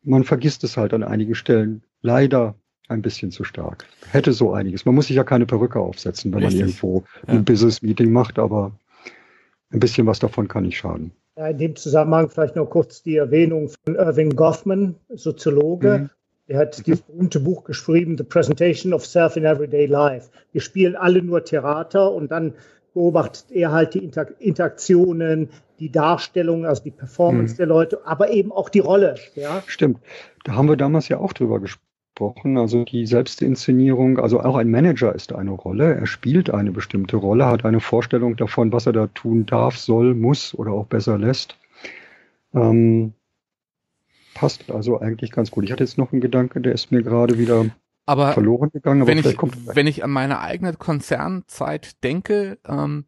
man 0.03 0.25
vergisst 0.25 0.63
es 0.65 0.77
halt 0.77 0.95
an 0.95 1.03
einigen 1.03 1.35
Stellen 1.35 1.83
leider 2.01 2.55
ein 2.89 3.03
bisschen 3.03 3.33
zu 3.33 3.45
stark. 3.45 3.85
Hätte 4.11 4.33
so 4.33 4.53
einiges. 4.53 4.85
Man 4.85 4.95
muss 4.95 5.09
sich 5.09 5.17
ja 5.17 5.25
keine 5.25 5.47
Perücke 5.47 5.81
aufsetzen, 5.81 6.33
wenn 6.33 6.45
Richtig. 6.45 6.61
man 6.61 6.69
irgendwo 6.69 7.05
ja. 7.27 7.35
ein 7.35 7.45
Business-Meeting 7.45 8.13
macht, 8.13 8.39
aber 8.39 8.73
ein 9.71 9.81
bisschen 9.81 10.07
was 10.07 10.21
davon 10.21 10.49
kann 10.49 10.65
nicht 10.65 10.79
schaden. 10.79 11.11
Ja, 11.37 11.49
in 11.49 11.59
dem 11.59 11.77
Zusammenhang 11.77 12.31
vielleicht 12.31 12.57
noch 12.57 12.67
kurz 12.67 13.03
die 13.03 13.17
Erwähnung 13.17 13.71
von 13.85 13.97
Irving 13.97 14.37
Goffman, 14.37 14.95
Soziologe. 15.09 15.99
Mhm. 15.99 16.11
Er 16.49 16.61
hat 16.61 16.87
dieses 16.87 17.03
berühmte 17.03 17.41
Buch 17.41 17.65
geschrieben, 17.65 18.17
The 18.17 18.23
Presentation 18.23 18.93
of 18.93 19.05
Self 19.05 19.37
in 19.37 19.45
Everyday 19.45 19.87
Life. 19.87 20.31
Wir 20.53 20.61
spielen 20.61 20.95
alle 20.95 21.21
nur 21.21 21.45
Theater 21.45 22.13
und 22.13 22.31
dann 22.31 22.55
beobachtet 22.97 23.51
er 23.51 23.73
halt 23.73 23.93
die 23.93 24.03
Inter 24.03 24.41
Interaktionen, 24.41 25.51
die 25.79 25.93
Darstellung, 25.93 26.65
also 26.65 26.83
die 26.83 26.91
Performance 26.91 27.53
mhm. 27.53 27.57
der 27.59 27.67
Leute, 27.67 28.01
aber 28.07 28.31
eben 28.31 28.51
auch 28.51 28.71
die 28.71 28.79
Rolle. 28.79 29.17
Ja? 29.35 29.63
Stimmt. 29.67 29.99
Da 30.45 30.55
haben 30.55 30.67
wir 30.67 30.79
damals 30.79 31.09
ja 31.11 31.19
auch 31.19 31.35
drüber 31.35 31.61
gesprochen. 31.61 32.57
Also 32.57 32.85
die 32.85 33.07
Selbstinszenierung, 33.07 34.19
also 34.19 34.41
auch 34.41 34.57
ein 34.57 34.71
Manager 34.71 35.15
ist 35.15 35.35
eine 35.35 35.51
Rolle. 35.51 35.95
Er 35.95 36.07
spielt 36.07 36.49
eine 36.49 36.73
bestimmte 36.73 37.19
Rolle, 37.19 37.45
hat 37.45 37.67
eine 37.67 37.81
Vorstellung 37.81 38.35
davon, 38.37 38.73
was 38.73 38.87
er 38.87 38.95
da 38.95 39.09
tun 39.09 39.45
darf, 39.45 39.77
soll, 39.77 40.15
muss 40.15 40.55
oder 40.55 40.73
auch 40.73 40.87
besser 40.87 41.19
lässt. 41.19 41.59
Ähm, 42.55 43.13
passt 44.33 44.71
also 44.71 45.01
eigentlich 45.01 45.33
ganz 45.33 45.51
gut. 45.51 45.65
Ich 45.65 45.73
hatte 45.73 45.85
jetzt 45.85 45.99
noch 45.99 46.13
einen 46.13 46.23
Gedanke, 46.23 46.63
der 46.63 46.73
ist 46.73 46.91
mir 46.91 47.03
gerade 47.03 47.39
wieder 47.39 47.67
aber 48.07 48.33
verloren 48.33 48.71
gegangen. 48.71 49.03
Aber 49.03 49.11
wenn, 49.11 49.19
ich, 49.19 49.37
wenn 49.75 49.87
ich 49.87 50.05
an 50.05 50.11
meine 50.11 50.41
eigene 50.41 50.73
Konzernzeit 50.75 52.03
denke, 52.03 52.59
ähm, 52.67 53.05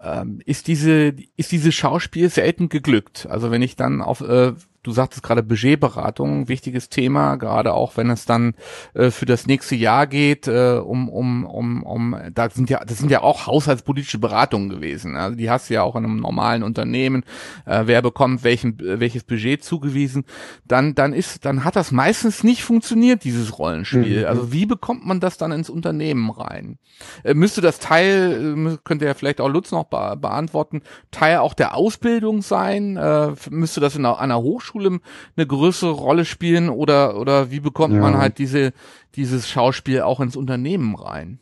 ähm, 0.00 0.40
ist 0.44 0.66
diese 0.66 1.14
ist 1.36 1.52
diese 1.52 1.72
Schauspiel 1.72 2.28
selten 2.28 2.68
geglückt. 2.68 3.26
Also 3.30 3.50
wenn 3.50 3.62
ich 3.62 3.76
dann 3.76 4.02
auf 4.02 4.20
äh, 4.20 4.52
du 4.82 4.92
sagtest 4.92 5.22
gerade 5.22 5.42
Budgetberatung, 5.42 6.48
wichtiges 6.48 6.88
Thema, 6.88 7.36
gerade 7.36 7.74
auch 7.74 7.96
wenn 7.96 8.08
es 8.10 8.24
dann 8.24 8.54
äh, 8.94 9.10
für 9.10 9.26
das 9.26 9.46
nächste 9.46 9.76
Jahr 9.76 10.06
geht, 10.06 10.48
äh, 10.48 10.80
um, 10.82 11.08
um, 11.08 11.44
um, 11.44 11.82
um, 11.82 12.16
da 12.32 12.48
sind 12.48 12.70
ja, 12.70 12.82
das 12.84 12.98
sind 12.98 13.10
ja 13.10 13.22
auch 13.22 13.46
haushaltspolitische 13.46 14.18
Beratungen 14.18 14.70
gewesen. 14.70 15.16
Also 15.16 15.36
die 15.36 15.50
hast 15.50 15.68
du 15.68 15.74
ja 15.74 15.82
auch 15.82 15.96
in 15.96 16.04
einem 16.04 16.16
normalen 16.16 16.62
Unternehmen, 16.62 17.24
äh, 17.66 17.82
wer 17.84 18.00
bekommt 18.00 18.42
welchen, 18.42 18.78
welches 18.78 19.24
Budget 19.24 19.62
zugewiesen, 19.62 20.24
dann, 20.66 20.94
dann 20.94 21.12
ist, 21.12 21.44
dann 21.44 21.64
hat 21.64 21.76
das 21.76 21.92
meistens 21.92 22.42
nicht 22.42 22.62
funktioniert, 22.62 23.24
dieses 23.24 23.58
Rollenspiel. 23.58 24.20
Mhm. 24.20 24.26
Also 24.26 24.52
wie 24.52 24.64
bekommt 24.64 25.06
man 25.06 25.20
das 25.20 25.36
dann 25.36 25.52
ins 25.52 25.68
Unternehmen 25.68 26.30
rein? 26.30 26.78
Äh, 27.22 27.34
müsste 27.34 27.60
das 27.60 27.80
Teil, 27.80 28.56
äh, 28.56 28.78
könnte 28.82 29.04
ja 29.04 29.12
vielleicht 29.12 29.42
auch 29.42 29.48
Lutz 29.48 29.72
noch 29.72 29.84
be 29.84 30.16
beantworten, 30.18 30.82
Teil 31.10 31.38
auch 31.38 31.52
der 31.52 31.74
Ausbildung 31.74 32.40
sein? 32.40 32.96
Äh, 32.96 33.32
müsste 33.50 33.80
das 33.80 33.94
in 33.94 34.06
einer, 34.06 34.18
einer 34.18 34.40
Hochschule 34.40 34.69
Hochschule 34.70 35.00
eine 35.36 35.46
größere 35.46 35.90
Rolle 35.90 36.24
spielen 36.24 36.68
oder, 36.68 37.18
oder 37.18 37.50
wie 37.50 37.60
bekommt 37.60 37.94
ja. 37.94 38.00
man 38.00 38.16
halt 38.16 38.38
diese, 38.38 38.72
dieses 39.16 39.48
Schauspiel 39.48 40.02
auch 40.02 40.20
ins 40.20 40.36
Unternehmen 40.36 40.94
rein? 40.94 41.38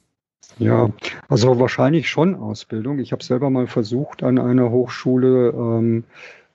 Ja, 0.59 0.91
also 1.29 1.61
wahrscheinlich 1.61 2.09
schon 2.09 2.35
Ausbildung. 2.35 2.99
Ich 2.99 3.12
habe 3.12 3.22
selber 3.22 3.49
mal 3.49 3.68
versucht, 3.68 4.22
an 4.24 4.39
einer 4.39 4.70
Hochschule 4.70 5.51
ähm, 5.51 6.05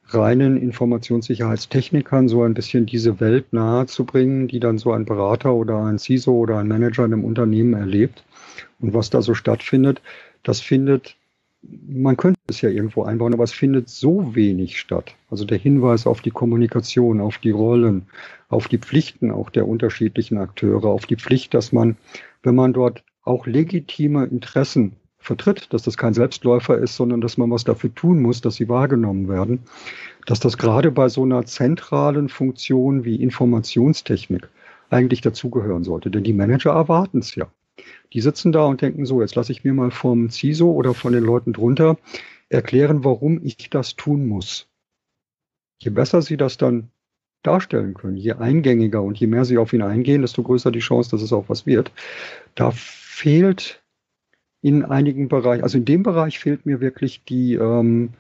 reinen 0.08 0.58
Informationssicherheitstechnikern 0.58 2.28
so 2.28 2.44
ein 2.44 2.54
bisschen 2.54 2.86
diese 2.86 3.22
Welt 3.22 3.54
nahe 3.54 3.86
zu 3.86 4.04
bringen, 4.06 4.50
die 4.50 4.60
dann 4.60 4.78
so 4.78 4.92
ein 4.92 5.06
Berater 5.06 5.54
oder 5.54 5.86
ein 5.86 6.00
CISO 6.00 6.34
oder 6.34 6.58
ein 6.58 6.68
Manager 6.68 7.06
in 7.06 7.14
einem 7.14 7.24
Unternehmen 7.24 7.74
erlebt. 7.74 8.26
Und 8.82 8.94
was 8.94 9.10
da 9.10 9.22
so 9.22 9.36
stattfindet, 9.36 10.02
das 10.44 10.60
findet 10.60 11.16
man 11.88 12.18
könnte 12.18 12.40
es 12.48 12.62
ja 12.62 12.70
irgendwo 12.70 13.04
einbauen, 13.04 13.34
aber 13.34 13.44
es 13.44 13.54
findet 13.54 13.90
so 13.90 14.36
wenig 14.36 14.80
statt. 14.80 15.16
Also 15.30 15.46
der 15.46 15.58
Hinweis 15.58 16.08
auf 16.08 16.22
die 16.22 16.32
Kommunikation, 16.32 17.22
auf 17.22 17.38
die 17.38 17.52
Rollen, 17.52 18.08
auf 18.50 18.68
die 18.68 18.78
Pflichten 18.78 19.32
auch 19.32 19.50
der 19.50 19.68
unterschiedlichen 19.68 20.38
Akteure, 20.38 20.86
auf 20.86 21.06
die 21.06 21.16
Pflicht, 21.16 21.54
dass 21.54 21.72
man, 21.72 21.98
wenn 22.44 22.56
man 22.56 22.74
dort 22.74 23.04
auch 23.24 23.48
legitime 23.48 24.26
Interessen 24.26 24.94
vertritt, 25.18 25.72
dass 25.72 25.84
das 25.84 25.96
kein 25.96 26.14
Selbstläufer 26.14 26.78
ist, 26.78 26.98
sondern 26.98 27.22
dass 27.22 27.38
man 27.38 27.50
was 27.50 27.64
dafür 27.64 27.96
tun 27.96 28.22
muss, 28.22 28.42
dass 28.42 28.56
sie 28.56 28.68
wahrgenommen 28.68 29.30
werden, 29.30 29.60
dass 30.26 30.42
das 30.42 30.58
gerade 30.58 30.92
bei 30.92 31.08
so 31.08 31.24
einer 31.24 31.46
zentralen 31.46 32.28
Funktion 32.28 33.06
wie 33.06 33.16
Informationstechnik 33.16 34.50
eigentlich 34.90 35.22
dazugehören 35.22 35.86
sollte. 35.86 36.12
Denn 36.12 36.24
die 36.24 36.34
Manager 36.34 36.72
erwarten 36.72 37.20
es 37.20 37.36
ja. 37.36 37.48
Die 38.14 38.22
sitzen 38.22 38.52
da 38.52 38.66
und 38.66 38.82
denken 38.82 39.06
so, 39.06 39.22
jetzt 39.22 39.36
lasse 39.36 39.52
ich 39.52 39.64
mir 39.64 39.74
mal 39.74 39.92
vom 39.92 40.30
CISO 40.30 40.72
oder 40.72 40.94
von 40.94 41.14
den 41.14 41.24
Leuten 41.24 41.52
drunter 41.52 41.98
erklären, 42.50 43.04
warum 43.04 43.44
ich 43.44 43.70
das 43.70 43.96
tun 43.96 44.28
muss. 44.28 44.68
Je 45.80 45.90
besser 45.90 46.22
sie 46.22 46.38
das 46.38 46.58
dann 46.58 46.90
darstellen 47.42 47.94
können, 47.94 48.16
je 48.16 48.34
eingängiger 48.34 49.02
und 49.02 49.20
je 49.20 49.28
mehr 49.28 49.46
sie 49.46 49.58
auf 49.58 49.74
ihn 49.74 49.82
eingehen, 49.82 50.22
desto 50.22 50.44
größer 50.44 50.72
die 50.72 50.80
Chance, 50.80 51.12
dass 51.12 51.22
es 51.22 51.34
auch 51.34 51.50
was 51.50 51.66
wird. 51.66 51.92
Da 52.56 52.72
fehlt 52.72 53.84
in 54.62 54.86
einigen 54.86 55.28
Bereichen, 55.28 55.64
also 55.64 55.78
in 55.78 55.86
dem 55.86 56.04
Bereich 56.04 56.40
fehlt 56.40 56.66
mir 56.66 56.80
wirklich 56.80 57.26
die, 57.26 57.56
ähm, 57.56 58.12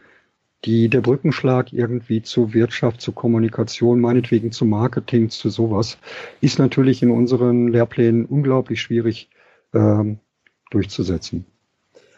die, 0.65 0.89
der 0.89 1.01
Brückenschlag 1.01 1.71
irgendwie 1.71 2.21
zur 2.21 2.53
Wirtschaft, 2.53 2.99
zur 2.99 3.15
Kommunikation, 3.15 4.01
meinetwegen 4.01 4.51
zu 4.51 4.65
Marketing, 4.65 5.29
zu 5.29 5.49
sowas, 5.49 5.97
ist 6.41 6.59
natürlich 6.59 7.01
in 7.01 7.11
unseren 7.11 7.69
Lehrplänen 7.69 8.25
unglaublich 8.25 8.81
schwierig 8.81 9.29
ähm, 9.73 10.19
durchzusetzen. 10.69 11.45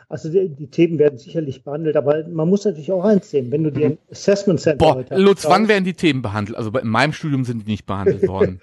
Also 0.08 0.30
die, 0.30 0.50
die, 0.50 0.68
Themen 0.68 1.00
werden 1.00 1.18
sicherlich 1.18 1.64
behandelt, 1.64 1.98
aber 1.98 2.28
man 2.28 2.48
muss 2.48 2.64
natürlich 2.64 2.92
auch 2.92 3.04
eins 3.04 3.32
sehen, 3.32 3.52
wenn 3.52 3.64
du 3.64 3.72
dir 3.72 3.88
ein 3.88 3.98
Assessment 4.12 4.60
Center 4.60 4.78
Boah, 4.78 4.96
heute 4.96 5.18
Lutz, 5.18 5.46
wann 5.46 5.68
werden 5.68 5.84
die 5.84 5.96
Themen 5.96 6.22
behandelt? 6.22 6.58
Also 6.58 6.70
in 6.70 6.88
meinem 6.88 7.12
Studium 7.12 7.44
sind 7.44 7.66
die 7.66 7.72
nicht 7.72 7.88
behandelt 7.88 8.28
worden. 8.28 8.62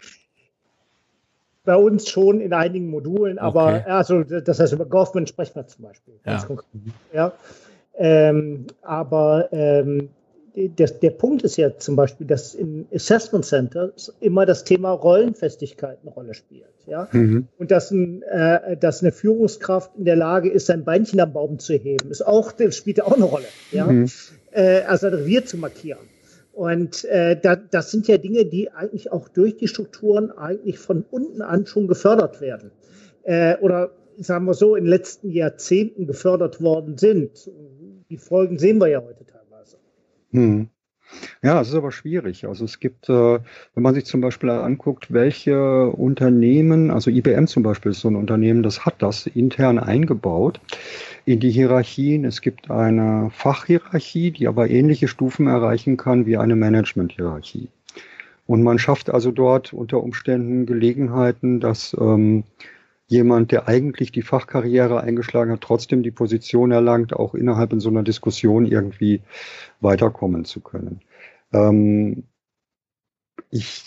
Bei 1.65 1.77
uns 1.77 2.09
schon 2.09 2.41
in 2.41 2.53
einigen 2.53 2.91
Modulen, 2.91 3.39
aber 3.39 3.67
okay. 3.67 3.91
also 3.91 4.23
das 4.23 4.61
heißt 4.61 4.73
über 4.73 4.87
Government 4.87 5.29
sprechen 5.29 5.57
wir 5.57 5.67
zum 5.67 5.85
Beispiel. 5.85 6.15
Ja. 6.25 6.47
ja. 7.13 7.33
Ähm, 7.99 8.67
aber 8.83 9.49
ähm, 9.53 10.09
der, 10.55 10.87
der 10.89 11.11
Punkt 11.11 11.43
ist 11.43 11.57
ja 11.57 11.77
zum 11.79 11.97
Beispiel, 11.97 12.27
dass 12.27 12.55
in 12.55 12.87
Assessment 12.93 13.45
Centers 13.45 14.15
immer 14.21 14.45
das 14.45 14.65
Thema 14.65 14.91
Rollenfestigkeit 14.93 15.99
eine 16.03 16.11
Rolle 16.11 16.35
spielt. 16.35 16.67
Ja? 16.87 17.09
Mhm. 17.13 17.49
Und 17.59 17.71
dass, 17.71 17.91
ein, 17.91 18.23
äh, 18.23 18.77
dass 18.77 19.03
eine 19.03 19.13
Führungskraft 19.13 19.93
in 19.97 20.05
der 20.05 20.17
Lage 20.17 20.51
ist, 20.51 20.67
sein 20.67 20.85
Beinchen 20.85 21.21
am 21.21 21.33
Baum 21.33 21.59
zu 21.59 21.75
heben, 21.75 22.11
ist 22.11 22.27
auch, 22.27 22.53
das 22.53 22.77
spielt 22.77 23.03
auch 23.03 23.15
eine 23.15 23.25
Rolle. 23.25 23.47
Ja? 23.71 23.87
Mhm. 23.87 24.07
Äh, 24.51 24.83
also 24.83 25.07
ein 25.07 25.15
Revier 25.15 25.47
zu 25.47 25.57
markieren. 25.57 26.01
Und 26.53 27.05
äh, 27.07 27.39
da, 27.41 27.57
das 27.57 27.91
sind 27.91 28.09
ja 28.09 28.19
Dinge, 28.19 28.45
die 28.45 28.71
eigentlich 28.71 29.11
auch 29.11 29.29
durch 29.29 29.57
die 29.57 29.69
Strukturen 29.69 30.31
eigentlich 30.31 30.79
von 30.79 31.05
unten 31.11 31.41
an 31.41 31.65
schon 31.65 31.89
gefördert 31.89 32.43
werden. 32.43 32.73
Äh, 33.23 33.57
oder 33.59 33.93
sagen 34.19 34.45
wir 34.45 34.53
so, 34.53 34.77
in 34.77 34.85
den 34.85 34.91
letzten 34.91 35.31
Jahrzehnten 35.31 36.07
gefördert 36.07 36.61
worden 36.61 36.99
sind. 36.99 37.51
Die 38.11 38.19
Folgen 38.19 38.59
sehen 38.59 38.79
wir 38.79 38.89
ja 38.89 39.03
heute 39.03 39.25
hm. 40.33 40.69
Ja, 41.43 41.61
es 41.61 41.69
ist 41.69 41.75
aber 41.75 41.93
schwierig. 41.93 42.47
Also 42.47 42.65
es 42.65 42.81
gibt, 42.81 43.09
äh, 43.09 43.39
wenn 43.75 43.83
man 43.83 43.95
sich 43.95 44.07
zum 44.07 44.21
Beispiel 44.21 44.51
anguckt, 44.51 45.13
welche 45.13 45.89
Unternehmen, 45.89 46.91
also 46.91 47.11
IBM 47.11 47.47
zum 47.47 47.63
Beispiel 47.63 47.93
ist 47.93 48.01
so 48.01 48.09
ein 48.09 48.17
Unternehmen, 48.17 48.63
das 48.63 48.87
hat 48.87 49.03
das 49.03 49.27
intern 49.27 49.79
eingebaut 49.79 50.61
in 51.25 51.41
die 51.41 51.51
Hierarchien. 51.51 52.25
Es 52.25 52.41
gibt 52.41 52.71
eine 52.71 53.31
Fachhierarchie, 53.31 54.31
die 54.31 54.49
aber 54.49 54.71
ähnliche 54.71 55.09
Stufen 55.09 55.47
erreichen 55.49 55.97
kann 55.97 56.27
wie 56.27 56.37
eine 56.37 56.57
Managementhierarchie. 56.57 57.69
Und 58.47 58.63
man 58.63 58.79
schafft 58.79 59.11
also 59.11 59.31
dort 59.31 59.73
unter 59.73 60.03
Umständen 60.03 60.67
Gelegenheiten, 60.67 61.61
dass 61.61 61.97
ähm, 62.01 62.45
jemand, 63.13 63.53
der 63.53 63.69
eigentlich 63.69 64.11
die 64.11 64.23
Fachkarriere 64.23 65.03
eingeschlagen 65.03 65.53
hat, 65.53 65.61
trotzdem 65.61 66.03
die 66.03 66.11
Position 66.11 66.73
erlangt, 66.73 67.13
auch 67.13 67.35
innerhalb 67.35 67.73
in 67.73 67.81
so 67.81 67.91
einer 67.91 68.03
Diskussion 68.03 68.67
irgendwie 68.67 69.21
weiterkommen 69.81 70.45
zu 70.47 70.61
können. 70.61 71.03
Ähm, 71.53 72.25
ich, 73.51 73.85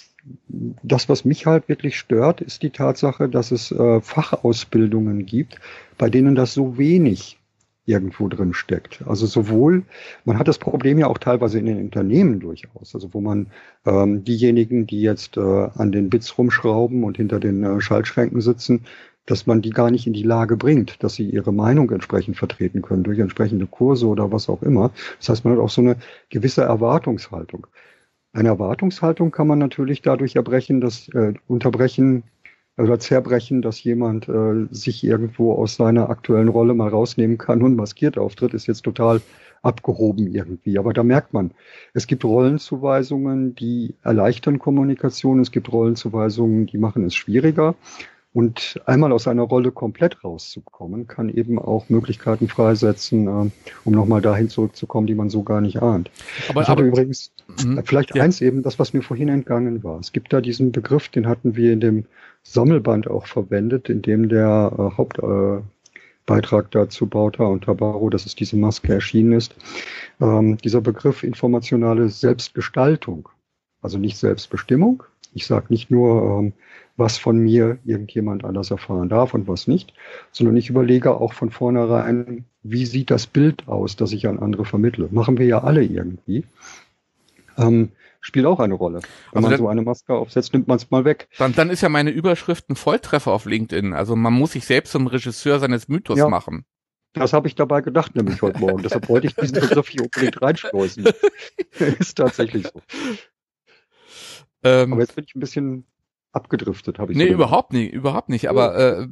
das, 0.84 1.10
was 1.10 1.26
mich 1.26 1.48
halt 1.48 1.68
wirklich 1.68 1.98
stört, 1.98 2.40
ist 2.40 2.62
die 2.62 2.70
Tatsache, 2.70 3.28
dass 3.28 3.52
es 3.52 3.72
äh, 3.72 4.00
Fachausbildungen 4.00 5.26
gibt, 5.26 5.60
bei 5.98 6.10
denen 6.10 6.36
das 6.36 6.54
so 6.54 6.78
wenig 6.78 7.40
irgendwo 7.86 8.28
drin 8.28 8.54
steckt. 8.54 9.04
Also 9.06 9.26
sowohl, 9.26 9.84
man 10.24 10.40
hat 10.40 10.48
das 10.48 10.58
Problem 10.58 10.98
ja 10.98 11.08
auch 11.08 11.20
teilweise 11.20 11.60
in 11.60 11.68
den 11.68 11.80
Unternehmen 11.80 12.40
durchaus, 12.40 12.96
also 12.96 13.14
wo 13.14 13.22
man 13.22 13.48
ähm, 13.86 14.24
diejenigen, 14.24 14.88
die 14.88 15.02
jetzt 15.02 15.38
äh, 15.38 15.40
an 15.40 15.92
den 15.92 16.10
Bits 16.10 16.38
rumschrauben 16.38 17.04
und 17.04 17.18
hinter 17.18 17.40
den 17.40 17.64
äh, 17.64 17.82
Schaltschränken 17.82 18.42
sitzen, 18.42 18.86
dass 19.26 19.48
man 19.48 19.62
die 19.62 19.72
gar 19.72 19.92
nicht 19.92 20.08
in 20.08 20.14
die 20.14 20.24
Lage 20.24 20.58
bringt, 20.58 21.04
dass 21.04 21.16
sie 21.16 21.30
ihre 21.30 21.52
Meinung 21.52 21.90
entsprechend 21.92 22.38
vertreten 22.38 22.82
können 22.82 23.04
durch 23.04 23.20
entsprechende 23.20 23.68
Kurse 23.68 24.08
oder 24.08 24.32
was 24.32 24.50
auch 24.50 24.62
immer. 24.62 24.92
Das 25.20 25.30
heißt, 25.30 25.46
man 25.46 25.56
hat 25.56 25.60
auch 25.60 25.70
so 25.70 25.82
eine 25.82 25.98
gewisse 26.30 26.64
Erwartungshaltung. 26.64 27.68
Eine 28.34 28.50
Erwartungshaltung 28.50 29.32
kann 29.32 29.48
man 29.48 29.60
natürlich 29.60 30.02
dadurch 30.02 30.36
erbrechen, 30.36 30.82
dass 30.82 31.08
äh, 31.10 31.34
unterbrechen, 31.48 32.24
oder 32.78 33.00
zerbrechen, 33.00 33.62
dass 33.62 33.84
jemand 33.84 34.28
äh, 34.28 34.68
sich 34.70 35.04
irgendwo 35.04 35.54
aus 35.54 35.76
seiner 35.76 36.10
aktuellen 36.10 36.50
Rolle 36.50 36.74
mal 36.74 36.90
rausnehmen 36.90 37.38
kann 37.38 37.62
und 37.62 37.76
maskiert 37.76 38.18
auftritt, 38.18 38.54
ist 38.54 38.68
jetzt 38.68 38.84
total 38.84 39.22
abgehoben 39.62 40.28
irgendwie. 40.28 40.78
Aber 40.78 40.94
da 40.94 41.04
merkt 41.04 41.34
man, 41.34 41.52
es 41.94 42.06
gibt 42.06 42.24
Rollenzuweisungen, 42.26 43.56
die 43.56 43.96
erleichtern 44.04 44.60
Kommunikation, 44.60 45.40
es 45.40 45.52
gibt 45.52 45.72
Rollenzuweisungen, 45.72 46.66
die 46.68 46.78
machen 46.78 47.06
es 47.06 47.16
schwieriger. 47.16 47.76
Und 48.36 48.82
einmal 48.86 49.14
aus 49.14 49.30
einer 49.30 49.44
Rolle 49.44 49.72
komplett 49.72 50.22
rauszukommen, 50.22 51.08
kann 51.08 51.30
eben 51.30 51.58
auch 51.58 51.88
Möglichkeiten 51.88 52.50
freisetzen, 52.50 53.28
äh, 53.28 53.50
um 53.86 53.94
nochmal 53.94 54.22
dahin 54.22 54.50
zurückzukommen, 54.50 55.08
die 55.08 55.16
man 55.16 55.30
so 55.30 55.42
gar 55.42 55.62
nicht 55.62 55.82
ahnt. 55.82 56.12
Aber, 56.50 56.62
ich 56.62 56.68
hatte 56.68 56.82
aber, 56.82 56.90
übrigens 56.90 57.32
mh, 57.64 57.84
vielleicht 57.86 58.14
ja. 58.14 58.22
eins 58.22 58.42
eben, 58.42 58.62
das, 58.62 58.78
was 58.78 58.92
mir 58.92 59.04
vorhin 59.04 59.30
entgangen 59.30 59.86
war. 59.86 60.02
Es 60.02 60.12
gibt 60.12 60.34
da 60.34 60.42
diesen 60.42 60.74
Begriff, 60.74 61.08
den 61.08 61.28
hatten 61.28 61.56
wir 61.56 61.72
in 61.72 61.80
dem 61.80 62.06
Sammelband 62.44 63.10
auch 63.10 63.26
verwendet, 63.26 63.88
in 63.88 64.02
dem 64.02 64.28
der 64.28 64.70
äh, 64.78 64.98
Hauptbeitrag 64.98 66.66
äh, 66.66 66.70
dazu 66.72 67.08
Bauta 67.08 67.46
und 67.46 67.64
Tabaro, 67.64 68.10
dass 68.10 68.26
es 68.26 68.36
diese 68.36 68.58
Maske 68.58 68.96
erschienen 68.96 69.32
ist. 69.32 69.56
Ähm, 70.20 70.58
dieser 70.58 70.82
Begriff 70.82 71.24
informationale 71.24 72.10
Selbstgestaltung, 72.10 73.30
also 73.82 73.98
nicht 73.98 74.18
Selbstbestimmung. 74.18 75.04
Ich 75.34 75.48
sage 75.48 75.68
nicht 75.70 75.90
nur, 75.90 76.40
ähm, 76.40 76.54
was 76.98 77.18
von 77.18 77.38
mir 77.38 77.78
irgendjemand 77.84 78.46
anders 78.46 78.72
erfahren 78.72 79.10
darf 79.10 79.34
und 79.34 79.48
was 79.48 79.68
nicht, 79.68 79.94
sondern 80.32 80.56
ich 80.56 80.70
überlege 80.70 81.16
auch 81.16 81.34
von 81.34 81.52
vornherein, 81.52 82.46
wie 82.64 82.86
sieht 82.86 83.12
das 83.12 83.28
Bild 83.28 83.68
aus, 83.68 83.96
das 83.96 84.14
ich 84.14 84.28
an 84.28 84.40
andere 84.40 84.66
vermittle. 84.66 85.10
Machen 85.12 85.38
wir 85.38 85.46
ja 85.46 85.64
alle 85.64 85.84
irgendwie. 85.84 86.46
Ähm, 87.58 87.92
spielt 88.22 88.46
auch 88.46 88.60
eine 88.60 88.74
Rolle. 88.74 89.02
Wenn 89.32 89.46
also 89.46 89.50
man 89.50 89.58
so 89.58 89.68
eine 89.68 89.82
Maske 89.82 90.14
aufsetzt, 90.14 90.54
nimmt 90.54 90.68
man 90.68 90.78
es 90.78 90.90
mal 90.90 91.06
weg. 91.06 91.28
Dann, 91.38 91.54
dann 91.54 91.70
ist 91.70 91.82
ja 91.82 91.90
meine 91.90 92.10
Überschrift 92.12 92.70
ein 92.70 92.76
Volltreffer 92.76 93.32
auf 93.32 93.46
LinkedIn. 93.46 93.94
Also 93.94 94.16
man 94.16 94.34
muss 94.34 94.54
sich 94.54 94.66
selbst 94.66 94.92
zum 94.92 95.08
Regisseur 95.08 95.60
seines 95.60 95.88
Mythos 95.88 96.18
ja. 96.18 96.30
machen. 96.30 96.66
Das 97.14 97.32
habe 97.34 97.48
ich 97.48 97.56
dabei 97.56 97.82
gedacht, 97.82 98.16
nämlich 98.16 98.42
heute 98.42 98.60
Morgen. 98.60 98.82
Deshalb 98.84 99.08
wollte 99.10 99.28
ich 99.28 99.36
diesen 99.36 99.60
Begriff 99.60 99.88
hier 99.90 100.04
unbedingt 100.04 100.42
reinschleusen. 100.42 101.06
ist 102.00 102.16
tatsächlich 102.16 102.68
so. 102.68 102.82
Ähm, 104.64 104.94
Aber 104.94 105.02
jetzt 105.02 105.16
bin 105.16 105.26
ich 105.26 105.36
ein 105.36 105.40
bisschen 105.40 105.86
abgedriftet, 106.36 107.00
habe 107.00 107.12
ich 107.12 107.18
Nee, 107.18 107.28
so 107.28 107.34
überhaupt 107.34 107.74
nicht, 107.74 107.94
überhaupt 107.94 108.30
nicht. 108.30 108.50
Aber 108.50 108.76
äh, 108.76 109.08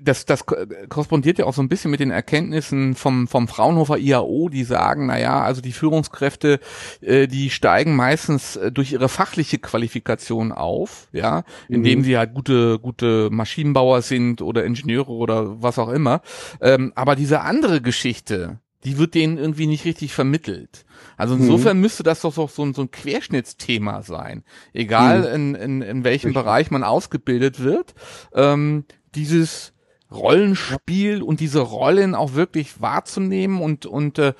das, 0.00 0.24
das 0.24 0.46
korrespondiert 0.46 1.38
ja 1.38 1.44
auch 1.44 1.54
so 1.54 1.62
ein 1.62 1.68
bisschen 1.68 1.90
mit 1.90 2.00
den 2.00 2.10
Erkenntnissen 2.10 2.94
vom, 2.94 3.28
vom 3.28 3.46
Fraunhofer 3.46 3.98
IAO, 3.98 4.48
die 4.48 4.64
sagen, 4.64 5.06
na 5.06 5.18
ja, 5.18 5.42
also 5.42 5.60
die 5.60 5.72
Führungskräfte, 5.72 6.58
äh, 7.02 7.26
die 7.26 7.50
steigen 7.50 7.94
meistens 7.94 8.56
äh, 8.56 8.72
durch 8.72 8.92
ihre 8.92 9.08
fachliche 9.08 9.58
Qualifikation 9.58 10.52
auf, 10.52 11.08
ja, 11.12 11.44
indem 11.68 12.00
mhm. 12.00 12.04
sie 12.04 12.16
halt 12.16 12.34
gute, 12.34 12.78
gute 12.78 13.28
Maschinenbauer 13.30 14.02
sind 14.02 14.40
oder 14.40 14.64
Ingenieure 14.64 15.12
oder 15.12 15.62
was 15.62 15.78
auch 15.78 15.90
immer. 15.90 16.22
Ähm, 16.60 16.92
aber 16.94 17.16
diese 17.16 17.42
andere 17.42 17.80
Geschichte, 17.80 18.60
die 18.86 18.98
wird 18.98 19.16
denen 19.16 19.36
irgendwie 19.36 19.66
nicht 19.66 19.84
richtig 19.84 20.14
vermittelt. 20.14 20.86
Also 21.16 21.34
mhm. 21.34 21.42
insofern 21.42 21.76
mhm. 21.76 21.80
müsste 21.80 22.04
das 22.04 22.20
doch 22.20 22.32
so, 22.32 22.62
ein, 22.64 22.72
so 22.72 22.82
ein 22.82 22.92
Querschnittsthema 22.92 24.02
sein. 24.02 24.44
Egal 24.72 25.22
mhm. 25.22 25.34
in, 25.34 25.54
in, 25.56 25.82
in 25.82 26.04
welchem 26.04 26.28
richtig. 26.28 26.44
Bereich 26.44 26.70
man 26.70 26.84
ausgebildet 26.84 27.64
wird. 27.64 27.94
Ähm, 28.32 28.84
dieses 29.16 29.72
Rollenspiel 30.12 31.20
und 31.20 31.40
diese 31.40 31.58
Rollen 31.58 32.14
auch 32.14 32.34
wirklich 32.34 32.80
wahrzunehmen 32.80 33.60
und, 33.60 33.86
und 33.86 34.20
äh, 34.20 34.34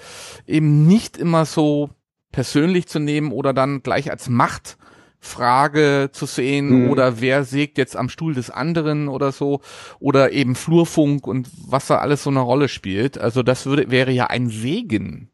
eben 0.47 0.87
nicht 0.87 1.17
immer 1.17 1.45
so 1.45 1.91
persönlich 2.31 2.87
zu 2.87 3.01
nehmen 3.01 3.33
oder 3.33 3.53
dann 3.53 3.83
gleich 3.83 4.13
als 4.13 4.29
Macht 4.29 4.79
Frage 5.21 6.11
zu 6.13 6.27
sehen 6.27 6.85
mhm. 6.85 6.91
oder 6.91 7.21
wer 7.21 7.45
sägt 7.45 7.79
jetzt 7.79 7.97
am 7.97 8.09
Stuhl 8.09 8.35
des 8.35 8.51
anderen 8.51 9.09
oder 9.09 9.33
so 9.33 9.61
oder 9.99 10.33
eben 10.33 10.55
Flurfunk 10.55 11.27
und 11.27 11.49
was 11.69 11.87
da 11.87 11.99
alles 11.99 12.23
so 12.23 12.31
eine 12.31 12.41
Rolle 12.41 12.69
spielt. 12.69 13.19
Also 13.19 13.43
das 13.43 13.67
würde, 13.67 13.91
wäre 13.91 14.13
ja 14.13 14.27
ein 14.29 14.49
Segen. 14.49 15.31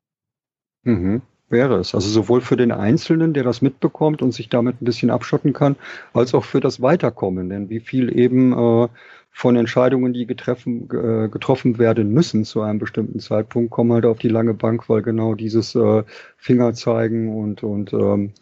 Mhm. 0.85 1.23
Wäre 1.49 1.77
es. 1.77 1.95
Also 1.95 2.09
sowohl 2.09 2.41
für 2.41 2.57
den 2.57 2.73
Einzelnen, 2.73 3.35
der 3.35 3.45
das 3.45 3.61
mitbekommt 3.61 4.23
und 4.23 4.33
sich 4.33 4.49
damit 4.49 4.81
ein 4.81 4.87
bisschen 4.87 5.11
abschotten 5.11 5.53
kann, 5.53 5.77
als 6.15 6.33
auch 6.33 6.45
für 6.45 6.61
das 6.61 6.81
Weiterkommen. 6.81 7.51
Denn 7.51 7.69
wie 7.69 7.81
viel 7.81 8.17
eben 8.19 8.53
äh, 8.53 8.89
von 9.31 9.57
Entscheidungen, 9.57 10.15
die 10.15 10.27
getreffen, 10.27 10.89
äh, 10.91 11.29
getroffen 11.29 11.79
werden 11.79 12.11
müssen 12.11 12.45
zu 12.45 12.63
einem 12.63 12.79
bestimmten 12.79 13.19
Zeitpunkt, 13.19 13.71
kommen 13.71 13.93
halt 13.93 14.07
auf 14.07 14.19
die 14.19 14.29
lange 14.29 14.55
Bank, 14.55 14.89
weil 14.89 15.03
genau 15.03 15.35
dieses 15.35 15.75
äh, 15.75 16.05
Fingerzeigen 16.39 17.35
und, 17.35 17.63
und 17.63 17.93
ähm, 17.93 18.33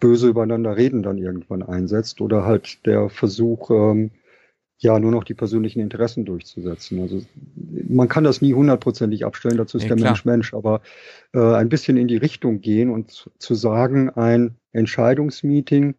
böse 0.00 0.28
übereinander 0.28 0.76
reden 0.76 1.02
dann 1.02 1.18
irgendwann 1.18 1.62
einsetzt 1.62 2.20
oder 2.20 2.44
halt 2.44 2.84
der 2.86 3.10
Versuch, 3.10 3.70
ähm, 3.70 4.10
ja, 4.78 4.98
nur 4.98 5.10
noch 5.10 5.24
die 5.24 5.34
persönlichen 5.34 5.80
Interessen 5.80 6.24
durchzusetzen. 6.24 7.00
Also 7.00 7.22
man 7.88 8.08
kann 8.08 8.24
das 8.24 8.40
nie 8.40 8.54
hundertprozentig 8.54 9.26
abstellen, 9.26 9.58
dazu 9.58 9.76
ist 9.76 9.84
ja, 9.84 9.88
der 9.88 9.96
klar. 9.98 10.10
Mensch 10.10 10.24
Mensch, 10.24 10.54
aber 10.54 10.80
äh, 11.34 11.54
ein 11.54 11.68
bisschen 11.68 11.98
in 11.98 12.08
die 12.08 12.16
Richtung 12.16 12.62
gehen 12.62 12.88
und 12.88 13.30
zu 13.38 13.54
sagen, 13.54 14.08
ein 14.10 14.56
Entscheidungsmeeting 14.72 15.94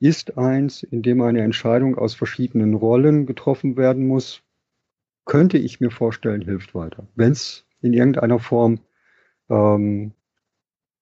ist 0.00 0.36
eins, 0.36 0.82
in 0.82 1.02
dem 1.02 1.22
eine 1.22 1.42
Entscheidung 1.42 1.96
aus 1.96 2.14
verschiedenen 2.14 2.74
Rollen 2.74 3.24
getroffen 3.24 3.76
werden 3.76 4.08
muss, 4.08 4.42
könnte 5.24 5.58
ich 5.58 5.80
mir 5.80 5.92
vorstellen, 5.92 6.42
hilft 6.42 6.74
weiter. 6.74 7.06
Wenn 7.14 7.30
es 7.30 7.64
in 7.82 7.92
irgendeiner 7.92 8.40
Form 8.40 8.80
ähm, 9.48 10.12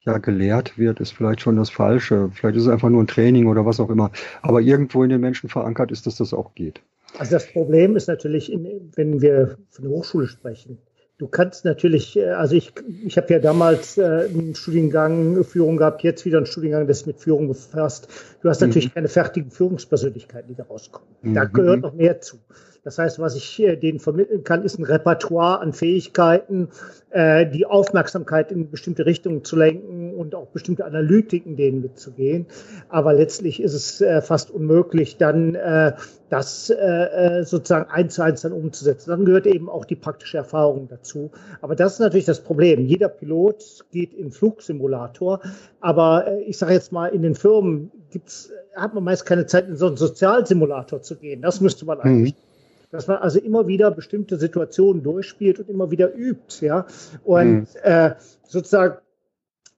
ja 0.04 0.18
gelehrt 0.18 0.78
wird, 0.78 1.00
ist 1.00 1.12
vielleicht 1.12 1.40
schon 1.40 1.56
das 1.56 1.70
Falsche. 1.70 2.30
Vielleicht 2.32 2.56
ist 2.56 2.64
es 2.64 2.68
einfach 2.68 2.88
nur 2.88 3.02
ein 3.02 3.06
Training 3.06 3.46
oder 3.46 3.66
was 3.66 3.80
auch 3.80 3.90
immer. 3.90 4.10
Aber 4.42 4.60
irgendwo 4.60 5.04
in 5.04 5.10
den 5.10 5.20
Menschen 5.20 5.48
verankert 5.48 5.90
ist, 5.92 6.06
dass 6.06 6.16
das 6.16 6.32
auch 6.32 6.54
geht. 6.54 6.80
Also 7.18 7.32
das 7.32 7.46
Problem 7.52 7.96
ist 7.96 8.06
natürlich, 8.06 8.50
wenn 8.94 9.20
wir 9.20 9.58
von 9.70 9.84
der 9.84 9.92
Hochschule 9.92 10.26
sprechen, 10.26 10.78
Du 11.20 11.28
kannst 11.28 11.66
natürlich, 11.66 12.16
äh, 12.16 12.30
also 12.30 12.56
ich, 12.56 12.72
ich 13.04 13.18
habe 13.18 13.30
ja 13.30 13.38
damals 13.40 13.98
äh, 13.98 14.26
einen 14.26 14.54
Studiengang 14.54 15.44
Führung 15.44 15.76
gehabt, 15.76 16.02
jetzt 16.02 16.24
wieder 16.24 16.38
einen 16.38 16.46
Studiengang, 16.46 16.86
das 16.86 17.04
mit 17.04 17.20
Führung 17.20 17.46
befasst. 17.46 18.08
Du 18.40 18.48
hast 18.48 18.62
natürlich 18.62 18.88
mhm. 18.88 18.94
keine 18.94 19.08
fertigen 19.08 19.50
Führungspersönlichkeiten, 19.50 20.48
die 20.48 20.54
da 20.54 20.62
rauskommen. 20.62 21.10
Mhm. 21.20 21.34
Da 21.34 21.44
gehört 21.44 21.82
noch 21.82 21.92
mehr 21.92 22.22
zu. 22.22 22.38
Das 22.82 22.98
heißt, 22.98 23.18
was 23.18 23.36
ich 23.36 23.56
denen 23.56 24.00
vermitteln 24.00 24.44
kann, 24.44 24.64
ist 24.64 24.78
ein 24.78 24.84
Repertoire 24.84 25.60
an 25.60 25.72
Fähigkeiten, 25.72 26.68
äh, 27.10 27.46
die 27.46 27.66
Aufmerksamkeit 27.66 28.50
in 28.52 28.70
bestimmte 28.70 29.04
Richtungen 29.04 29.44
zu 29.44 29.56
lenken 29.56 30.14
und 30.14 30.34
auch 30.34 30.46
bestimmte 30.48 30.84
Analytiken 30.84 31.56
denen 31.56 31.82
mitzugehen. 31.82 32.46
Aber 32.88 33.12
letztlich 33.12 33.62
ist 33.62 33.74
es 33.74 34.00
äh, 34.00 34.22
fast 34.22 34.50
unmöglich, 34.50 35.16
dann 35.16 35.54
äh, 35.54 35.92
das 36.30 36.70
äh, 36.70 36.76
äh, 36.76 37.44
sozusagen 37.44 37.90
eins 37.90 38.14
zu 38.14 38.22
eins 38.22 38.42
dann 38.42 38.52
umzusetzen. 38.52 39.10
Dann 39.10 39.24
gehört 39.24 39.46
eben 39.46 39.68
auch 39.68 39.84
die 39.84 39.96
praktische 39.96 40.38
Erfahrung 40.38 40.88
dazu. 40.88 41.30
Aber 41.60 41.74
das 41.74 41.94
ist 41.94 41.98
natürlich 41.98 42.26
das 42.26 42.40
Problem. 42.40 42.86
Jeder 42.86 43.08
Pilot 43.08 43.84
geht 43.90 44.14
in 44.14 44.30
Flugsimulator, 44.30 45.40
aber 45.80 46.28
äh, 46.28 46.42
ich 46.42 46.56
sage 46.56 46.72
jetzt 46.74 46.92
mal, 46.92 47.08
in 47.08 47.22
den 47.22 47.34
Firmen 47.34 47.90
gibt's, 48.10 48.50
hat 48.76 48.94
man 48.94 49.04
meist 49.04 49.26
keine 49.26 49.46
Zeit, 49.46 49.68
in 49.68 49.76
so 49.76 49.88
einen 49.88 49.96
Sozialsimulator 49.96 51.02
zu 51.02 51.16
gehen. 51.16 51.42
Das 51.42 51.60
müsste 51.60 51.84
man 51.84 52.00
eigentlich. 52.00 52.34
Mhm 52.34 52.49
dass 52.90 53.06
man 53.06 53.18
also 53.18 53.38
immer 53.38 53.66
wieder 53.66 53.90
bestimmte 53.90 54.36
Situationen 54.36 55.02
durchspielt 55.02 55.60
und 55.60 55.68
immer 55.68 55.90
wieder 55.90 56.14
übt, 56.14 56.64
ja. 56.64 56.86
Und 57.24 57.60
mhm. 57.60 57.66
äh, 57.82 58.14
sozusagen 58.46 58.98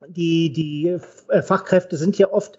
die, 0.09 0.53
die 0.53 0.99
Fachkräfte 1.43 1.97
sind 1.97 2.19
ja 2.19 2.33
oft 2.33 2.59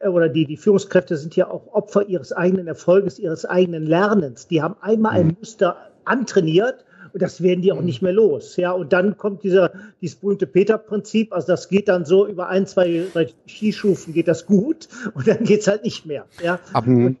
äh, 0.00 0.08
oder 0.08 0.28
die, 0.28 0.46
die 0.46 0.56
Führungskräfte 0.56 1.16
sind 1.16 1.36
ja 1.36 1.48
auch 1.48 1.66
Opfer 1.72 2.06
ihres 2.06 2.32
eigenen 2.32 2.66
Erfolges, 2.66 3.18
ihres 3.18 3.44
eigenen 3.44 3.84
Lernens. 3.84 4.46
Die 4.46 4.62
haben 4.62 4.76
einmal 4.80 5.12
ein 5.12 5.26
mhm. 5.28 5.36
Muster 5.40 5.76
antrainiert 6.04 6.84
und 7.12 7.22
das 7.22 7.42
werden 7.42 7.62
die 7.62 7.72
auch 7.72 7.80
mhm. 7.80 7.86
nicht 7.86 8.02
mehr 8.02 8.12
los. 8.12 8.56
Ja, 8.56 8.72
und 8.72 8.92
dann 8.92 9.16
kommt 9.16 9.42
dieser, 9.42 9.72
dieses 10.00 10.16
berühmte 10.16 10.46
Peter-Prinzip, 10.46 11.32
also 11.32 11.46
das 11.46 11.68
geht 11.68 11.88
dann 11.88 12.04
so 12.04 12.26
über 12.26 12.48
ein, 12.48 12.66
zwei, 12.66 13.06
Skischufen 13.46 14.12
geht 14.12 14.28
das 14.28 14.46
gut 14.46 14.88
und 15.14 15.26
dann 15.26 15.44
geht's 15.44 15.66
halt 15.66 15.84
nicht 15.84 16.06
mehr. 16.06 16.26
Ja, 16.42 16.60
aber, 16.72 16.88
und, 16.88 17.16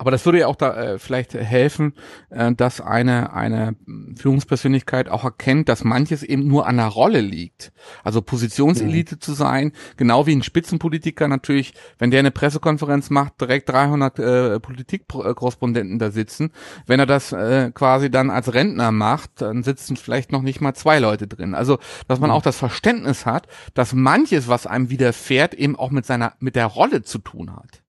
Aber 0.00 0.12
das 0.12 0.24
würde 0.24 0.38
ja 0.38 0.46
auch 0.46 0.54
da 0.54 0.76
äh, 0.76 0.98
vielleicht 1.00 1.34
helfen, 1.34 1.92
äh, 2.30 2.52
dass 2.54 2.80
eine 2.80 3.32
eine 3.32 3.74
Führungspersönlichkeit 4.16 5.08
auch 5.08 5.24
erkennt, 5.24 5.68
dass 5.68 5.82
manches 5.82 6.22
eben 6.22 6.46
nur 6.46 6.68
an 6.68 6.76
der 6.76 6.86
Rolle 6.86 7.20
liegt. 7.20 7.72
Also 8.04 8.22
Positionselite 8.22 9.16
mhm. 9.16 9.20
zu 9.20 9.32
sein, 9.32 9.72
genau 9.96 10.26
wie 10.26 10.36
ein 10.36 10.44
Spitzenpolitiker 10.44 11.26
natürlich, 11.26 11.74
wenn 11.98 12.12
der 12.12 12.20
eine 12.20 12.30
Pressekonferenz 12.30 13.10
macht, 13.10 13.40
direkt 13.40 13.68
300 13.70 14.18
äh, 14.20 14.60
Politikkorrespondenten 14.60 15.98
da 15.98 16.12
sitzen. 16.12 16.52
Wenn 16.86 17.00
er 17.00 17.06
das 17.06 17.32
äh, 17.32 17.72
quasi 17.74 18.08
dann 18.08 18.30
als 18.30 18.54
Rentner 18.54 18.92
macht, 18.92 19.42
dann 19.42 19.64
sitzen 19.64 19.96
vielleicht 19.96 20.30
noch 20.30 20.42
nicht 20.42 20.60
mal 20.60 20.74
zwei 20.74 21.00
Leute 21.00 21.26
drin. 21.26 21.56
Also, 21.56 21.78
dass 22.06 22.20
man 22.20 22.30
mhm. 22.30 22.36
auch 22.36 22.42
das 22.42 22.56
Verständnis 22.56 23.26
hat, 23.26 23.48
dass 23.74 23.94
manches, 23.94 24.46
was 24.46 24.68
einem 24.68 24.90
widerfährt, 24.90 25.54
eben 25.54 25.74
auch 25.74 25.90
mit 25.90 26.06
seiner 26.06 26.34
mit 26.38 26.54
der 26.54 26.66
Rolle 26.66 27.02
zu 27.02 27.18
tun 27.18 27.56
hat 27.56 27.82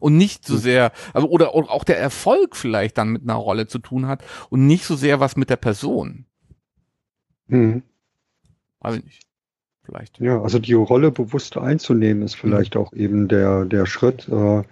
und 0.00 0.16
nicht 0.16 0.46
so 0.46 0.54
hm. 0.54 0.60
sehr, 0.60 0.92
also 1.14 1.28
oder 1.28 1.54
auch 1.54 1.84
der 1.84 1.98
Erfolg 1.98 2.56
vielleicht 2.56 2.98
dann 2.98 3.10
mit 3.10 3.22
einer 3.22 3.34
Rolle 3.34 3.66
zu 3.66 3.78
tun 3.78 4.06
hat 4.06 4.24
und 4.50 4.66
nicht 4.66 4.84
so 4.84 4.96
sehr 4.96 5.20
was 5.20 5.36
mit 5.36 5.50
der 5.50 5.56
Person. 5.56 6.26
Mhm. 7.48 7.82
Weiß 8.80 8.96
ich 8.96 9.04
nicht. 9.04 9.22
Vielleicht. 9.82 10.20
Ja, 10.20 10.42
also 10.42 10.58
die 10.58 10.74
Rolle 10.74 11.10
bewusst 11.10 11.56
einzunehmen 11.56 12.22
ist 12.22 12.34
vielleicht 12.34 12.74
mhm. 12.74 12.80
auch 12.80 12.92
eben 12.92 13.28
der, 13.28 13.64
der 13.64 13.86
Schritt. 13.86 14.28
Äh, 14.28 14.62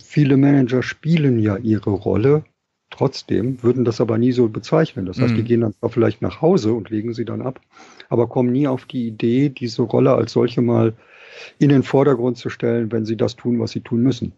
viele 0.00 0.36
Manager 0.36 0.82
spielen 0.82 1.38
ja 1.38 1.56
ihre 1.56 1.90
Rolle 1.90 2.44
trotzdem, 2.90 3.62
würden 3.62 3.84
das 3.84 4.00
aber 4.00 4.18
nie 4.18 4.32
so 4.32 4.48
bezeichnen. 4.48 5.06
Das 5.06 5.20
heißt, 5.20 5.32
mhm. 5.32 5.36
die 5.36 5.44
gehen 5.44 5.60
dann 5.60 5.74
vielleicht 5.88 6.22
nach 6.22 6.42
Hause 6.42 6.72
und 6.72 6.90
legen 6.90 7.14
sie 7.14 7.24
dann 7.24 7.42
ab, 7.42 7.60
aber 8.08 8.28
kommen 8.28 8.52
nie 8.52 8.66
auf 8.66 8.86
die 8.86 9.06
Idee, 9.06 9.48
diese 9.50 9.82
Rolle 9.82 10.14
als 10.14 10.32
solche 10.32 10.62
mal 10.62 10.94
in 11.58 11.68
den 11.68 11.82
Vordergrund 11.82 12.38
zu 12.38 12.50
stellen, 12.50 12.92
wenn 12.92 13.04
sie 13.04 13.16
das 13.16 13.36
tun, 13.36 13.60
was 13.60 13.70
sie 13.70 13.80
tun 13.80 14.02
müssen. 14.02 14.32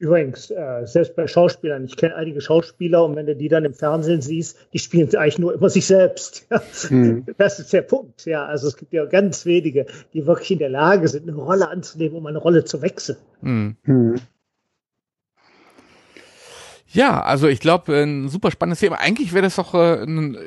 Übrigens, 0.00 0.50
äh, 0.52 0.86
selbst 0.86 1.16
bei 1.16 1.26
Schauspielern, 1.26 1.84
ich 1.84 1.96
kenne 1.96 2.14
einige 2.14 2.40
Schauspieler 2.40 3.04
und 3.04 3.16
wenn 3.16 3.26
du 3.26 3.34
die 3.34 3.48
dann 3.48 3.64
im 3.64 3.74
Fernsehen 3.74 4.22
siehst, 4.22 4.56
die 4.72 4.78
spielen 4.78 5.12
eigentlich 5.16 5.40
nur 5.40 5.54
immer 5.54 5.68
sich 5.68 5.86
selbst. 5.86 6.46
Mhm. 6.90 7.26
Das 7.36 7.58
ist 7.58 7.72
der 7.72 7.82
Punkt. 7.82 8.24
Ja, 8.24 8.46
also 8.46 8.68
es 8.68 8.76
gibt 8.76 8.92
ja 8.92 9.04
ganz 9.04 9.44
wenige, 9.44 9.86
die 10.14 10.26
wirklich 10.26 10.52
in 10.52 10.58
der 10.58 10.68
Lage 10.68 11.08
sind, 11.08 11.28
eine 11.28 11.36
Rolle 11.36 11.68
anzunehmen, 11.68 12.16
um 12.16 12.26
eine 12.26 12.38
Rolle 12.38 12.64
zu 12.64 12.80
wechseln. 12.82 13.18
Mhm. 13.40 13.76
Mhm. 13.84 14.14
Ja, 16.86 17.20
also 17.22 17.48
ich 17.48 17.60
glaube, 17.60 17.94
ein 18.00 18.28
super 18.28 18.50
spannendes 18.50 18.80
Thema. 18.80 18.96
Eigentlich 18.96 19.32
wäre 19.32 19.42
das 19.42 19.56
doch, 19.56 19.74
äh, 19.74 20.04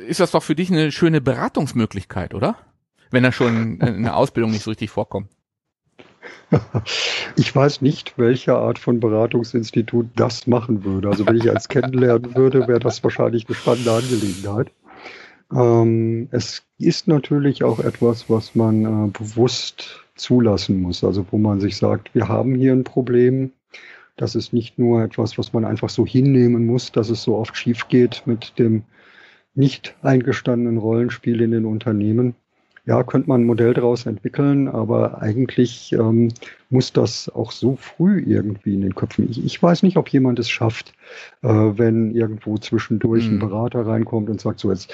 ist 0.08 0.20
das 0.20 0.32
doch 0.32 0.42
für 0.42 0.56
dich 0.56 0.72
eine 0.72 0.92
schöne 0.92 1.22
Beratungsmöglichkeit, 1.22 2.34
oder? 2.34 2.56
Wenn 3.12 3.24
er 3.24 3.32
schon 3.32 3.80
in 3.82 4.04
der 4.04 4.16
Ausbildung 4.16 4.52
nicht 4.52 4.64
so 4.64 4.72
richtig 4.72 4.90
vorkommt. 4.90 5.30
Ich 7.38 7.56
weiß 7.56 7.82
nicht, 7.82 8.18
welche 8.18 8.56
Art 8.56 8.78
von 8.78 9.00
Beratungsinstitut 9.00 10.08
das 10.16 10.48
machen 10.48 10.84
würde. 10.84 11.10
Also 11.10 11.26
wenn 11.26 11.38
ich 11.38 11.50
eins 11.50 11.70
kennenlernen 11.70 12.36
würde, 12.36 12.68
wäre 12.68 12.80
das 12.80 13.04
wahrscheinlich 13.04 13.48
eine 13.48 13.56
spannende 13.56 13.92
Angelegenheit. 13.94 14.72
Ähm, 15.54 16.28
es 16.32 16.64
ist 16.78 17.08
natürlich 17.08 17.64
auch 17.64 17.80
etwas, 17.80 18.30
was 18.30 18.56
man 18.56 18.86
äh, 18.86 19.12
bewusst 19.12 20.02
zulassen 20.16 20.82
muss. 20.82 21.04
Also 21.04 21.26
wo 21.32 21.38
man 21.38 21.60
sich 21.60 21.78
sagt, 21.78 22.14
wir 22.14 22.28
haben 22.28 22.56
hier 22.56 22.74
ein 22.74 22.84
Problem. 22.84 23.52
Das 24.18 24.36
ist 24.36 24.54
nicht 24.54 24.78
nur 24.78 25.02
etwas, 25.04 25.38
was 25.38 25.54
man 25.54 25.66
einfach 25.66 25.90
so 25.90 26.06
hinnehmen 26.06 26.66
muss, 26.66 26.92
dass 26.92 27.10
es 27.10 27.24
so 27.24 27.38
oft 27.38 27.56
schief 27.56 27.88
geht 27.88 28.24
mit 28.26 28.60
dem 28.60 28.84
nicht 29.56 29.96
eingestandenen 30.02 30.78
Rollenspiel 30.78 31.42
in 31.42 31.52
den 31.52 31.66
Unternehmen, 31.66 32.36
ja, 32.86 33.04
könnte 33.04 33.30
man 33.30 33.42
ein 33.42 33.46
Modell 33.46 33.74
daraus 33.74 34.06
entwickeln, 34.06 34.68
aber 34.68 35.22
eigentlich 35.22 35.92
ähm, 35.94 36.30
muss 36.70 36.92
das 36.94 37.30
auch 37.30 37.52
so 37.52 37.76
früh 37.76 38.20
irgendwie 38.26 38.74
in 38.74 38.82
den 38.82 38.96
Köpfen. 38.96 39.30
Ich, 39.30 39.44
ich 39.44 39.62
weiß 39.62 39.84
nicht, 39.84 39.98
ob 39.98 40.10
jemand 40.10 40.40
es 40.40 40.50
schafft, 40.50 40.94
äh, 41.44 41.48
wenn 41.48 42.16
irgendwo 42.16 42.58
zwischendurch 42.58 43.28
mhm. 43.28 43.36
ein 43.36 43.40
Berater 43.40 43.86
reinkommt 43.86 44.30
und 44.30 44.42
sagt, 44.42 44.60
so 44.60 44.72
jetzt 44.72 44.92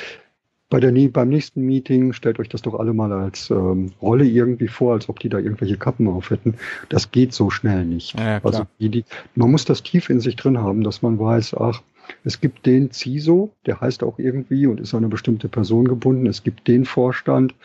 bei 0.70 0.82
der, 0.82 0.92
beim 1.10 1.30
nächsten 1.30 1.62
Meeting 1.62 2.12
stellt 2.12 2.40
euch 2.40 2.50
das 2.50 2.62
doch 2.62 2.76
alle 2.76 2.94
mal 2.94 3.14
als 3.14 3.50
ähm, 3.50 3.94
Rolle 4.02 4.26
irgendwie 4.26 4.68
vor, 4.68 4.94
als 4.94 5.08
ob 5.08 5.20
die 5.20 5.30
da 5.30 5.38
irgendwelche 5.38 5.78
Kappen 5.78 6.08
auf 6.08 6.30
hätten. 6.30 6.56
Das 6.90 7.12
geht 7.12 7.34
so 7.34 7.50
schnell 7.50 7.86
nicht. 7.86 8.20
Ja, 8.20 8.42
also 8.44 8.68
die, 8.80 8.90
die, 8.90 9.06
man 9.36 9.50
muss 9.50 9.64
das 9.64 9.82
tief 9.82 10.10
in 10.10 10.20
sich 10.20 10.36
drin 10.36 10.58
haben, 10.58 10.84
dass 10.84 11.02
man 11.02 11.20
weiß, 11.20 11.56
ach, 11.58 11.82
es 12.24 12.41
gibt 12.41 12.66
den 12.66 12.91
CISO, 12.91 13.51
der 13.66 13.82
heißt 13.82 14.03
auch 14.03 14.20
irgendwie 14.20 14.68
und 14.68 14.80
ist 14.80 14.93
an 14.93 14.99
eine 14.99 15.08
bestimmte 15.08 15.49
Person 15.49 15.88
gebunden. 15.88 16.28
Es 16.28 16.43
gibt 16.43 16.68
den 16.68 16.86
Vorstand, 16.86 17.55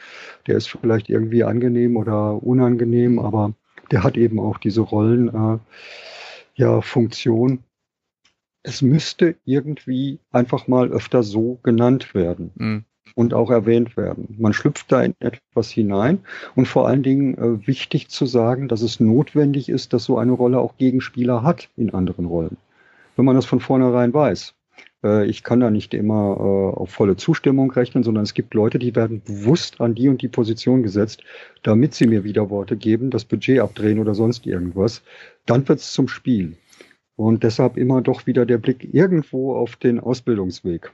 der 0.47 0.57
ist 0.57 0.68
vielleicht 0.68 1.09
irgendwie 1.09 1.45
angenehm 1.45 1.97
oder 1.97 2.43
unangenehm, 2.43 3.18
aber 3.18 3.55
der 3.90 4.03
hat 4.03 4.16
eben 4.16 4.40
auch 4.40 4.59
diese 4.59 4.80
Rollen, 4.80 5.28
äh, 5.28 5.59
ja, 6.55 6.80
Funktion. 6.80 7.61
Es 8.62 8.82
müsste 8.82 9.36
irgendwie 9.45 10.18
einfach 10.30 10.68
mal 10.68 10.90
öfter 10.90 11.22
so 11.22 11.59
genannt 11.62 12.14
werden. 12.14 12.51
Mhm 12.55 12.84
und 13.14 13.34
auch 13.34 13.51
erwähnt 13.51 13.99
werden. 13.99 14.34
Man 14.38 14.55
schlüpft 14.55 14.90
da 14.90 15.03
in 15.03 15.14
etwas 15.20 15.70
hinein 15.70 16.20
und 16.55 16.66
vor 16.66 16.88
allen 16.88 17.03
Dingen 17.03 17.36
äh, 17.36 17.66
wichtig 17.66 18.09
zu 18.09 18.24
sagen, 18.24 18.68
dass 18.68 18.80
es 18.80 19.01
notwendig 19.01 19.68
ist, 19.68 19.93
dass 19.93 20.05
so 20.05 20.16
eine 20.16 20.32
Rolle 20.32 20.59
auch 20.59 20.78
Gegenspieler 20.78 21.43
hat 21.43 21.68
in 21.76 21.93
anderen 21.93 22.24
Rollen 22.24 22.57
wenn 23.16 23.24
man 23.24 23.36
das 23.36 23.46
von 23.46 23.60
vornherein 23.60 24.12
weiß. 24.14 24.54
Äh, 25.04 25.26
ich 25.26 25.42
kann 25.42 25.60
da 25.60 25.70
nicht 25.70 25.94
immer 25.94 26.36
äh, 26.38 26.78
auf 26.78 26.90
volle 26.90 27.16
Zustimmung 27.16 27.70
rechnen, 27.70 28.04
sondern 28.04 28.24
es 28.24 28.34
gibt 28.34 28.54
Leute, 28.54 28.78
die 28.78 28.94
werden 28.94 29.22
bewusst 29.22 29.80
an 29.80 29.94
die 29.94 30.08
und 30.08 30.22
die 30.22 30.28
Position 30.28 30.82
gesetzt, 30.82 31.22
damit 31.62 31.94
sie 31.94 32.06
mir 32.06 32.24
Widerworte 32.24 32.76
geben, 32.76 33.10
das 33.10 33.24
Budget 33.24 33.60
abdrehen 33.60 33.98
oder 33.98 34.14
sonst 34.14 34.46
irgendwas. 34.46 35.02
Dann 35.46 35.68
wird 35.68 35.80
es 35.80 35.92
zum 35.92 36.08
Spiel. 36.08 36.56
Und 37.16 37.42
deshalb 37.42 37.76
immer 37.76 38.00
doch 38.00 38.26
wieder 38.26 38.46
der 38.46 38.58
Blick 38.58 38.92
irgendwo 38.92 39.54
auf 39.54 39.76
den 39.76 40.00
Ausbildungsweg. 40.00 40.92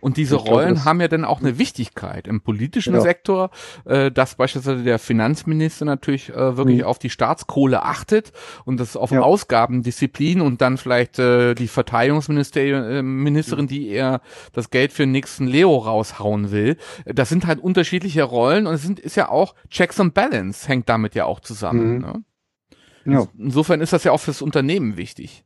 Und 0.00 0.18
diese 0.18 0.36
ich 0.36 0.44
Rollen 0.44 0.74
glaube, 0.74 0.84
haben 0.84 1.00
ja 1.00 1.08
dann 1.08 1.24
auch 1.24 1.40
eine 1.40 1.58
Wichtigkeit 1.58 2.28
im 2.28 2.42
politischen 2.42 2.94
ja. 2.94 3.00
Sektor, 3.00 3.50
äh, 3.86 4.10
dass 4.10 4.34
beispielsweise 4.34 4.82
der 4.82 4.98
Finanzminister 4.98 5.86
natürlich 5.86 6.28
äh, 6.30 6.56
wirklich 6.56 6.80
mhm. 6.80 6.84
auf 6.84 6.98
die 6.98 7.08
Staatskohle 7.08 7.82
achtet 7.82 8.32
und 8.66 8.78
das 8.78 8.96
auf 8.96 9.10
ja. 9.10 9.22
Ausgabendisziplin 9.22 10.42
und 10.42 10.60
dann 10.60 10.76
vielleicht 10.76 11.18
äh, 11.18 11.54
die 11.54 11.68
Verteidigungsministerin, 11.68 13.64
äh, 13.64 13.66
die 13.66 13.88
eher 13.88 14.20
das 14.52 14.68
Geld 14.68 14.92
für 14.92 15.04
den 15.04 15.12
nächsten 15.12 15.46
Leo 15.46 15.76
raushauen 15.76 16.50
will. 16.50 16.76
Das 17.06 17.30
sind 17.30 17.46
halt 17.46 17.58
unterschiedliche 17.58 18.24
Rollen 18.24 18.66
und 18.66 18.74
es 18.74 18.82
sind, 18.82 19.00
ist 19.00 19.16
ja 19.16 19.30
auch 19.30 19.54
Checks 19.70 19.98
and 19.98 20.12
Balance 20.12 20.68
hängt 20.68 20.90
damit 20.90 21.14
ja 21.14 21.24
auch 21.24 21.40
zusammen. 21.40 21.94
Mhm. 21.94 22.00
Ne? 22.00 22.24
Ja. 23.06 23.26
Insofern 23.38 23.80
ist 23.80 23.92
das 23.92 24.04
ja 24.04 24.12
auch 24.12 24.20
fürs 24.20 24.42
Unternehmen 24.42 24.96
wichtig. 24.96 25.44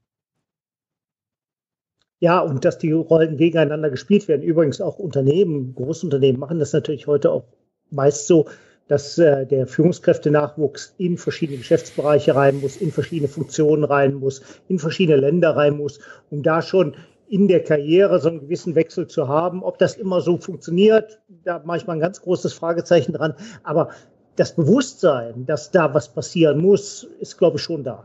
Ja, 2.21 2.41
und 2.41 2.65
dass 2.65 2.79
die 2.79 2.93
Rollen 2.93 3.37
gegeneinander 3.37 3.91
gespielt 3.91 4.27
werden. 4.27 4.43
Übrigens 4.43 4.81
auch 4.81 4.99
Unternehmen, 4.99 5.75
Großunternehmen 5.75 6.41
machen 6.41 6.59
das 6.59 6.73
natürlich 6.73 7.07
heute 7.07 7.31
auch 7.31 7.45
meist 7.91 8.27
so, 8.27 8.47
dass 8.89 9.19
äh, 9.19 9.47
der 9.47 9.67
Führungskräftenachwuchs 9.67 10.95
in 10.99 11.19
verschiedene 11.19 11.59
Geschäftsbereiche 11.59 12.35
rein 12.35 12.61
muss, 12.61 12.77
in 12.77 12.91
verschiedene 12.91 13.29
Funktionen 13.29 13.85
rein 13.85 14.15
muss, 14.15 14.43
in 14.69 14.79
verschiedene 14.79 15.19
Länder 15.19 15.57
rein 15.57 15.77
muss, 15.77 16.01
um 16.31 16.43
da 16.43 16.63
schon 16.63 16.97
in 17.29 17.47
der 17.47 17.63
Karriere 17.63 18.19
so 18.19 18.31
einen 18.31 18.41
gewissen 18.41 18.75
Wechsel 18.75 19.07
zu 19.07 19.29
haben. 19.29 19.63
Ob 19.63 19.79
das 19.79 19.97
immer 19.97 20.23
so 20.23 20.39
funktioniert, 20.39 21.21
da 21.45 21.63
mache 21.65 21.77
ich 21.77 21.87
mal 21.87 21.93
ein 21.93 22.01
ganz 22.01 22.23
großes 22.23 22.55
Fragezeichen 22.55 23.13
dran. 23.13 23.35
Aber 23.63 23.91
das 24.37 24.57
Bewusstsein, 24.57 25.45
dass 25.45 25.71
da 25.71 25.93
was 25.93 26.13
passieren 26.13 26.59
muss, 26.61 27.07
ist, 27.21 27.37
glaube 27.37 27.59
ich, 27.59 27.63
schon 27.63 27.85
da. 27.85 28.05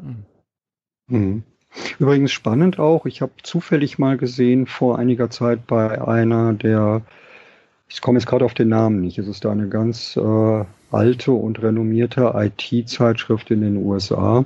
Mhm. 1.07 1.43
Übrigens 2.00 2.32
spannend 2.32 2.80
auch, 2.80 3.06
ich 3.06 3.22
habe 3.22 3.34
zufällig 3.42 3.98
mal 3.98 4.18
gesehen 4.18 4.68
vor 4.68 5.00
einiger 5.00 5.30
Zeit 5.30 5.66
bei 5.68 6.02
einer 6.02 6.54
der, 6.54 7.02
ich 7.88 8.02
komme 8.02 8.20
jetzt 8.20 8.28
gerade 8.28 8.46
auf 8.46 8.54
den 8.54 8.70
Namen 8.70 9.02
nicht, 9.02 9.18
es 9.18 9.28
ist 9.28 9.46
da 9.46 9.52
eine 9.52 9.70
ganz 9.70 10.16
äh, 10.18 10.66
alte 10.92 11.32
und 11.32 11.62
renommierte 11.62 12.34
IT-Zeitschrift 12.36 13.52
in 13.52 13.62
den 13.62 13.78
USA. 13.78 14.46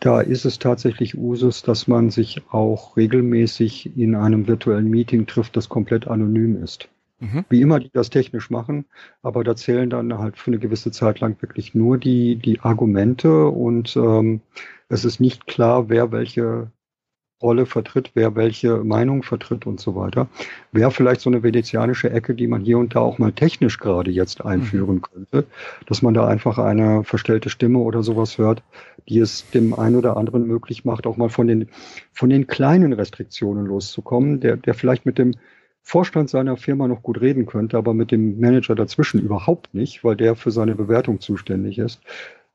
Da 0.00 0.20
ist 0.20 0.46
es 0.46 0.58
tatsächlich 0.58 1.18
Usus, 1.18 1.62
dass 1.62 1.86
man 1.86 2.10
sich 2.10 2.42
auch 2.50 2.96
regelmäßig 2.96 3.98
in 3.98 4.14
einem 4.14 4.48
virtuellen 4.48 4.88
Meeting 4.88 5.26
trifft, 5.26 5.56
das 5.56 5.68
komplett 5.68 6.08
anonym 6.08 6.62
ist. 6.62 6.88
Mhm. 7.20 7.44
Wie 7.48 7.60
immer 7.60 7.80
die 7.80 7.90
das 7.92 8.10
technisch 8.10 8.50
machen, 8.50 8.86
aber 9.22 9.44
da 9.44 9.54
zählen 9.54 9.90
dann 9.90 10.18
halt 10.18 10.38
für 10.38 10.50
eine 10.50 10.58
gewisse 10.58 10.90
Zeit 10.90 11.20
lang 11.20 11.40
wirklich 11.40 11.74
nur 11.74 11.98
die, 11.98 12.36
die 12.36 12.60
Argumente 12.60 13.46
und 13.46 13.94
ähm, 13.96 14.40
es 14.88 15.04
ist 15.04 15.20
nicht 15.20 15.46
klar, 15.46 15.88
wer 15.88 16.12
welche 16.12 16.72
Rolle 17.42 17.64
vertritt, 17.64 18.10
wer 18.14 18.36
welche 18.36 18.84
Meinung 18.84 19.22
vertritt 19.22 19.66
und 19.66 19.80
so 19.80 19.96
weiter. 19.96 20.28
Wäre 20.72 20.90
vielleicht 20.90 21.22
so 21.22 21.30
eine 21.30 21.42
venezianische 21.42 22.10
Ecke, 22.10 22.34
die 22.34 22.46
man 22.46 22.62
hier 22.62 22.78
und 22.78 22.94
da 22.94 23.00
auch 23.00 23.18
mal 23.18 23.32
technisch 23.32 23.78
gerade 23.78 24.10
jetzt 24.10 24.44
einführen 24.44 24.96
mhm. 24.96 25.02
könnte, 25.02 25.46
dass 25.86 26.02
man 26.02 26.12
da 26.12 26.26
einfach 26.26 26.58
eine 26.58 27.02
verstellte 27.04 27.48
Stimme 27.48 27.78
oder 27.78 28.02
sowas 28.02 28.36
hört, 28.36 28.62
die 29.08 29.18
es 29.18 29.48
dem 29.50 29.78
einen 29.78 29.96
oder 29.96 30.16
anderen 30.16 30.46
möglich 30.46 30.84
macht, 30.84 31.06
auch 31.06 31.16
mal 31.16 31.30
von 31.30 31.46
den, 31.46 31.68
von 32.12 32.28
den 32.28 32.46
kleinen 32.46 32.92
Restriktionen 32.92 33.66
loszukommen, 33.66 34.40
der, 34.40 34.56
der 34.56 34.74
vielleicht 34.74 35.06
mit 35.06 35.18
dem 35.18 35.34
Vorstand 35.82 36.30
seiner 36.30 36.56
Firma 36.56 36.86
noch 36.88 37.02
gut 37.02 37.20
reden 37.20 37.46
könnte, 37.46 37.76
aber 37.76 37.94
mit 37.94 38.10
dem 38.10 38.38
Manager 38.38 38.74
dazwischen 38.74 39.20
überhaupt 39.20 39.74
nicht, 39.74 40.04
weil 40.04 40.16
der 40.16 40.36
für 40.36 40.50
seine 40.50 40.74
Bewertung 40.74 41.20
zuständig 41.20 41.78
ist, 41.78 42.00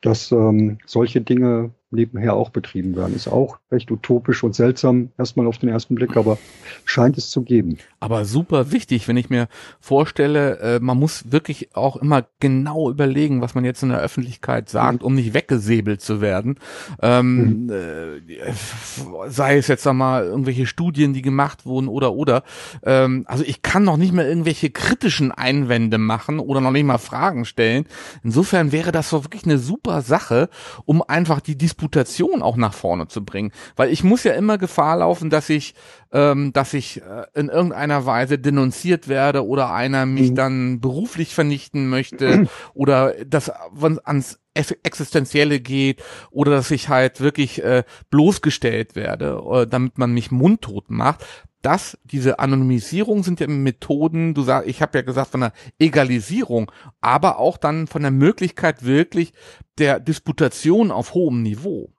dass 0.02 0.32
ähm, 0.32 0.78
solche 0.86 1.22
Dinge 1.22 1.72
nebenher 1.92 2.36
auch 2.36 2.50
betrieben 2.50 2.96
werden. 2.96 3.16
Ist 3.16 3.28
auch 3.28 3.60
recht 3.72 3.90
utopisch 3.92 4.44
und 4.44 4.56
seltsam, 4.56 5.10
erstmal 5.18 5.48
auf 5.48 5.58
den 5.58 5.70
ersten 5.70 5.96
Blick, 5.96 6.18
aber 6.18 6.38
scheint 6.84 7.18
es 7.18 7.30
zu 7.30 7.42
geben. 7.42 7.78
Aber 8.00 8.26
super 8.26 8.72
wichtig, 8.72 9.08
wenn 9.08 9.18
ich 9.18 9.30
mir 9.30 9.48
vorstelle, 9.80 10.60
äh, 10.60 10.80
man 10.80 10.98
muss 10.98 11.32
wirklich 11.32 11.76
auch 11.76 11.96
immer 11.96 12.26
genau 12.40 12.90
überlegen, 12.90 13.42
was 13.42 13.56
man 13.56 13.66
jetzt 13.66 13.84
in 13.84 13.90
der 13.90 14.00
Öffentlichkeit 14.00 14.70
sagt, 14.70 15.02
mhm. 15.02 15.06
um 15.06 15.16
nicht 15.16 15.34
weggesäbelt 15.34 16.02
zu 16.02 16.22
werden. 16.22 16.60
Ähm, 17.02 17.66
mhm. 17.66 17.70
äh, 17.70 19.30
sei 19.30 19.58
es 19.58 19.68
jetzt 19.68 19.88
einmal 19.88 20.26
irgendwelche 20.26 20.66
Studien, 20.66 21.14
die 21.14 21.22
gemacht 21.22 21.66
wurden 21.66 21.88
oder 21.88 22.14
oder. 22.14 22.44
Ähm, 22.84 23.26
also 23.28 23.44
ich 23.44 23.62
kann 23.62 23.84
noch 23.84 23.98
nicht 23.98 24.14
mehr 24.14 24.28
irgendwelche 24.28 24.70
kritischen 24.70 25.32
Einwände 25.32 25.98
machen 25.98 26.40
oder 26.40 26.62
noch 26.62 26.72
nicht 26.72 26.86
mal 26.86 26.98
Fragen 26.98 27.46
stellen. 27.46 27.86
Insofern 28.24 28.72
wäre 28.72 28.92
das 28.92 29.12
doch 29.12 29.24
wirklich 29.24 29.46
eine 29.46 29.58
super 29.58 30.02
Sache, 30.02 30.50
um 30.86 31.02
einfach 31.02 31.40
die 31.40 31.58
Disputation 31.76 32.42
auch 32.42 32.56
nach 32.56 32.74
vorne 32.74 33.08
zu 33.08 33.24
bringen. 33.24 33.52
Weil 33.76 33.92
ich 33.92 34.04
muss 34.04 34.24
ja 34.24 34.34
immer 34.34 34.58
Gefahr 34.58 34.98
laufen, 34.98 35.30
dass 35.30 35.50
ich, 35.50 35.76
ähm, 36.12 36.54
dass 36.54 36.74
ich 36.74 37.02
äh, 37.02 37.26
in 37.34 37.50
irgendeiner 37.50 38.06
Weise 38.06 38.40
denunziert 38.40 39.08
werde 39.08 39.46
oder 39.46 39.74
einer 39.74 40.06
mich 40.06 40.32
mhm. 40.32 40.36
dann 40.36 40.80
beruflich 40.80 41.36
vernichten 41.36 41.90
möchte 41.90 42.48
oder 42.74 43.14
das 43.26 43.50
ans 43.50 44.40
Existenzielle 44.54 45.60
geht 45.60 46.02
oder 46.32 46.52
dass 46.52 46.72
ich 46.72 46.88
halt 46.88 47.20
wirklich 47.20 47.62
äh, 47.62 47.84
bloßgestellt 48.10 48.96
werde, 48.96 49.42
äh, 49.52 49.68
damit 49.68 49.98
man 49.98 50.14
mich 50.14 50.32
mundtot 50.32 50.90
macht. 50.90 51.26
Das, 51.66 51.97
diese 52.03 52.38
Anonymisierung 52.38 53.24
sind 53.24 53.39
ja 53.39 53.47
Methoden, 53.47 54.36
du 54.36 54.43
sagst, 54.43 54.70
ich 54.70 54.84
habe 54.84 54.99
ja 54.99 55.01
gesagt 55.01 55.32
von 55.32 55.41
der 55.41 55.53
Egalisierung, 55.80 56.72
aber 57.01 57.39
auch 57.39 57.57
dann 57.57 57.88
von 57.88 58.03
der 58.03 58.11
Möglichkeit 58.11 58.86
wirklich 58.86 59.34
der 59.80 59.99
Disputation 59.99 60.91
auf 60.91 61.16
hohem 61.16 61.41
Niveau. 61.41 61.89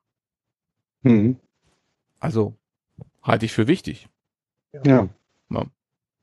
Mhm. 1.02 1.40
Also 2.20 2.54
halte 3.22 3.46
ich 3.46 3.52
für 3.52 3.66
wichtig. 3.66 4.08
Ja. 4.72 4.82
ja. 4.84 5.08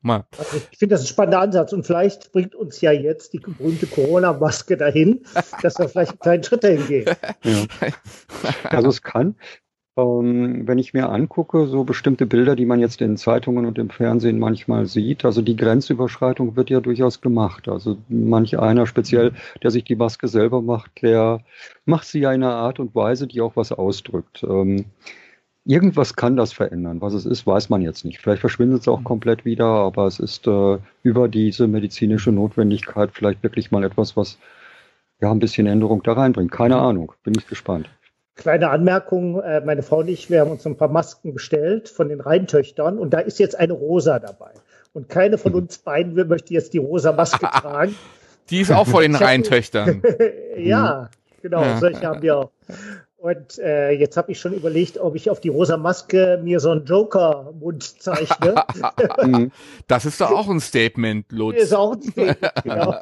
Mal. 0.05 0.25
Also 0.37 0.57
ich 0.69 0.77
finde 0.77 0.95
das 0.95 1.01
ein 1.03 1.07
spannender 1.07 1.39
Ansatz 1.39 1.71
und 1.71 1.87
vielleicht 1.87 2.33
bringt 2.33 2.55
uns 2.55 2.81
ja 2.81 2.91
jetzt 2.91 3.31
die 3.31 3.39
berühmte 3.39 3.87
Corona-Maske 3.87 4.75
dahin, 4.75 5.25
dass 5.61 5.79
wir 5.79 5.87
vielleicht 5.87 6.11
einen 6.11 6.19
kleinen 6.19 6.43
Schritt 6.43 6.63
dahin 6.65 6.87
gehen. 6.87 7.15
Ja. 7.43 7.65
Also 8.65 8.89
es 8.89 9.01
kann, 9.01 9.35
ähm, 9.95 10.67
wenn 10.67 10.79
ich 10.79 10.93
mir 10.93 11.09
angucke, 11.09 11.67
so 11.67 11.83
bestimmte 11.83 12.25
Bilder, 12.25 12.55
die 12.55 12.65
man 12.65 12.79
jetzt 12.79 13.01
in 13.01 13.17
Zeitungen 13.17 13.65
und 13.65 13.77
im 13.77 13.89
Fernsehen 13.89 14.39
manchmal 14.39 14.85
sieht, 14.85 15.25
also 15.25 15.41
die 15.41 15.55
Grenzüberschreitung 15.55 16.55
wird 16.55 16.69
ja 16.69 16.79
durchaus 16.79 17.21
gemacht. 17.21 17.67
Also 17.67 17.97
manch 18.09 18.57
einer 18.57 18.87
speziell, 18.87 19.33
der 19.61 19.71
sich 19.71 19.83
die 19.83 19.95
Maske 19.95 20.27
selber 20.27 20.61
macht, 20.61 21.01
der 21.01 21.41
macht 21.85 22.07
sie 22.07 22.19
ja 22.19 22.33
in 22.33 22.43
einer 22.43 22.55
Art 22.55 22.79
und 22.79 22.95
Weise, 22.95 23.27
die 23.27 23.41
auch 23.41 23.55
was 23.55 23.71
ausdrückt. 23.71 24.43
Ähm, 24.43 24.85
Irgendwas 25.65 26.17
kann 26.17 26.35
das 26.35 26.51
verändern. 26.51 26.99
Was 26.99 27.13
es 27.13 27.25
ist, 27.25 27.47
weiß 27.47 27.69
man 27.69 27.81
jetzt 27.81 28.03
nicht. 28.03 28.19
Vielleicht 28.19 28.41
verschwindet 28.41 28.81
es 28.81 28.87
auch 28.89 28.99
mhm. 28.99 29.05
komplett 29.05 29.45
wieder, 29.45 29.65
aber 29.65 30.07
es 30.07 30.19
ist 30.19 30.45
äh, 30.45 30.77
über 31.03 31.29
diese 31.29 31.67
medizinische 31.67 32.33
Notwendigkeit 32.33 33.11
vielleicht 33.13 33.43
wirklich 33.43 33.71
mal 33.71 33.83
etwas, 33.85 34.17
was 34.17 34.39
ja 35.21 35.31
ein 35.31 35.39
bisschen 35.39 35.65
Änderung 35.67 36.03
da 36.03 36.13
reinbringt. 36.13 36.51
Keine 36.51 36.75
mhm. 36.75 36.81
Ahnung. 36.81 37.13
Bin 37.23 37.33
ich 37.37 37.47
gespannt. 37.47 37.89
Kleine 38.35 38.69
Anmerkung, 38.69 39.41
äh, 39.41 39.61
meine 39.61 39.83
Frau 39.83 39.99
und 39.99 40.07
ich, 40.07 40.29
wir 40.29 40.41
haben 40.41 40.51
uns 40.51 40.65
ein 40.65 40.75
paar 40.75 40.87
Masken 40.87 41.33
bestellt 41.33 41.87
von 41.87 42.09
den 42.09 42.19
Rheintöchtern 42.19 42.97
und 42.97 43.13
da 43.13 43.19
ist 43.19 43.37
jetzt 43.39 43.57
eine 43.57 43.73
rosa 43.73 44.19
dabei. 44.19 44.51
Und 44.93 45.09
keine 45.09 45.37
von 45.37 45.51
mhm. 45.51 45.59
uns 45.59 45.77
beiden 45.77 46.15
möchte 46.27 46.53
jetzt 46.53 46.73
die 46.73 46.79
rosa 46.79 47.11
Maske 47.11 47.45
tragen. 47.61 47.95
Die 48.49 48.61
ist 48.61 48.71
auch 48.71 48.87
von 48.87 49.01
den 49.01 49.15
Rheintöchtern. 49.15 50.01
ja, 50.57 51.09
genau, 51.41 51.61
ja. 51.61 51.77
solche 51.77 52.01
haben 52.01 52.21
wir 52.21 52.37
auch. 52.37 52.51
Und 53.23 53.57
äh, 53.59 53.91
jetzt 53.91 54.17
habe 54.17 54.33
ich 54.33 54.39
schon 54.41 54.51
überlegt, 54.51 54.97
ob 54.97 55.15
ich 55.15 55.29
auf 55.29 55.39
die 55.39 55.47
rosa 55.47 55.77
Maske 55.77 56.41
mir 56.43 56.59
so 56.59 56.71
einen 56.71 56.83
Joker-Mund 56.83 57.81
zeichne. 58.01 58.55
Mhm. 59.23 59.51
das 59.87 60.05
ist 60.05 60.19
doch 60.19 60.31
auch 60.31 60.49
ein 60.49 60.59
Statement, 60.59 61.31
Lutz. 61.31 61.55
Das 61.55 61.63
ist 61.65 61.73
auch 61.73 61.93
ein 61.93 62.01
Statement, 62.01 62.51
genau. 62.63 62.95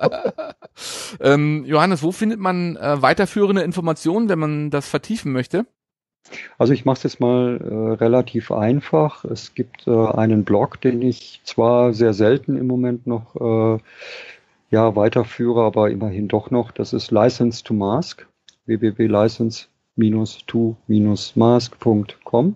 ähm, 1.19 1.63
Johannes, 1.65 2.03
wo 2.03 2.11
findet 2.11 2.39
man 2.39 2.76
äh, 2.76 3.01
weiterführende 3.01 3.63
Informationen, 3.63 4.30
wenn 4.30 4.38
man 4.38 4.69
das 4.69 4.88
vertiefen 4.88 5.32
möchte? 5.32 5.65
Also 6.59 6.74
ich 6.74 6.86
mache 6.86 6.97
es 6.97 7.03
jetzt 7.03 7.19
mal 7.19 7.57
äh, 7.59 8.03
relativ 8.03 8.51
einfach. 8.51 9.26
Es 9.26 9.55
gibt 9.55 9.88
äh, 9.88 9.91
einen 9.91 10.43
Blog, 10.43 10.80
den 10.82 11.01
ich 11.01 11.41
zwar 11.43 11.93
sehr 11.93 12.13
selten 12.13 12.57
im 12.57 12.67
Moment 12.67 13.07
noch 13.07 13.36
äh, 13.36 13.82
ja, 14.69 14.95
weiterführe, 14.95 15.63
aber 15.63 15.89
immerhin 15.89 16.28
doch 16.28 16.51
noch. 16.51 16.72
Das 16.72 16.93
ist 16.93 17.09
License 17.09 17.63
to 17.63 17.74
Mask, 17.74 18.28
www.license 18.67 19.70
to-mask.com. 20.47 22.55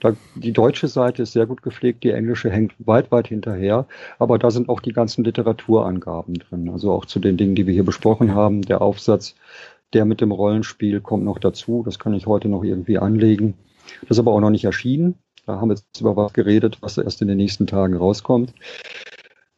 Da, 0.00 0.12
die 0.36 0.52
deutsche 0.52 0.86
Seite 0.86 1.22
ist 1.22 1.32
sehr 1.32 1.46
gut 1.46 1.62
gepflegt, 1.62 2.04
die 2.04 2.10
englische 2.10 2.50
hängt 2.50 2.72
weit, 2.78 3.10
weit 3.10 3.26
hinterher, 3.26 3.86
aber 4.18 4.38
da 4.38 4.52
sind 4.52 4.68
auch 4.68 4.80
die 4.80 4.92
ganzen 4.92 5.24
Literaturangaben 5.24 6.34
drin. 6.34 6.70
Also 6.70 6.92
auch 6.92 7.04
zu 7.04 7.18
den 7.18 7.36
Dingen, 7.36 7.56
die 7.56 7.66
wir 7.66 7.74
hier 7.74 7.84
besprochen 7.84 8.32
haben. 8.32 8.62
Der 8.62 8.80
Aufsatz, 8.80 9.34
der 9.92 10.04
mit 10.04 10.20
dem 10.20 10.30
Rollenspiel 10.30 11.00
kommt 11.00 11.24
noch 11.24 11.38
dazu. 11.38 11.82
Das 11.84 11.98
kann 11.98 12.14
ich 12.14 12.26
heute 12.26 12.48
noch 12.48 12.62
irgendwie 12.62 12.98
anlegen. 12.98 13.54
Das 14.02 14.12
ist 14.12 14.18
aber 14.20 14.32
auch 14.32 14.40
noch 14.40 14.50
nicht 14.50 14.64
erschienen. 14.64 15.16
Da 15.46 15.60
haben 15.60 15.70
wir 15.70 15.76
jetzt 15.76 16.00
über 16.00 16.14
was 16.14 16.32
geredet, 16.32 16.78
was 16.80 16.98
erst 16.98 17.22
in 17.22 17.28
den 17.28 17.38
nächsten 17.38 17.66
Tagen 17.66 17.96
rauskommt. 17.96 18.54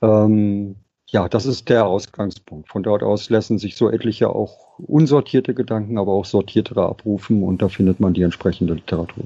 Ähm, 0.00 0.76
ja, 1.10 1.28
das 1.28 1.44
ist 1.44 1.68
der 1.68 1.86
Ausgangspunkt. 1.86 2.68
Von 2.68 2.84
dort 2.84 3.02
aus 3.02 3.30
lassen 3.30 3.58
sich 3.58 3.74
so 3.76 3.90
etliche 3.90 4.30
auch 4.30 4.78
unsortierte 4.78 5.54
Gedanken, 5.54 5.98
aber 5.98 6.12
auch 6.12 6.24
sortiertere 6.24 6.86
abrufen 6.86 7.42
und 7.42 7.60
da 7.60 7.68
findet 7.68 7.98
man 7.98 8.14
die 8.14 8.22
entsprechende 8.22 8.74
Literatur. 8.74 9.24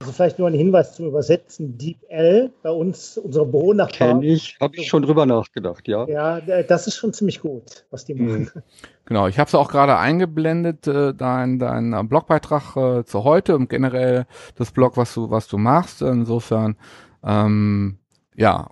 Also 0.00 0.12
vielleicht 0.12 0.38
nur 0.38 0.46
ein 0.48 0.54
Hinweis 0.54 0.94
zum 0.94 1.06
Übersetzen. 1.06 1.76
Deep 1.76 1.98
L, 2.08 2.52
bei 2.62 2.70
uns, 2.70 3.18
unsere 3.18 3.46
Büronachbarn. 3.46 4.20
Kenne 4.20 4.32
ich, 4.32 4.56
habe 4.60 4.76
ich 4.76 4.86
schon 4.86 5.02
drüber 5.02 5.26
nachgedacht, 5.26 5.88
ja. 5.88 6.06
Ja, 6.08 6.40
das 6.62 6.86
ist 6.86 6.96
schon 6.96 7.12
ziemlich 7.12 7.40
gut, 7.40 7.84
was 7.90 8.04
die 8.04 8.14
machen. 8.14 8.50
Mhm. 8.54 8.62
Genau, 9.06 9.28
ich 9.28 9.38
habe 9.38 9.48
es 9.48 9.54
auch 9.54 9.70
gerade 9.70 9.98
eingeblendet, 9.98 10.86
äh, 10.86 11.12
dein, 11.12 11.58
dein 11.58 12.08
Blogbeitrag 12.08 12.74
äh, 12.74 13.04
zu 13.04 13.22
heute 13.22 13.54
und 13.54 13.68
generell 13.68 14.24
das 14.56 14.70
Blog, 14.70 14.96
was 14.96 15.12
du, 15.12 15.28
was 15.28 15.46
du 15.46 15.58
machst. 15.58 16.00
Insofern, 16.00 16.76
ähm, 17.22 17.98
ja, 18.34 18.70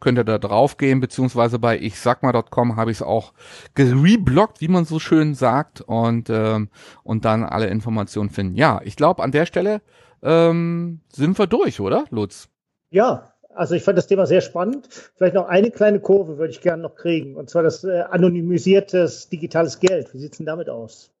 könnt 0.00 0.18
ihr 0.18 0.24
da 0.24 0.38
drauf 0.38 0.76
gehen, 0.76 1.00
beziehungsweise 1.00 1.58
bei 1.58 1.78
ich 1.78 1.98
sag 1.98 2.22
mal.com 2.22 2.76
habe 2.76 2.90
ich 2.90 2.98
es 2.98 3.02
auch 3.02 3.32
gereblockt, 3.74 4.60
wie 4.60 4.68
man 4.68 4.84
so 4.84 4.98
schön 4.98 5.34
sagt, 5.34 5.80
und, 5.80 6.30
ähm, 6.30 6.68
und 7.02 7.24
dann 7.24 7.44
alle 7.44 7.68
Informationen 7.68 8.30
finden. 8.30 8.56
Ja, 8.56 8.80
ich 8.84 8.96
glaube, 8.96 9.22
an 9.22 9.32
der 9.32 9.46
Stelle 9.46 9.82
ähm, 10.22 11.00
sind 11.12 11.38
wir 11.38 11.46
durch, 11.46 11.80
oder, 11.80 12.04
Lutz? 12.10 12.48
Ja, 12.90 13.32
also 13.54 13.74
ich 13.74 13.82
fand 13.82 13.98
das 13.98 14.06
Thema 14.06 14.26
sehr 14.26 14.40
spannend. 14.40 14.88
Vielleicht 15.16 15.34
noch 15.34 15.48
eine 15.48 15.70
kleine 15.70 16.00
Kurve 16.00 16.38
würde 16.38 16.52
ich 16.52 16.60
gerne 16.60 16.82
noch 16.82 16.94
kriegen, 16.94 17.36
und 17.36 17.50
zwar 17.50 17.62
das 17.62 17.84
äh, 17.84 18.02
anonymisiertes 18.10 19.28
digitales 19.28 19.80
Geld. 19.80 20.12
Wie 20.14 20.18
sieht's 20.18 20.38
denn 20.38 20.46
damit 20.46 20.68
aus? 20.68 21.12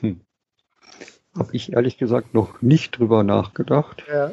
Hm. 0.00 0.20
Habe 1.36 1.54
ich 1.54 1.72
ehrlich 1.72 1.96
gesagt 1.96 2.34
noch 2.34 2.60
nicht 2.60 2.98
drüber 2.98 3.22
nachgedacht. 3.22 4.04
Ja. 4.10 4.32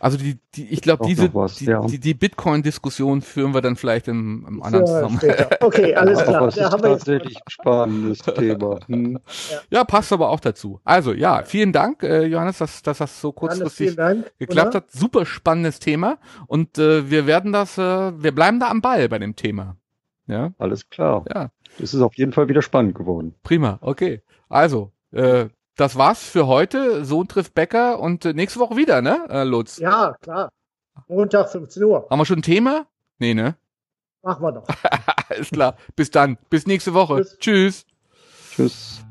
Also 0.00 0.16
die, 0.16 0.38
die 0.54 0.68
ich 0.68 0.80
glaube, 0.80 1.06
diese 1.06 1.32
was, 1.34 1.56
die, 1.56 1.66
ja. 1.66 1.80
die, 1.84 1.98
die 1.98 2.14
Bitcoin-Diskussion 2.14 3.22
führen 3.22 3.54
wir 3.54 3.60
dann 3.60 3.76
vielleicht 3.76 4.08
im, 4.08 4.44
im 4.46 4.62
anderen 4.62 4.86
ja, 4.86 4.92
Zusammenhang. 4.92 5.46
Okay, 5.60 5.94
alles 5.96 6.22
klar. 6.22 6.46
Das 6.46 6.56
ist 6.56 6.70
tatsächlich 6.70 7.36
ein 7.36 7.50
spannendes 7.50 8.18
Thema. 8.18 8.80
Hm. 8.86 9.18
Ja. 9.50 9.58
ja. 9.70 9.84
passt 9.84 10.12
aber 10.12 10.30
auch 10.30 10.40
dazu. 10.40 10.80
Also 10.84 11.12
ja, 11.12 11.42
vielen 11.44 11.72
Dank, 11.72 12.02
äh, 12.02 12.24
Johannes, 12.26 12.58
dass, 12.58 12.82
dass 12.82 12.98
das 12.98 13.20
so 13.20 13.32
kurzfristig 13.32 13.96
geklappt 14.38 14.74
hat. 14.74 14.90
Super 14.90 15.26
spannendes 15.26 15.78
Thema 15.78 16.18
und 16.46 16.78
äh, 16.78 17.10
wir 17.10 17.26
werden 17.26 17.52
das, 17.52 17.78
äh, 17.78 17.82
wir 17.82 18.32
bleiben 18.32 18.60
da 18.60 18.68
am 18.68 18.80
Ball 18.80 19.08
bei 19.08 19.18
dem 19.18 19.36
Thema. 19.36 19.76
Ja. 20.26 20.52
Alles 20.58 20.88
klar. 20.90 21.24
Ja. 21.32 21.50
Es 21.80 21.94
ist 21.94 22.02
auf 22.02 22.14
jeden 22.14 22.32
Fall 22.32 22.48
wieder 22.48 22.62
spannend 22.62 22.94
geworden. 22.94 23.34
Prima, 23.42 23.78
okay. 23.80 24.22
Also, 24.48 24.92
äh, 25.12 25.46
das 25.78 25.96
war's 25.96 26.22
für 26.22 26.46
heute. 26.46 27.04
Sohn 27.04 27.28
trifft 27.28 27.54
Bäcker 27.54 28.00
und 28.00 28.24
äh, 28.24 28.34
nächste 28.34 28.58
Woche 28.60 28.76
wieder, 28.76 29.00
ne, 29.00 29.26
äh, 29.30 29.44
Lutz? 29.44 29.78
Ja, 29.78 30.14
klar. 30.20 30.50
Montag 31.06 31.48
15 31.50 31.82
Uhr. 31.84 32.06
Haben 32.10 32.18
wir 32.18 32.26
schon 32.26 32.40
ein 32.40 32.42
Thema? 32.42 32.86
Nee, 33.18 33.34
ne? 33.34 33.56
Machen 34.22 34.42
wir 34.42 34.52
doch. 34.52 34.66
Alles 35.28 35.50
klar. 35.50 35.76
Bis 35.94 36.10
dann. 36.10 36.36
Bis 36.50 36.66
nächste 36.66 36.94
Woche. 36.94 37.22
Tschüss. 37.22 37.38
Tschüss. 37.38 37.86
Tschüss. 38.54 39.04